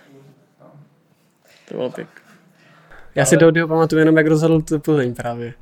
[1.67, 2.07] To bylo pěk.
[3.15, 5.53] Já si Doudyho pamatuju jenom, jak rozhodl tu Plzeň právě.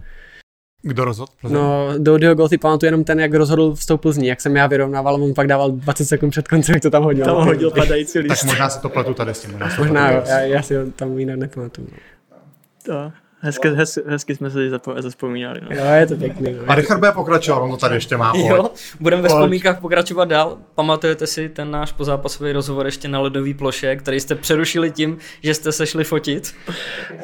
[0.87, 1.31] Kdo rozhodl?
[1.41, 1.55] Plzeň?
[1.57, 4.67] No, Doudyho gol si pamatuju jenom ten, jak rozhodl s tou Plzní, jak jsem já
[4.67, 7.25] vyrovnával, on pak dával 20 sekund před koncem, jak to tam hodil.
[7.25, 8.43] Tam hodil padající tak list.
[8.43, 9.51] možná se to pletu tady s tím.
[9.51, 11.87] Možná, Možná jo, já, já si ho tam jinak nepamatuju.
[12.31, 12.37] No.
[12.85, 14.59] To, hezky, hezky, hezky jsme se
[14.99, 15.61] zaspomínali.
[15.61, 15.75] No.
[15.77, 16.55] Jo, je to pěkný.
[16.67, 16.75] A No.
[16.75, 18.31] Richard bude pokračovat, on to tady ještě má.
[18.31, 18.45] pojď.
[18.45, 18.69] Jo,
[18.99, 20.57] budeme ve vzpomínkách pokračovat dál.
[20.75, 25.53] Pamatujete si ten náš pozápasový rozhovor ještě na ledové ploše, který jste přerušili tím, že
[25.53, 26.53] jste se šli fotit?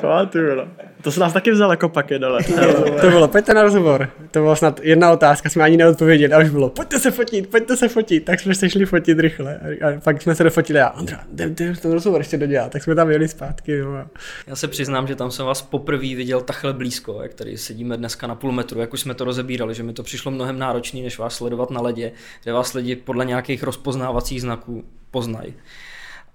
[0.02, 0.68] Pamatuju, no.
[1.04, 2.40] To se nás taky vzal jako paket, ale.
[3.02, 4.10] To bylo, pojďte na rozhovor.
[4.32, 7.78] To byla snad jedna otázka, jsme ani neodpověděli a už bylo, pojďte se fotit, pojďte
[7.78, 8.26] se fotit.
[8.26, 9.58] Tak jsme se šli fotit rychle.
[9.60, 12.72] A, a pak jsme se dofotili a Ondra, jdem, jdem ten rozhovor ještě dodělat.
[12.72, 13.72] Tak jsme tam jeli zpátky.
[13.72, 13.92] Jo.
[13.94, 14.08] a-
[14.48, 18.28] Já se přiznám, že tam jsem vás poprvé viděl takhle blízko, jak tady sedíme dneska
[18.28, 21.18] na půl metru, jak už jsme to rozebírali, že mi to přišlo mnohem náročný, než
[21.20, 22.12] vás sledovat na ledě,
[22.44, 25.54] kde vás lidi podle nějakých rozpoznávacích znaků poznají.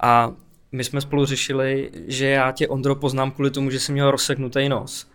[0.01, 0.33] A
[0.73, 4.69] my jsme spolu řešili, že já tě, Ondro, poznám kvůli tomu, že jsem měl rozseknutý
[4.69, 5.11] nos.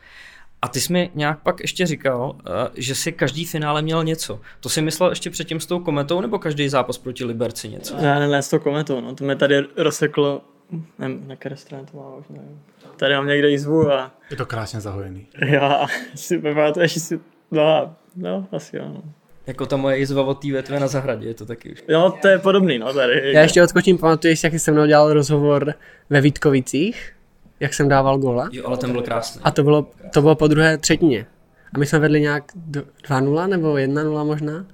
[0.62, 4.40] A ty jsi mi nějak pak ještě říkal, eh, že si každý finále měl něco.
[4.60, 7.96] To si myslel ještě předtím s tou kometou, nebo každý zápas proti Liberci něco?
[7.98, 9.16] Ne, ne, ne, s tou kometou, no.
[9.16, 10.42] To mě tady rozseklo,
[11.00, 12.62] nevím, na které straně to má, už nevím.
[12.98, 15.28] Tady mám někde jízvu a Je to krásně zahojený.
[15.46, 15.86] já
[16.16, 17.20] si pamatuju, ještě si,
[17.52, 19.04] no, no, asi jo, no.
[19.48, 21.84] Jako ta moje jizva od té větve na zahradě, je to taky už.
[21.90, 23.34] No, to je podobný, no, tady.
[23.34, 25.74] Já ještě odskočím, pamatuješ, jak jsem mnou dělal rozhovor
[26.10, 27.14] ve Vítkovicích,
[27.60, 28.50] jak jsem dával gola.
[28.52, 29.42] Jo, ale ten byl krásný.
[29.44, 31.26] A to bylo, to bylo po druhé třetině.
[31.74, 34.66] A my jsme vedli nějak do- 2-0 nebo 1-0 možná.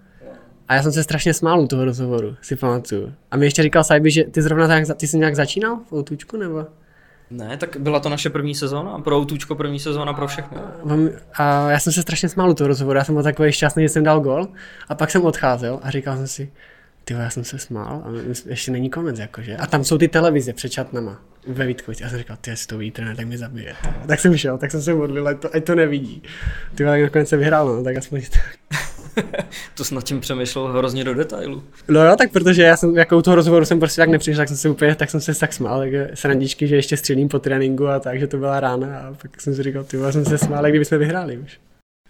[0.67, 3.13] A já jsem se strašně smál u toho rozhovoru, si pamatuju.
[3.31, 6.37] A mi ještě říkal Sajby, že ty zrovna tak, ty jsi nějak začínal v Outučku,
[6.37, 6.65] nebo?
[7.31, 10.57] Ne, tak byla to naše první sezóna, pro Outučko první sezóna pro všechny.
[10.83, 13.83] On- A já jsem se strašně smál u toho rozhovoru, já jsem byl takový šťastný,
[13.83, 14.47] že jsem dal gol.
[14.89, 16.51] A pak jsem odcházel a říkal jsem si,
[17.03, 18.09] ty já jsem se smál a
[18.45, 19.57] ještě není konec, jakože.
[19.57, 22.03] A tam jsou ty televize před čatnama ve Vítkovici.
[22.03, 23.75] Já jsem říkal, ty jestli to vidí trenér, tak mi zabije.
[24.07, 26.23] Tak jsem šel, tak jsem se modlil, ať to, ať to nevidí.
[26.75, 28.79] Ty tak nakonec se vyhrál, no, tak aspoň tak.
[29.75, 31.63] to snad tím přemýšlel hrozně do detailu.
[31.87, 34.47] No jo, tak protože já jsem, jako u toho rozhovoru jsem prostě tak nepřišel, tak
[34.47, 37.87] jsem se úplně, tak jsem se tak smál, tak srandičky, že ještě střílím po tréninku
[37.87, 40.37] a tak, že to byla rána a pak jsem si říkal, ty já jsem se
[40.37, 41.59] smál, kdyby jsme vyhráli už.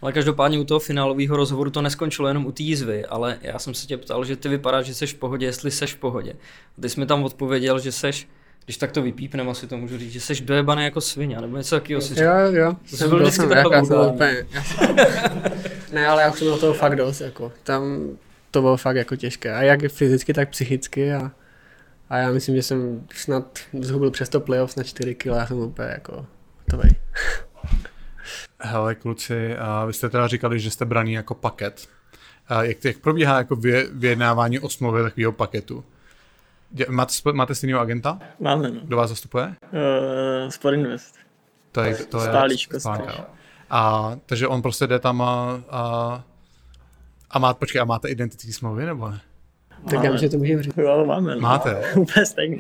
[0.01, 3.73] Ale každopádně u toho finálového rozhovoru to neskončilo jenom u té jízvy, ale já jsem
[3.73, 6.33] se tě ptal, že ty vypadáš, že jsi v pohodě, jestli seš v pohodě.
[6.81, 8.27] Ty jsi mi tam odpověděl, že seš
[8.67, 11.75] když tak to vypípnem, asi to můžu říct, že jsi dojebaný jako svině, nebo něco
[11.75, 12.75] takového si Jo, jo.
[12.89, 14.45] To jsem byl vždycky takhle jsem úplně,
[15.97, 17.51] Ne, ale já už jsem do toho fakt dost, jako.
[17.63, 18.09] Tam
[18.51, 19.53] to bylo fakt jako těžké.
[19.53, 21.31] A jak fyzicky, tak psychicky a,
[22.09, 25.57] a já myslím, že jsem snad zhubil přes to playoff na 4 kg, já jsem
[25.57, 26.25] úplně jako
[26.59, 26.95] hotový.
[28.59, 31.87] Hele kluci, a vy jste teda říkali, že jste braní jako paket.
[32.47, 33.55] A jak, jak probíhá jako
[33.91, 35.85] vyjednávání o smlouvě takového paketu?
[36.89, 38.19] Máte, máte stejného agenta?
[38.39, 38.81] Máme, no.
[38.83, 39.45] Kdo vás zastupuje?
[39.45, 41.15] Uh, Sport Invest.
[41.71, 42.79] To je, to je Stálíčko.
[43.69, 46.23] A, takže on prostě jde tam a, a,
[47.31, 49.21] a má, počkej, a máte identitní smlouvy, nebo ne?
[49.89, 50.77] Tak já že to můžeme říct.
[50.77, 51.35] Jo, máme.
[51.35, 51.41] No.
[51.41, 51.81] Máte.
[51.95, 52.57] Úplně stejný.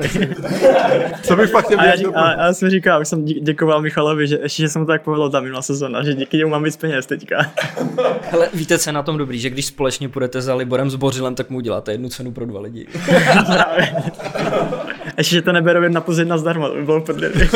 [1.23, 4.27] Co bych fakt chtěl a, já, a, a, já jsem říkal, už jsem děkoval Michalovi,
[4.27, 6.77] že ještě že jsem to tak povedl ta minulá sezóna, že díky němu mám víc
[6.77, 7.35] peněz teďka.
[8.21, 11.35] Hele, víte, co je na tom dobrý, že když společně půjdete za Liborem s Bořilem,
[11.35, 12.87] tak mu uděláte jednu cenu pro dva lidi.
[15.17, 17.49] ještě, že to neberu na půl jedna zdarma, to by bylo prdeli.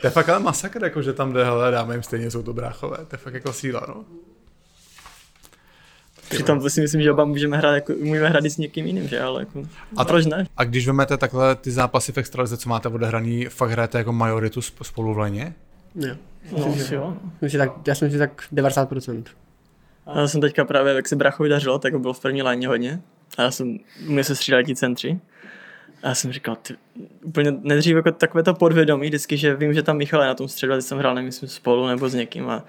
[0.00, 2.52] To je fakt ale masakr, jako že tam jde, hele, dáme jim stejně, jsou to
[2.52, 2.96] bráchové.
[2.96, 4.04] To je fakt jako síla, no.
[6.30, 9.08] Přitom to si myslím, že oba můžeme hrát, jako, můžeme hrát i s někým jiným,
[9.08, 9.20] že?
[9.20, 9.62] Ale jako,
[9.96, 10.46] a proč ne?
[10.56, 14.62] A když vezmete takhle ty zápasy v extralize, co máte odehraný, fakt hrajete jako majoritu
[14.62, 15.54] spolu v léně?
[15.94, 16.18] Ne.
[16.52, 17.16] No, myslím, že jo.
[17.40, 19.24] Myslím, tak, já jsem si tak 90%.
[20.06, 23.00] A já jsem teďka právě, jak se Brachovi dařilo, tak byl v první léně hodně.
[23.38, 25.20] A já jsem, mě se střídali ti centři.
[26.02, 26.74] A já jsem říkal, ty,
[27.22, 30.48] úplně nejdřív jako takové to podvědomí, vždycky, že vím, že tam Michal je na tom
[30.48, 32.64] středu, a jsem hrál, nevím, spolu nebo s někým a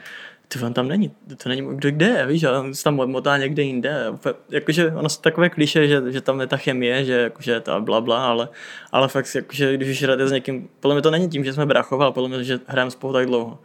[0.48, 1.12] ty on tam není,
[1.44, 4.06] to není, kdo kde je, víš, on se tam motá někde jinde.
[4.50, 8.02] Jakože ono jsou takové kliše, že, že tam je ta chemie, že jakože ta bla,
[8.02, 8.50] bla ale,
[8.92, 11.66] ale fakt, jakože když už hrajete s někým, podle mě to není tím, že jsme
[11.66, 13.60] brachové, podle mě, že hrajeme spolu tak dlouho.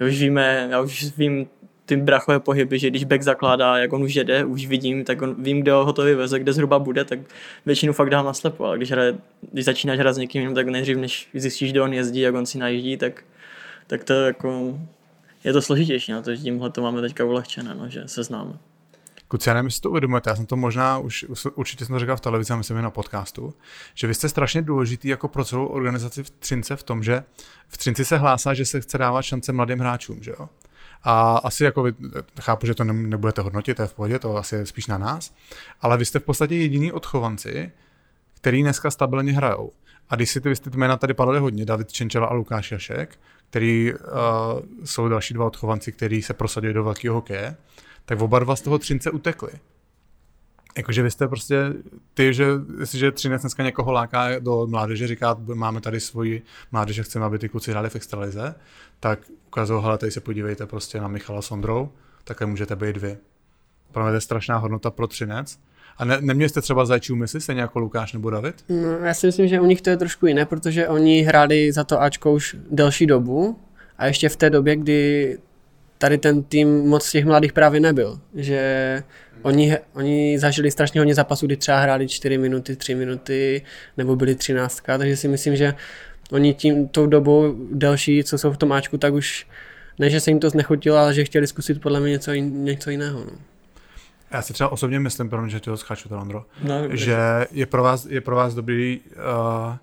[0.00, 1.46] Já už víme, já už vím
[1.90, 5.34] ty brachové pohyby, že když back zakládá, jak on už jede, už vidím, tak on,
[5.42, 7.18] vím, kde ho hotový veze, kde zhruba bude, tak
[7.66, 9.18] většinu fakt dám na slepo, ale když, hraje,
[9.52, 12.46] když začínáš hrát s někým jiným, tak nejdřív, než zjistíš, kde on jezdí, jak on
[12.46, 13.24] si najíždí, tak,
[13.86, 14.78] tak to jako
[15.44, 18.52] je to složitější, no, to, tímhle to máme teďka ulehčené, no, že se známe.
[19.28, 22.16] Kuci, já nevím, jestli to uvědomujete, já jsem to možná už, určitě jsem to říkal
[22.16, 23.54] v televizi a myslím i na podcastu,
[23.94, 27.22] že vy jste strašně důležitý jako pro celou organizaci v Třince v tom, že
[27.68, 30.48] v Třinci se hlásá, že se chce dávat šance mladým hráčům, že jo?
[31.02, 31.92] A asi jako vy,
[32.40, 35.34] chápu, že to nebudete hodnotit, to je v pohodě, to asi je spíš na nás,
[35.80, 37.72] ale vy jste v podstatě jediný odchovanci,
[38.34, 39.72] který dneska stabilně hrajou.
[40.08, 43.18] A když si ty, ty jména tady padaly hodně, David Čenčela a Lukáš Jašek,
[43.50, 44.00] který uh,
[44.84, 47.56] jsou další dva odchovanci, kteří se prosadili do velkého hokeje,
[48.04, 49.50] tak oba dva z toho Třince utekli.
[50.76, 51.72] Jakože vy jste prostě,
[52.14, 52.46] ty, že
[52.80, 57.48] jestliže Třinec dneska někoho láká do mládeže, říká, máme tady svoji mládeže, chceme, aby ty
[57.48, 58.54] kluci hráli v extralize,
[59.00, 59.18] tak
[59.50, 61.88] ukazují, hele, tady se podívejte prostě na Michala Sondrou,
[62.24, 63.16] takhle můžete být vy.
[63.92, 65.58] Pro mě to je strašná hodnota pro Třinec.
[65.98, 68.64] A ne, neměli jste třeba zajčí úmysly, stejně jako Lukáš nebo David?
[68.68, 71.84] No, já si myslím, že u nich to je trošku jiné, protože oni hráli za
[71.84, 73.58] to Ačko už delší dobu
[73.98, 75.38] a ještě v té době, kdy
[75.98, 78.20] tady ten tým moc těch mladých právě nebyl.
[78.34, 79.02] Že
[79.42, 83.62] oni, oni zažili strašně hodně zápasů, kdy třeba hráli 4 minuty, 3 minuty,
[83.96, 85.74] nebo byli 13, takže si myslím, že
[86.32, 89.46] oni tím tou dobou delší, co jsou v tom Ačku, tak už
[89.98, 92.90] ne, že se jim to znechutilo, ale že chtěli zkusit podle mě něco, jin, něco
[92.90, 93.20] jiného.
[93.20, 93.32] No.
[94.30, 97.16] Já si třeba osobně myslím, pro mě, že to skáču, to Andro, no, že
[97.50, 99.76] je pro vás, je pro vás dobrý, uh,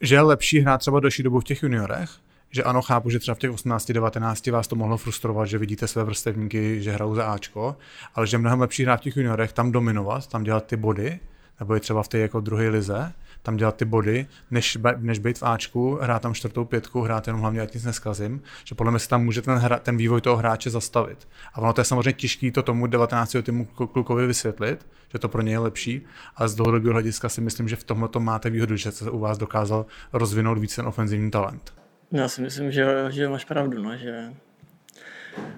[0.00, 2.10] že je lepší hrát třeba další dobu v těch juniorech,
[2.50, 5.88] že ano, chápu, že třeba v těch 18, 19 vás to mohlo frustrovat, že vidíte
[5.88, 7.76] své vrstevníky, že hrajou za Ačko,
[8.14, 11.20] ale že je mnohem lepší hrát v těch juniorech, tam dominovat, tam dělat ty body,
[11.60, 13.12] nebo i třeba v té jako druhé lize,
[13.46, 17.40] tam dělat ty body, než, než být v Ačku, hrát tam čtvrtou pětku, hrát jenom
[17.40, 20.36] hlavně, ať nic neskazím, že podle mě se tam může ten, hra, ten vývoj toho
[20.36, 21.28] hráče zastavit.
[21.54, 23.36] A ono to je samozřejmě těžké to tomu 19.
[23.42, 26.06] týmu klukovi vysvětlit, že to pro něj je lepší,
[26.36, 29.18] ale z dlouhodobého hlediska si myslím, že v tomhle to máte výhodu, že se u
[29.18, 31.74] vás dokázal rozvinout více ten ofenzivní talent.
[32.12, 34.32] Já si myslím, že, že máš pravdu, no, že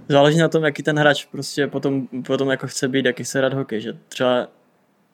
[0.09, 3.53] záleží na tom, jaký ten hráč prostě potom, potom jako chce být, jaký chce rád
[3.53, 4.49] hokej, že třeba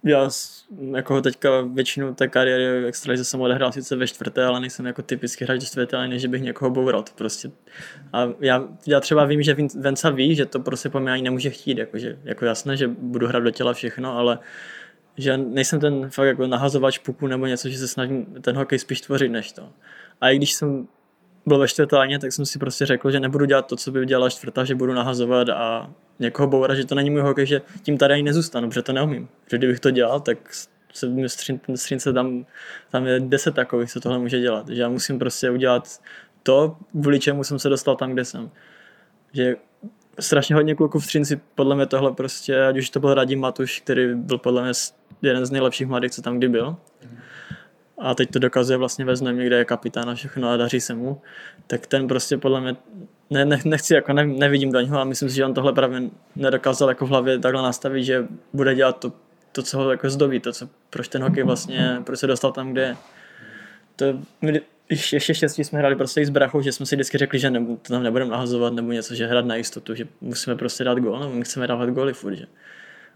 [0.05, 0.31] já
[0.95, 5.45] jako teďka většinu té kariéry extralize jsem odehrál sice ve čtvrté, ale nejsem jako typický
[5.45, 7.05] hráč čtvrté, než bych někoho boural.
[7.15, 7.51] Prostě.
[8.13, 11.51] A já, já, třeba vím, že Venca ví, že to prostě po mě ani nemůže
[11.51, 11.79] chtít.
[11.79, 14.39] Jako, že, jako jasné, že budu hrát do těla všechno, ale
[15.17, 19.01] že nejsem ten fakt jako nahazovač puku nebo něco, že se snažím ten hokej spíš
[19.01, 19.69] tvořit než to.
[20.21, 20.89] A i když jsem
[21.47, 24.31] byl ve čtvrtáně, tak jsem si prostě řekl, že nebudu dělat to, co by dělala
[24.31, 28.15] čtvrtá, že budu nahazovat a někoho bourat, že to není můj hokej, že tím tady
[28.15, 29.29] ani nezůstanu, protože to neumím.
[29.51, 30.39] Že kdybych to dělal, tak
[30.93, 31.29] se v
[31.75, 32.47] střínce tam,
[32.91, 34.69] tam je deset takových, co tohle může dělat.
[34.69, 36.01] Že já musím prostě udělat
[36.43, 38.51] to, kvůli čemu jsem se dostal tam, kde jsem.
[39.33, 39.57] Že
[40.21, 43.81] strašně hodně kluků v Třinci podle mě tohle prostě, ať už to byl Radim Matuš,
[43.81, 44.73] který byl podle mě
[45.23, 46.77] jeden z nejlepších mladých, co tam kdy byl.
[47.99, 50.95] A teď to dokazuje vlastně ve Znojmě, kde je kapitán a všechno a daří se
[50.95, 51.21] mu.
[51.67, 52.77] Tak ten prostě podle mě,
[53.31, 56.03] ne, ne, nechci, jako ne, nevidím do něho a myslím si, že on tohle právě
[56.37, 59.13] nedokázal jako v hlavě takhle nastavit, že bude dělat to,
[59.53, 62.73] to co ho jako zdobí, to, co, proč ten hokej vlastně, proč se dostal tam,
[62.73, 62.97] kde.
[63.97, 64.05] To,
[64.91, 67.51] ještě, ještě štěstí jsme hráli prostě i s brachou, že jsme si vždycky řekli, že
[67.51, 70.99] ne, to tam nebudeme nahazovat nebo něco, že hrát na jistotu, že musíme prostě dát
[70.99, 72.47] gól, nebo my chceme dávat góly furt, že.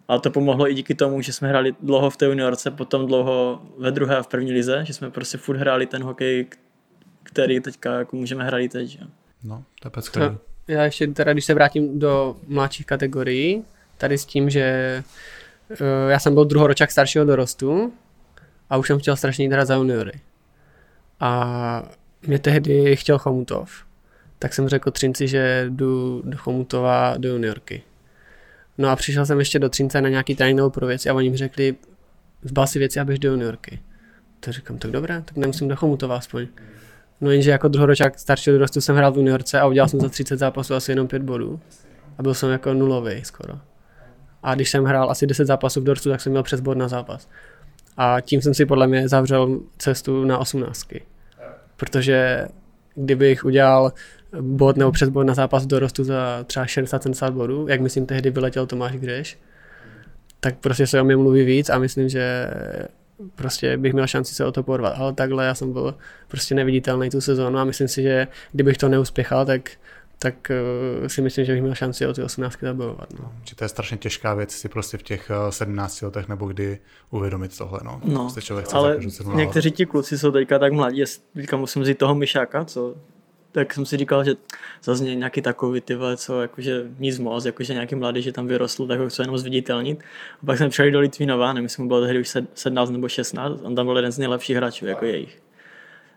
[0.09, 3.63] Ale to pomohlo i díky tomu, že jsme hráli dlouho v té juniorce, potom dlouho
[3.79, 6.47] ve druhé a v první lize, že jsme prostě furt hráli ten hokej,
[7.23, 8.89] který teďka jako můžeme hrát teď.
[8.89, 9.01] Že?
[9.45, 10.39] No, to je to,
[10.69, 13.65] Já ještě teda, když se vrátím do mladších kategorií,
[13.99, 15.03] tady s tím, že
[15.71, 15.77] uh,
[16.09, 17.93] já jsem byl druhoročák staršího dorostu
[18.71, 20.13] a už jsem chtěl strašně jít za juniory
[21.21, 21.83] a
[22.23, 23.85] mě tehdy chtěl Chomutov.
[24.39, 27.83] Tak jsem řekl Třinci, že jdu do Chomutova do juniorky.
[28.79, 31.37] No a přišel jsem ještě do Třince na nějaký trénink pro věci a oni mi
[31.37, 31.75] řekli,
[32.43, 33.81] zbal si věci a běž do juniorky.
[34.41, 36.47] Tak říkám, tak dobré, tak nemusím do Chomutova aspoň.
[37.21, 40.39] No jenže jako druhoročák staršího dorostu jsem hrál v juniorce a udělal jsem za 30
[40.39, 41.61] zápasů asi jenom 5 bodů.
[42.19, 43.55] A byl jsem jako nulový skoro.
[44.43, 46.89] A když jsem hrál asi 10 zápasů v dorostu, tak jsem měl přes bod na
[46.89, 47.29] zápas.
[47.97, 51.03] A tím jsem si podle mě zavřel cestu na osmnáctky.
[51.77, 52.49] Protože
[52.95, 53.93] kdybych udělal
[54.41, 58.67] bod nebo přes bod na zápas dorostu za třeba 60-70 bodů, jak myslím tehdy vyletěl
[58.67, 59.39] Tomáš Greš,
[60.41, 62.51] tak prostě se o mě mluví víc a myslím, že
[63.35, 64.95] prostě bych měl šanci se o to porvat.
[64.97, 65.95] Ale takhle já jsem byl
[66.29, 69.71] prostě neviditelný tu sezónu a myslím si, že kdybych to neuspěchal, tak
[70.21, 70.51] tak
[71.01, 73.09] uh, si myslím, že bych měl šanci o ty 18 zabojovat.
[73.21, 73.33] No.
[73.45, 76.79] Že to je strašně těžká věc si prostě v těch 17 eh, letech nebo kdy
[77.11, 77.81] uvědomit tohle.
[77.85, 78.99] No, no prostě člověk chce ale
[79.35, 81.05] někteří ti kluci jsou teďka tak mladí,
[81.35, 82.95] teďka musím vzít toho myšáka, co
[83.59, 84.35] tak jsem si říkal, že
[84.83, 88.99] zase nějaký takový ty co jakože nic moc, jakože nějaký mladý, že tam vyrostl, tak
[88.99, 90.01] ho chci jenom zviditelnit.
[90.43, 93.61] A pak jsem přišel do Litvínova, nevím, jestli mu bylo tehdy už 17 nebo 16,
[93.63, 95.41] on tam byl jeden z nejlepších hráčů, jako jejich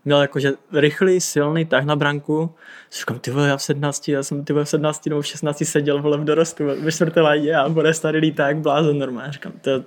[0.05, 2.55] měl jakože rychlý, silný tah na branku.
[2.99, 5.63] Říkám, ty vole, já v 17, já jsem ty vole v 17 nebo v 16
[5.65, 9.31] seděl vole v dorostu ve čtvrté ládě a bude starý líták blázen normálně.
[9.31, 9.83] Říkám, to,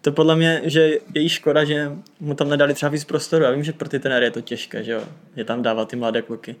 [0.00, 0.80] to podle mě, že
[1.14, 3.44] je jí škoda, že mu tam nedali třeba víc prostoru.
[3.44, 5.02] Já vím, že pro ty trenéry je to těžké, že jo,
[5.36, 6.56] je tam dávat ty mladé kluky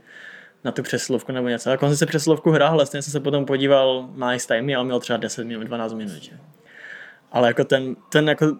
[0.64, 1.70] na tu přeslovku nebo něco.
[1.70, 5.00] A jsem se přeslovku hrál, vlastně jsem se potom podíval na ice time, ale měl
[5.00, 6.22] třeba 10 minut, 12 minut.
[6.22, 6.32] Že?
[7.32, 8.56] Ale jako ten, ten jako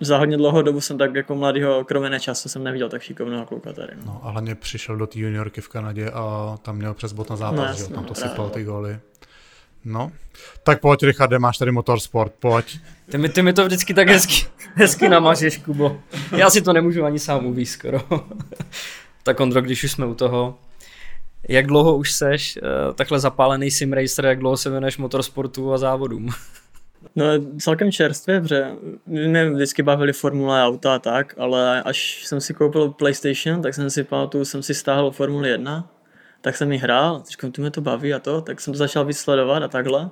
[0.00, 3.72] za hodně dlouhou dobu jsem tak jako mladýho, kromě času jsem neviděl tak šikovného kluka
[3.72, 3.92] tady.
[3.96, 4.02] No.
[4.06, 7.36] no a hlavně přišel do té juniorky v Kanadě a tam měl přes bot na
[7.36, 7.94] zápas, no, jasný, že?
[7.94, 8.98] tam to sypal ty góly.
[9.84, 10.12] No,
[10.62, 12.78] tak pojď Richarde, máš tady motorsport, pojď.
[13.10, 16.00] Ty mi, ty mi to vždycky tak hezky, hezky namažeš, Kubo.
[16.36, 18.00] Já si to nemůžu ani sám uvíct skoro.
[19.22, 20.58] tak Ondro, když už jsme u toho,
[21.48, 25.78] jak dlouho už seš uh, takhle zapálený sim racer, jak dlouho se věnuješ motorsportu a
[25.78, 26.30] závodům?
[27.16, 27.24] No
[27.60, 28.70] celkem čerstvě, protože
[29.06, 33.90] mě vždycky bavili formule auta a tak, ale až jsem si koupil PlayStation, tak jsem
[33.90, 35.90] si pamatuju, jsem si stáhl Formule 1,
[36.40, 39.04] tak jsem ji hrál, říkám, tu mě to baví a to, tak jsem to začal
[39.04, 40.10] vysledovat a takhle.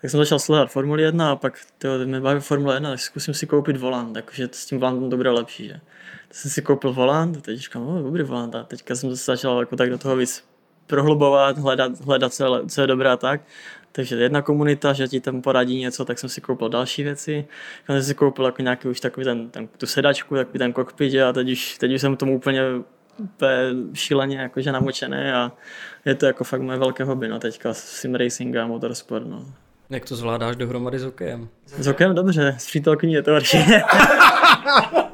[0.00, 3.34] Tak jsem začal sledovat Formule 1 a pak to mě baví Formule 1, tak zkusím
[3.34, 5.80] si koupit volant, takže s tím volantem to bude lepší, že.
[6.28, 9.76] Tak jsem si koupil volant teď říkám, dobrý volant a teďka jsem se začal jako
[9.76, 10.44] tak do toho víc
[10.86, 13.40] prohlubovat, hledat, hledat co, je, co je dobré a tak.
[13.92, 17.46] Takže jedna komunita, že ti tam poradí něco, tak jsem si koupil další věci.
[17.88, 21.20] Já jsem si koupil jako nějaký už takový ten, ten tu sedačku, takový ten kokpit
[21.20, 22.62] a teď už, teď už jsem tomu úplně,
[23.18, 23.52] úplně
[23.94, 25.52] šíleně jakože namočený a
[26.04, 29.46] je to jako fakt moje velké hobby, no teďka sim racing a motorsport, no.
[29.90, 31.48] Jak to zvládáš dohromady s hokejem?
[31.66, 33.82] S hokejem dobře, s přítelkyní je to určitě.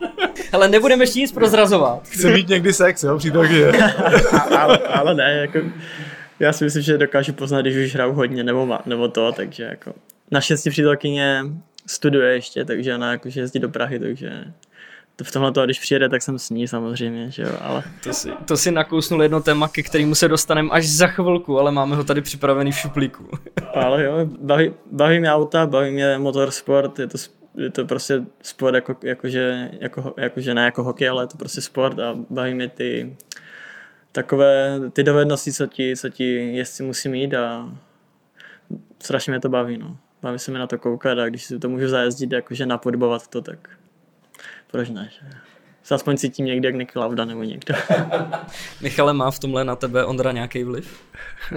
[0.52, 2.02] Ale nebudeme ještě nic prozrazovat.
[2.08, 3.66] Chce mít někdy sex, jo, přítelkyně.
[4.58, 5.58] ale, ale ne, jako
[6.40, 9.62] já si myslím, že dokážu poznat, když už hraju hodně nebo, má, nebo to, takže
[9.62, 9.94] jako
[10.30, 11.44] naštěstí přítelkyně
[11.86, 14.44] studuje ještě, takže ona jakože jezdí do Prahy, takže
[15.16, 17.82] to v tomhle to, když přijede, tak jsem s ní samozřejmě, že jo, ale...
[18.04, 21.72] To si, to si nakousnul jedno téma, ke kterému se dostaneme až za chvilku, ale
[21.72, 23.28] máme ho tady připravený v šuplíku.
[23.74, 27.18] ale jo, baví, baví mě auta, baví mě motorsport, je to,
[27.56, 31.60] je to prostě sport jako, jakože, jako, jakože ne jako hokej, ale je to prostě
[31.60, 33.16] sport a baví mě ty
[34.12, 37.72] takové ty dovednosti, co ti, co ti jezdci musí mít a
[38.98, 39.78] strašně mě to baví.
[39.78, 39.96] No.
[40.22, 43.42] baví se mi na to koukat a když si to můžu zajezdit, jakože napodobovat to,
[43.42, 43.68] tak
[44.70, 45.26] proč ne, že?
[45.82, 47.74] Se aspoň cítím někde jak Nick Lauda nebo někdo.
[48.80, 51.02] Michale, má v tomhle na tebe Ondra nějaký vliv?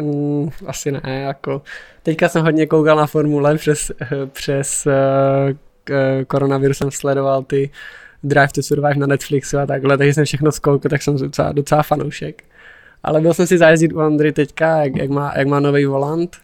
[0.01, 1.61] Mm, asi ne, jako
[2.03, 3.91] teďka jsem hodně koukal na formule přes,
[4.26, 4.88] přes
[5.90, 7.70] uh, koronavirus jsem sledoval ty
[8.24, 11.84] Drive to Survive na Netflixu a takhle, takže jsem všechno zkoukal, tak jsem docela, docela
[11.84, 12.44] fanoušek.
[13.03, 16.38] Ale byl jsem si zajezdit u Andry teďka, jak, jak má, jak má nový volant,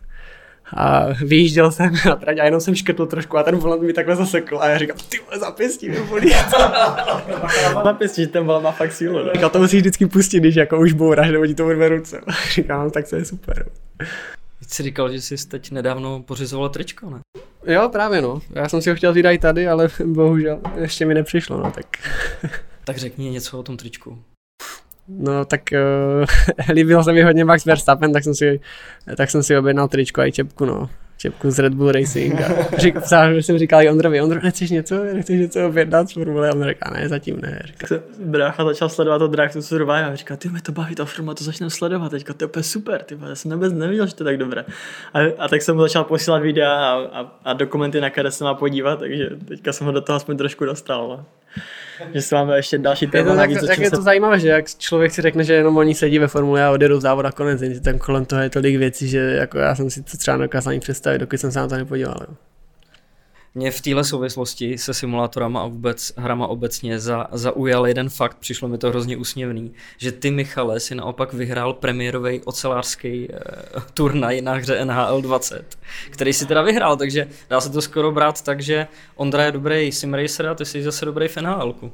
[0.74, 4.16] a vyjížděl jsem na trať a jenom jsem škrtl trošku a ten volant mi takhle
[4.16, 6.32] zasekl a já říkám, ty vole, zapěstí mi bolí.
[7.84, 9.20] zapěstí, že ten volant má fakt sílu.
[9.34, 12.22] Říkal, to musíš vždycky pustit, když jako už bouráš, nebo ti to urve ruce.
[12.52, 13.66] říkám, no, tak to je super.
[14.72, 17.20] Ty jsi říkal, že jsi teď nedávno pořizoval tričko, ne?
[17.66, 18.42] Jo, právě no.
[18.56, 21.86] Já jsem si ho chtěl vydat tady, ale bohužel ještě mi nepřišlo, no tak.
[22.86, 24.24] tak řekni něco o tom tričku.
[25.08, 28.60] No tak uh, líbil se mi hodně Max Verstappen, tak jsem si,
[29.18, 30.90] tak jsem si objednal tričko a i čepku, no.
[31.22, 32.42] Čepku z Red Bull Racing.
[32.42, 32.96] A řík,
[33.40, 36.50] jsem říkal i Ondrovi, Ondro, nechceš něco, nechceš něco objednat z Formule?
[36.50, 37.62] A on říká, ne, zatím ne.
[37.66, 37.96] Říká.
[38.20, 41.34] Brácha začal sledovat to Drive to Survive a říká, ty mi to baví, ta firma,
[41.34, 44.26] to začne sledovat, teďka to je super, ty já jsem vůbec nevěděl, že to je
[44.26, 44.66] tak dobré.
[45.14, 48.44] A, a tak jsem mu začal posílat videa a, a, a dokumenty, na které se
[48.44, 51.08] má podívat, takže teďka jsem ho do toho aspoň trošku dostal.
[51.08, 51.26] No
[52.14, 53.30] že se máme ještě další téma.
[53.30, 53.96] Je to, navíc, tak, tak je se...
[53.96, 57.00] to zajímavé, že jak člověk si řekne, že jenom oni sedí ve formule a odjedou
[57.00, 60.18] závod a konec, tam kolem toho je tolik věcí, že jako já jsem si to
[60.18, 62.18] třeba dokázal ani představit, dokud jsem se na to nepodíval.
[62.22, 62.36] Jo.
[63.56, 68.68] Mě v téhle souvislosti se simulátorama a vůbec hrama obecně za, zaujal jeden fakt, přišlo
[68.68, 73.36] mi to hrozně úsměvný, že ty Michale si naopak vyhrál premiérový ocelářský uh,
[73.94, 75.78] turnaj na hře NHL 20,
[76.10, 79.92] který si teda vyhrál, takže dá se to skoro brát tak, že Ondra je dobrý
[79.92, 81.92] simracer a ty jsi zase dobrý v NHLku.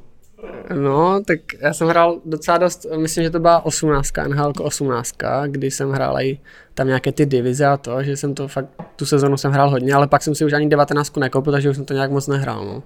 [0.74, 5.14] No, tak já jsem hrál docela dost, myslím, že to byla 18, NHL 18,
[5.46, 6.38] kdy jsem hrál i
[6.74, 9.94] tam nějaké ty divize a to, že jsem to fakt, tu sezonu jsem hrál hodně,
[9.94, 12.64] ale pak jsem si už ani 19 nekoupil, takže už jsem to nějak moc nehrál,
[12.64, 12.82] no.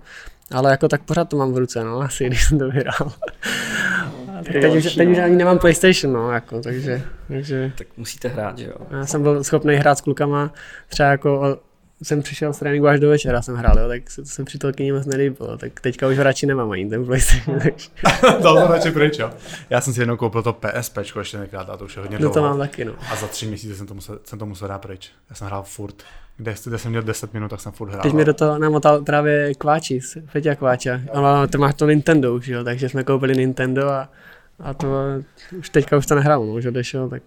[0.53, 3.13] Ale jako tak pořád to mám v ruce, no, asi, když jsem to vyhrál.
[4.53, 7.73] teď, už, teď už ani nemám PlayStation, no, jako, takže, takže...
[7.79, 8.77] Tak musíte hrát, že jo?
[8.91, 10.53] Já jsem byl schopný hrát s klukama
[10.89, 11.59] třeba jako
[12.03, 14.93] jsem přišel z tréninku až do večera, jsem hrál, jo, tak se, to se přítelkyni
[14.93, 17.61] moc nelíbilo, tak teďka už radši nemám ani ten PlayStation.
[18.43, 19.31] Dal to radši pryč, jo.
[19.71, 22.31] Já jsem si jednou koupil to PSP, ještě nekrát, a to už je hodně No
[22.31, 22.93] to mám taky, no.
[23.13, 25.11] A za tři měsíce jsem to musel, jsem to musel dát pryč.
[25.31, 26.03] Já jsem hrál furt.
[26.37, 28.03] Kde, kde jsem měl 10 minut, tak jsem furt hrál.
[28.03, 31.01] Teď mi do toho namotal právě Kváči, Feťa Kváča.
[31.11, 34.09] On to máš to Nintendo už, jo, takže jsme koupili Nintendo a,
[34.61, 34.87] a to
[35.59, 37.23] už teďka už to nehrál, no, už odešel, tak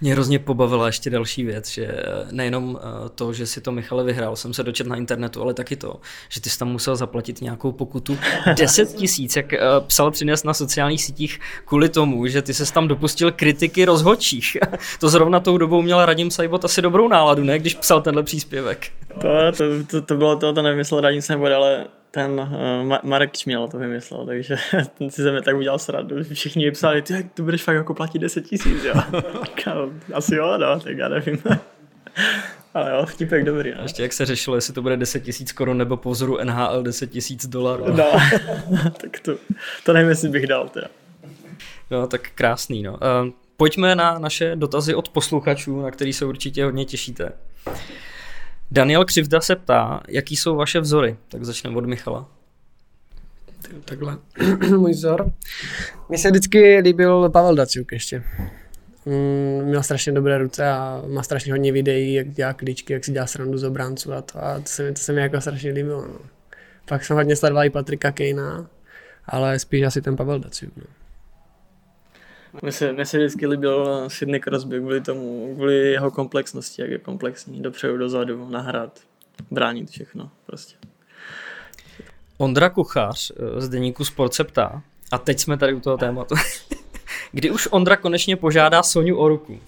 [0.00, 4.36] mě hrozně pobavila ještě další věc, že nejenom eh, to, že si to Michale vyhrál,
[4.36, 7.72] jsem se dočet na internetu, ale taky to, že ty jsi tam musel zaplatit nějakou
[7.72, 8.18] pokutu
[8.58, 12.88] 10 tisíc, jak eh, psal přines na sociálních sítích kvůli tomu, že ty se tam
[12.88, 14.56] dopustil kritiky rozhodčích.
[15.00, 18.86] to zrovna tou dobou měl Radim Sajbot asi dobrou náladu, ne, když psal tenhle příspěvek.
[19.20, 21.86] To, to, to, to bylo to, to nevymyslel Radim Sajbot, ale
[22.16, 24.56] ten uh, Marek Čměl to vymyslel, takže
[24.98, 26.16] ten si ze mě tak udělal sradu.
[26.32, 28.94] Všichni psali, ty, jak to budeš fakt jako platit 10 tisíc, jo.
[30.14, 31.42] Asi jo, no, tak já nevím.
[32.74, 33.72] Ale jo, vtipek dobrý.
[33.76, 33.82] No.
[33.82, 37.10] Ještě jak se řešilo, jestli to bude 10 tisíc korun nebo po vzoru NHL 10
[37.10, 37.84] tisíc dolarů.
[37.92, 38.04] No,
[39.00, 39.36] tak to,
[39.84, 40.86] to nevím, jestli bych dal teda.
[41.90, 42.92] No, tak krásný, no.
[42.92, 42.98] Uh,
[43.56, 47.32] pojďme na naše dotazy od posluchačů, na který se určitě hodně těšíte.
[48.70, 51.16] Daniel Křivda se ptá, jaký jsou vaše vzory.
[51.28, 52.28] Tak začneme od Michala.
[53.84, 54.18] Takhle,
[54.76, 55.32] můj vzor.
[56.08, 58.22] Mně se vždycky líbil Pavel Daciuk ještě.
[59.06, 63.12] Mm, měl strašně dobré ruce a má strašně hodně videí, jak dělá klíčky, jak si
[63.12, 66.06] dělá srandu z obránců a to, a to se, to se mi jako strašně líbilo.
[66.06, 66.18] No.
[66.88, 68.70] Pak jsem hodně sledoval i Patrika Kejna,
[69.24, 70.76] ale spíš asi ten Pavel Daciuk.
[70.76, 70.84] No.
[72.62, 76.98] Mně se, mně se vždycky líbil Sidney Crosby kvůli tomu, kvůli jeho komplexnosti, jak je
[76.98, 79.00] komplexní, dopředu, dozadu, nahrát,
[79.50, 80.76] bránit všechno prostě.
[82.38, 84.82] Ondra Kuchař eh, z deníku Sport se ptá,
[85.12, 86.34] a teď jsme tady u toho tématu,
[87.32, 89.60] kdy už Ondra konečně požádá Soniu o ruku.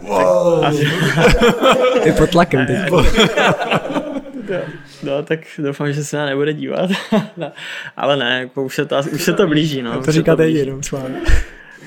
[0.00, 0.64] Wow.
[2.02, 2.76] Ty pod tlakem teď.
[5.02, 6.90] No, tak doufám, že se na nebude dívat.
[7.36, 7.52] no,
[7.96, 9.82] ale ne, jako už se to, už se to blíží.
[9.82, 10.02] No.
[10.02, 11.14] To říkáte jenom vámi.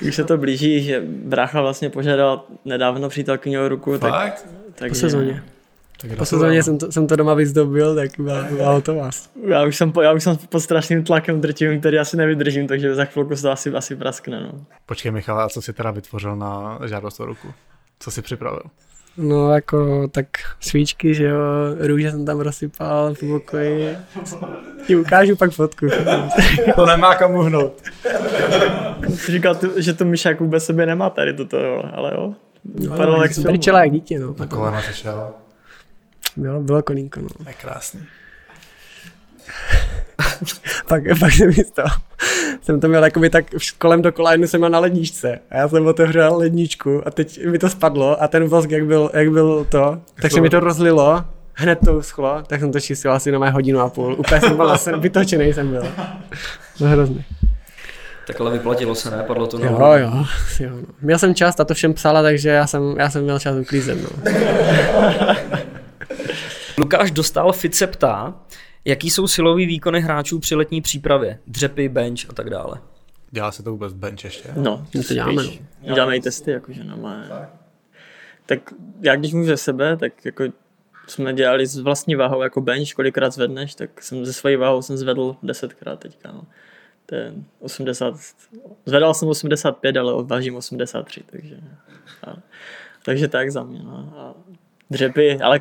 [0.08, 3.98] Už se to blíží, že brácha vlastně požádal nedávno přítelkyni o ruku.
[3.98, 4.12] Fakt?
[4.12, 5.42] Tak, tak po sezóně.
[6.08, 9.10] Tak po sezóně jsem to, jsem to doma vyzdobil, tak byla, byla hotová.
[9.46, 13.04] Já už, jsem, já už jsem pod strašným tlakem drtivým, který asi nevydržím, takže za
[13.04, 14.40] chvilku se to asi, asi praskne.
[14.40, 14.64] No.
[14.86, 17.54] Počkej Michal, a co jsi teda vytvořil na žádost o ruku?
[17.98, 18.62] Co jsi připravil?
[19.16, 20.26] No jako tak
[20.60, 21.40] svíčky, že jo,
[21.78, 23.96] růže jsem tam rozsypal v pokoji.
[24.86, 25.86] Ti ukážu pak fotku.
[26.74, 27.82] to nemá kam uhnout.
[29.26, 32.34] Říkal, že to myšák vůbec sebe nemá tady toto, jo, ale jo.
[32.64, 34.34] No, jak jsem jak dítě, no.
[34.38, 35.32] Na kolena se šel.
[36.36, 37.28] Bylo, bylo kolínko, no.
[37.46, 38.00] Je krásný.
[40.88, 41.82] pak, pak jsem to,
[42.62, 43.44] jsem to měl jakoby tak
[43.78, 47.58] kolem dokola, jednu jsem měl na ledničce a já jsem otevřel ledničku a teď mi
[47.58, 51.24] to spadlo a ten vosk, jak byl, jak byl to, tak se mi to rozlilo,
[51.54, 54.14] hned to uschlo, tak jsem to čistil asi na mé hodinu a půl.
[54.18, 55.86] Úplně jsem byl zase vytočený jsem byl.
[56.78, 57.24] To hrozný.
[58.26, 59.22] Tak ale vyplatilo se, ne?
[59.26, 60.24] Padlo to na Jo, jo,
[60.60, 60.70] jo.
[61.00, 63.98] Měl jsem čas, a to všem psala, takže já jsem, já jsem měl čas uklízet.
[64.02, 64.32] No.
[66.78, 68.34] Lukáš dostal, Fit se ptá,
[68.84, 71.38] jaký jsou silový výkony hráčů při letní přípravě?
[71.46, 72.80] Dřepy, bench a tak dále.
[73.30, 74.48] Dělá se to vůbec bench ještě?
[74.56, 75.60] No, My to děláme, spíš.
[75.80, 77.28] Děláme i testy, jakože normálně.
[78.46, 80.44] Tak já když můžu ze sebe, tak jako
[81.06, 84.96] jsme dělali s vlastní váhou jako bench, kolikrát zvedneš, tak jsem ze svojí váhou jsem
[84.96, 86.42] zvedl desetkrát teďka, no.
[87.06, 88.14] To je 80,
[88.86, 91.56] zvedal jsem 85, ale vážím 83, takže,
[92.26, 92.36] a,
[93.04, 94.12] takže tak za mě, no.
[94.16, 94.34] A
[94.90, 95.60] dřepy, ale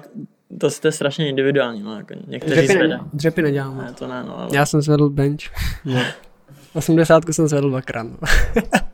[0.60, 3.84] to, to je strašně individuální, no, jako někteří Dřepy, ne, dřepy neděláme.
[3.84, 5.42] Ne, to ne, no, ale Já jsem zvedl bench.
[5.86, 6.02] No.
[6.74, 8.04] 80 jsem zvedl dvakrát.
[8.04, 8.18] No.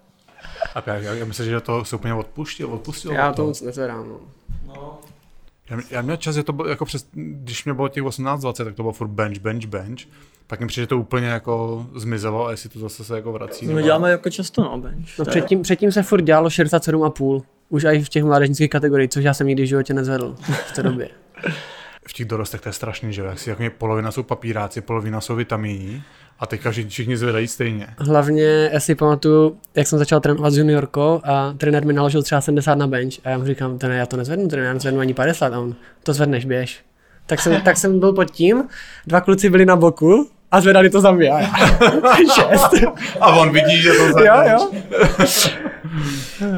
[0.76, 3.12] A já, já, já myslím, že to se úplně odpustil, odpustil.
[3.12, 4.06] Já to moc nezvedám.
[4.68, 5.00] No.
[5.70, 8.76] Já, já měl čas, že to bylo jako přes, když mě bylo těch 18-20, tak
[8.76, 10.00] to bylo furt bench, bench, bench.
[10.48, 13.68] Pak mi přijde, že to úplně jako zmizelo a jestli to zase se jako vrací.
[13.68, 15.20] my nebo- děláme jako často, no, bench.
[15.20, 17.42] No předtím, předtím se furt dělalo 67,5.
[17.70, 20.36] Už i v těch mládežnických kategoriích, což já jsem nikdy v životě nezvedl
[20.68, 21.10] v té době.
[22.08, 23.22] V těch dorostech to je strašný, že?
[23.22, 26.04] Jak si jako polovina jsou papíráci, polovina jsou vitamíní
[26.40, 27.88] a teďka všichni, zvedají stejně.
[27.98, 32.42] Hlavně já si pamatuju, jak jsem začal trénovat s juniorkou a trenér mi naložil třeba
[32.42, 35.14] 70 na bench a já mu říkám, trenér, já to nezvednu, trenér, já nezvednu ani
[35.14, 36.86] 50 a on, to zvedneš, běž.
[37.26, 38.64] Tak jsem, tak jsem byl pod tím,
[39.08, 41.30] dva kluci byli na boku a zvedali to za mě.
[41.30, 41.48] A já,
[42.36, 42.84] šest.
[43.20, 44.26] A on vidí, že to zvedne.
[44.26, 44.72] jo, jo.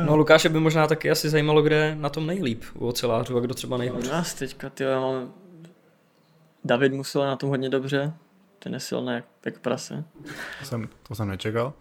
[0.05, 3.39] No Lukáše by možná taky asi zajímalo, kde je na tom nejlíp u ocelářů a
[3.39, 4.07] kdo třeba nejhůř.
[4.07, 5.27] U nás teďka, ty máme...
[6.65, 8.13] David musel na tom hodně dobře.
[8.59, 10.03] Ten je silný jak, jak prase.
[10.59, 11.73] To jsem, to jsem nečekal.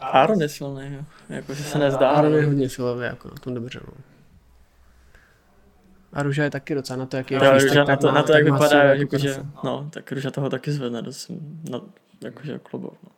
[0.00, 1.04] Aaron je silný, jo.
[1.28, 2.10] Jako, že se nezdá.
[2.10, 3.80] Aaron je hodně silový, jako na tom dobře.
[3.86, 3.92] No.
[6.12, 8.22] A Ruža je taky docela na to, jak je Ruža, tak- na to, má- na
[8.22, 11.30] to tak jak vypadá, jako jakože, no, tak Ruža toho taky zvedne dost,
[11.70, 11.82] no,
[12.24, 13.10] jakože klobouk, no.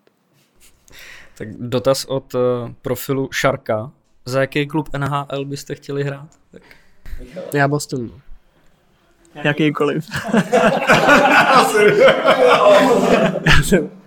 [1.38, 2.40] Tak dotaz od uh,
[2.82, 3.90] profilu Šarka.
[4.24, 6.28] Za jaký klub NHL byste chtěli hrát?
[6.50, 6.62] Tak.
[7.54, 8.06] Já Boston.
[8.06, 9.40] No.
[9.44, 10.06] Jakýkoliv.
[13.46, 13.90] Já jsem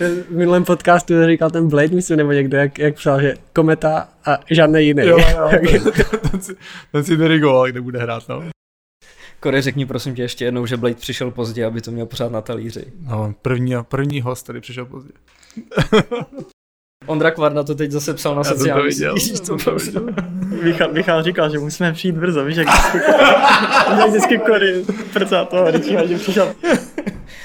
[0.00, 4.38] v minulém podcastu říkal ten Blade, myslím, nebo někdo, jak, jak psal, že kometa a
[4.50, 5.02] žádný jiný.
[5.06, 5.50] Jo, jo,
[6.30, 6.56] ten si,
[6.92, 8.42] ten si dirigoval, kde bude hrát, no.
[9.40, 12.40] Kory, řekni prosím tě ještě jednou, že Blade přišel pozdě, aby to měl pořád na
[12.40, 12.84] talíři.
[13.06, 15.12] no první, první host, který přišel pozdě.
[17.06, 19.16] Ondra Kvarna to teď zase psal na jsem to sociálních viděl.
[19.16, 19.40] sítích.
[19.40, 19.78] to bylo-
[20.62, 22.98] Michal, Michal říkal, že musíme přijít brzo, víš, jak vždycky,
[24.08, 26.54] vždycky kory prcá toho, když že přišel.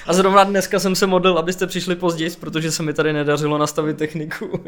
[0.08, 3.98] A zrovna dneska jsem se modlil, abyste přišli později, protože se mi tady nedařilo nastavit
[3.98, 4.64] techniku.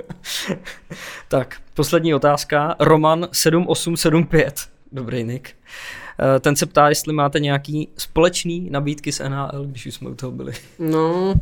[1.27, 2.75] tak, poslední otázka.
[2.79, 4.59] Roman 7875.
[4.91, 5.49] Dobrý nick.
[6.19, 10.15] Eh, Ten se ptá, jestli máte nějaký společný nabídky s NHL, když už jsme u
[10.15, 10.53] toho byli.
[10.79, 11.33] No,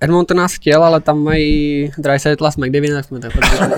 [0.00, 3.72] Edmonton nás chtěl, ale tam mají Dreisaitl s McDavid, tak jsme to podrželi.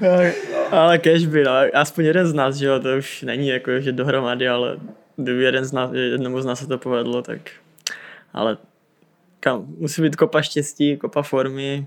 [0.70, 3.92] Ale cash by, no, aspoň jeden z nás, že jo, to už není jako, že
[3.92, 4.76] dohromady, ale
[5.18, 7.50] kdyby jeden z nás, jednomu z nás se to povedlo, tak,
[8.32, 8.56] ale
[9.40, 11.86] kam, musí být kopa štěstí, kopa formy,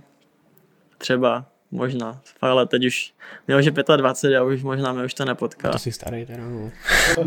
[0.97, 3.13] třeba, možná, ale teď už,
[3.47, 5.69] mě už je 25 a už možná mě už to nepotká.
[5.69, 6.71] To jsi starý teda, no.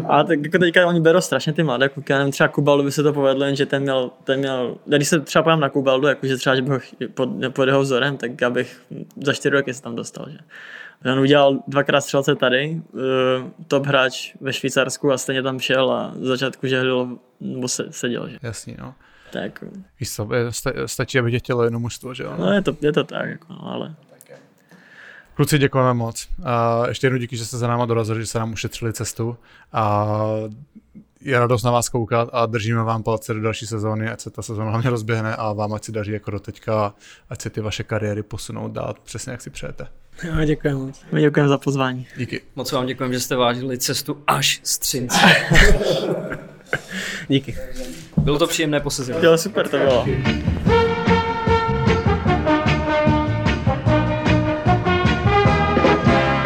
[0.08, 2.92] A tak jako teďka oni berou strašně ty mladé kluky, já nevím, třeba Kubaldu by
[2.92, 6.36] se to povedlo, jenže ten měl, ten měl, když se třeba pojám na Kubaldu, jakože
[6.36, 8.82] třeba, že bych pod, pod jeho vzorem, tak já bych
[9.22, 10.38] za čtyři roky se tam dostal, že.
[11.04, 13.00] Že On udělal dvakrát střelce tady, uh,
[13.68, 18.28] top hráč ve Švýcarsku a stejně tam šel a z začátku žehlil, nebo se, seděl,
[18.28, 18.38] že.
[18.42, 18.94] Jasný, no.
[19.32, 19.64] Tak,
[20.00, 22.34] Víš co, je- sta- stačí, aby tě chtělo jenom mužstvo, že jo?
[22.38, 23.94] no je to, je to tak, jako, no, ale
[25.34, 26.28] Kluci, děkujeme moc.
[26.44, 29.36] A ještě jednou díky, že jste za náma dorazili, že se nám ušetřili cestu.
[29.72, 30.06] A
[31.20, 34.42] je radost na vás koukat a držíme vám palce do další sezóny, ať se ta
[34.42, 36.94] sezóna hlavně rozběhne a vám ať si daří jako do teďka,
[37.28, 39.86] ať se ty vaše kariéry posunou dát přesně jak si přejete.
[40.22, 41.00] Jo, děkuji moc.
[41.12, 42.06] my děkujeme za pozvání.
[42.16, 42.40] Díky.
[42.56, 45.20] Moc vám děkujem, že jste vážili cestu až z Třince.
[47.28, 47.56] Díky.
[48.16, 49.18] Bylo to příjemné posezení.
[49.22, 50.06] Jo, super to bylo.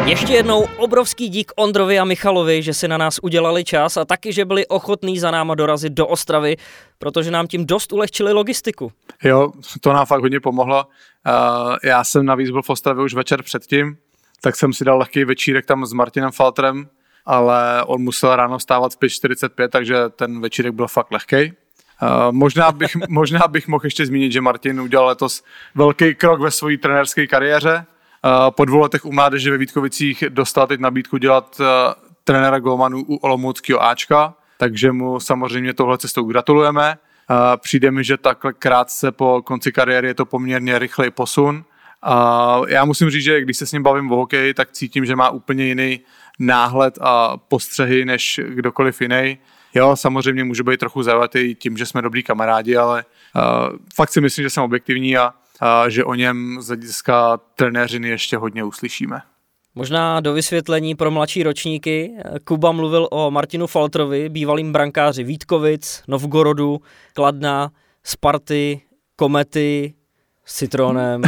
[0.09, 4.33] Ještě jednou obrovský dík Ondrovi a Michalovi, že si na nás udělali čas a taky,
[4.33, 6.57] že byli ochotní za náma dorazit do Ostravy,
[6.99, 8.91] protože nám tím dost ulehčili logistiku.
[9.23, 10.85] Jo, to nám fakt hodně pomohlo.
[10.85, 13.97] Uh, já jsem navíc byl v Ostravě už večer předtím,
[14.41, 16.89] tak jsem si dal lehký večírek tam s Martinem Faltrem,
[17.25, 21.53] ale on musel ráno stávat v 5.45, takže ten večírek byl fakt lehký.
[22.01, 25.43] Uh, možná, bych, možná bych mohl ještě zmínit, že Martin udělal letos
[25.75, 27.85] velký krok ve své trenérské kariéře.
[28.25, 31.65] Uh, po dvou letech u mládeže ve Vítkovicích dostal teď nabídku dělat uh,
[32.23, 36.97] trenéra Golmanu u Olomouckého Ačka, takže mu samozřejmě tohle cestou gratulujeme.
[37.29, 41.63] Uh, přijde mi, že takhle krátce po konci kariéry je to poměrně rychlej posun.
[42.67, 45.29] Já musím říct, že když se s ním bavím o hokeji, tak cítím, že má
[45.29, 45.99] úplně jiný
[46.39, 49.37] náhled a postřehy než kdokoliv jiný.
[49.73, 53.05] Jo, samozřejmě můžu být trochu zaujatý tím, že jsme dobrý kamarádi, ale
[53.35, 58.09] uh, fakt si myslím, že jsem objektivní a uh, že o něm z hlediska trenéřiny
[58.09, 59.21] ještě hodně uslyšíme.
[59.75, 62.11] Možná do vysvětlení pro mladší ročníky.
[62.43, 66.79] Kuba mluvil o Martinu Faltrovi, bývalým brankáři Vítkovic, Novgorodu,
[67.13, 67.71] Kladna,
[68.03, 68.81] Sparty,
[69.15, 69.93] Komety,
[70.49, 71.21] s citronem,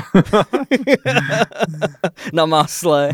[2.34, 3.10] na másle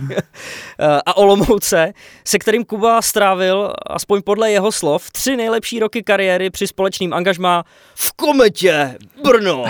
[1.06, 1.94] a Olomouce,
[2.26, 7.64] se kterým Kuba strávil, aspoň podle jeho slov, tři nejlepší roky kariéry při společným angažmá
[7.96, 9.66] v Kometě Brno.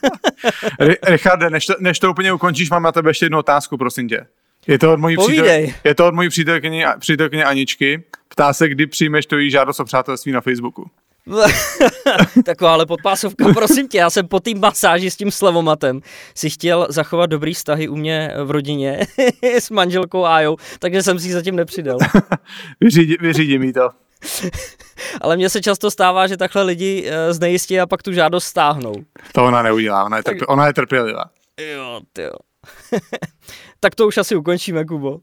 [1.02, 4.26] Richarde, než to, než to úplně ukončíš, mám na tebe ještě jednu otázku, prosím tě.
[4.66, 5.46] Je to od mojí, přítel,
[5.84, 8.04] je to od mojí přítelkyně, přítelkyně Aničky.
[8.28, 10.90] Ptá se, kdy přijmeš to jí žádost o přátelství na Facebooku.
[12.44, 16.00] Taková ale podpásovka, prosím tě, já jsem po té masáži s tím slevomatem
[16.34, 19.06] si chtěl zachovat dobrý vztahy u mě v rodině
[19.42, 21.98] s manželkou Ajou, takže jsem si zatím nepřidal.
[22.80, 23.88] vyřídí, vyřídí mi to.
[25.20, 28.94] Ale mně se často stává, že takhle lidi eh, znejistí a pak tu žádost stáhnou.
[29.32, 31.24] To ona neudělá, ona je, trpě, ona je trpělivá.
[31.60, 32.32] Jo, jo.
[33.80, 35.20] tak to už asi ukončíme, Kubo.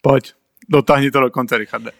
[0.00, 0.32] Pojď,
[0.68, 1.90] dotáhni to do konce, Richarde.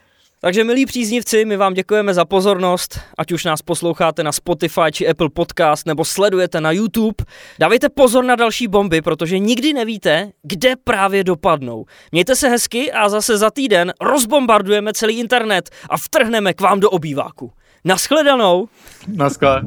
[0.45, 5.09] Takže milí příznivci, my vám děkujeme za pozornost, ať už nás posloucháte na Spotify či
[5.09, 7.25] Apple Podcast nebo sledujete na YouTube.
[7.59, 11.85] Dávejte pozor na další bomby, protože nikdy nevíte, kde právě dopadnou.
[12.13, 16.91] Mějte se hezky a zase za týden rozbombardujeme celý internet a vtrhneme k vám do
[16.91, 17.53] obýváku.
[17.85, 18.69] Naschledanou.
[19.09, 19.63] Naschle.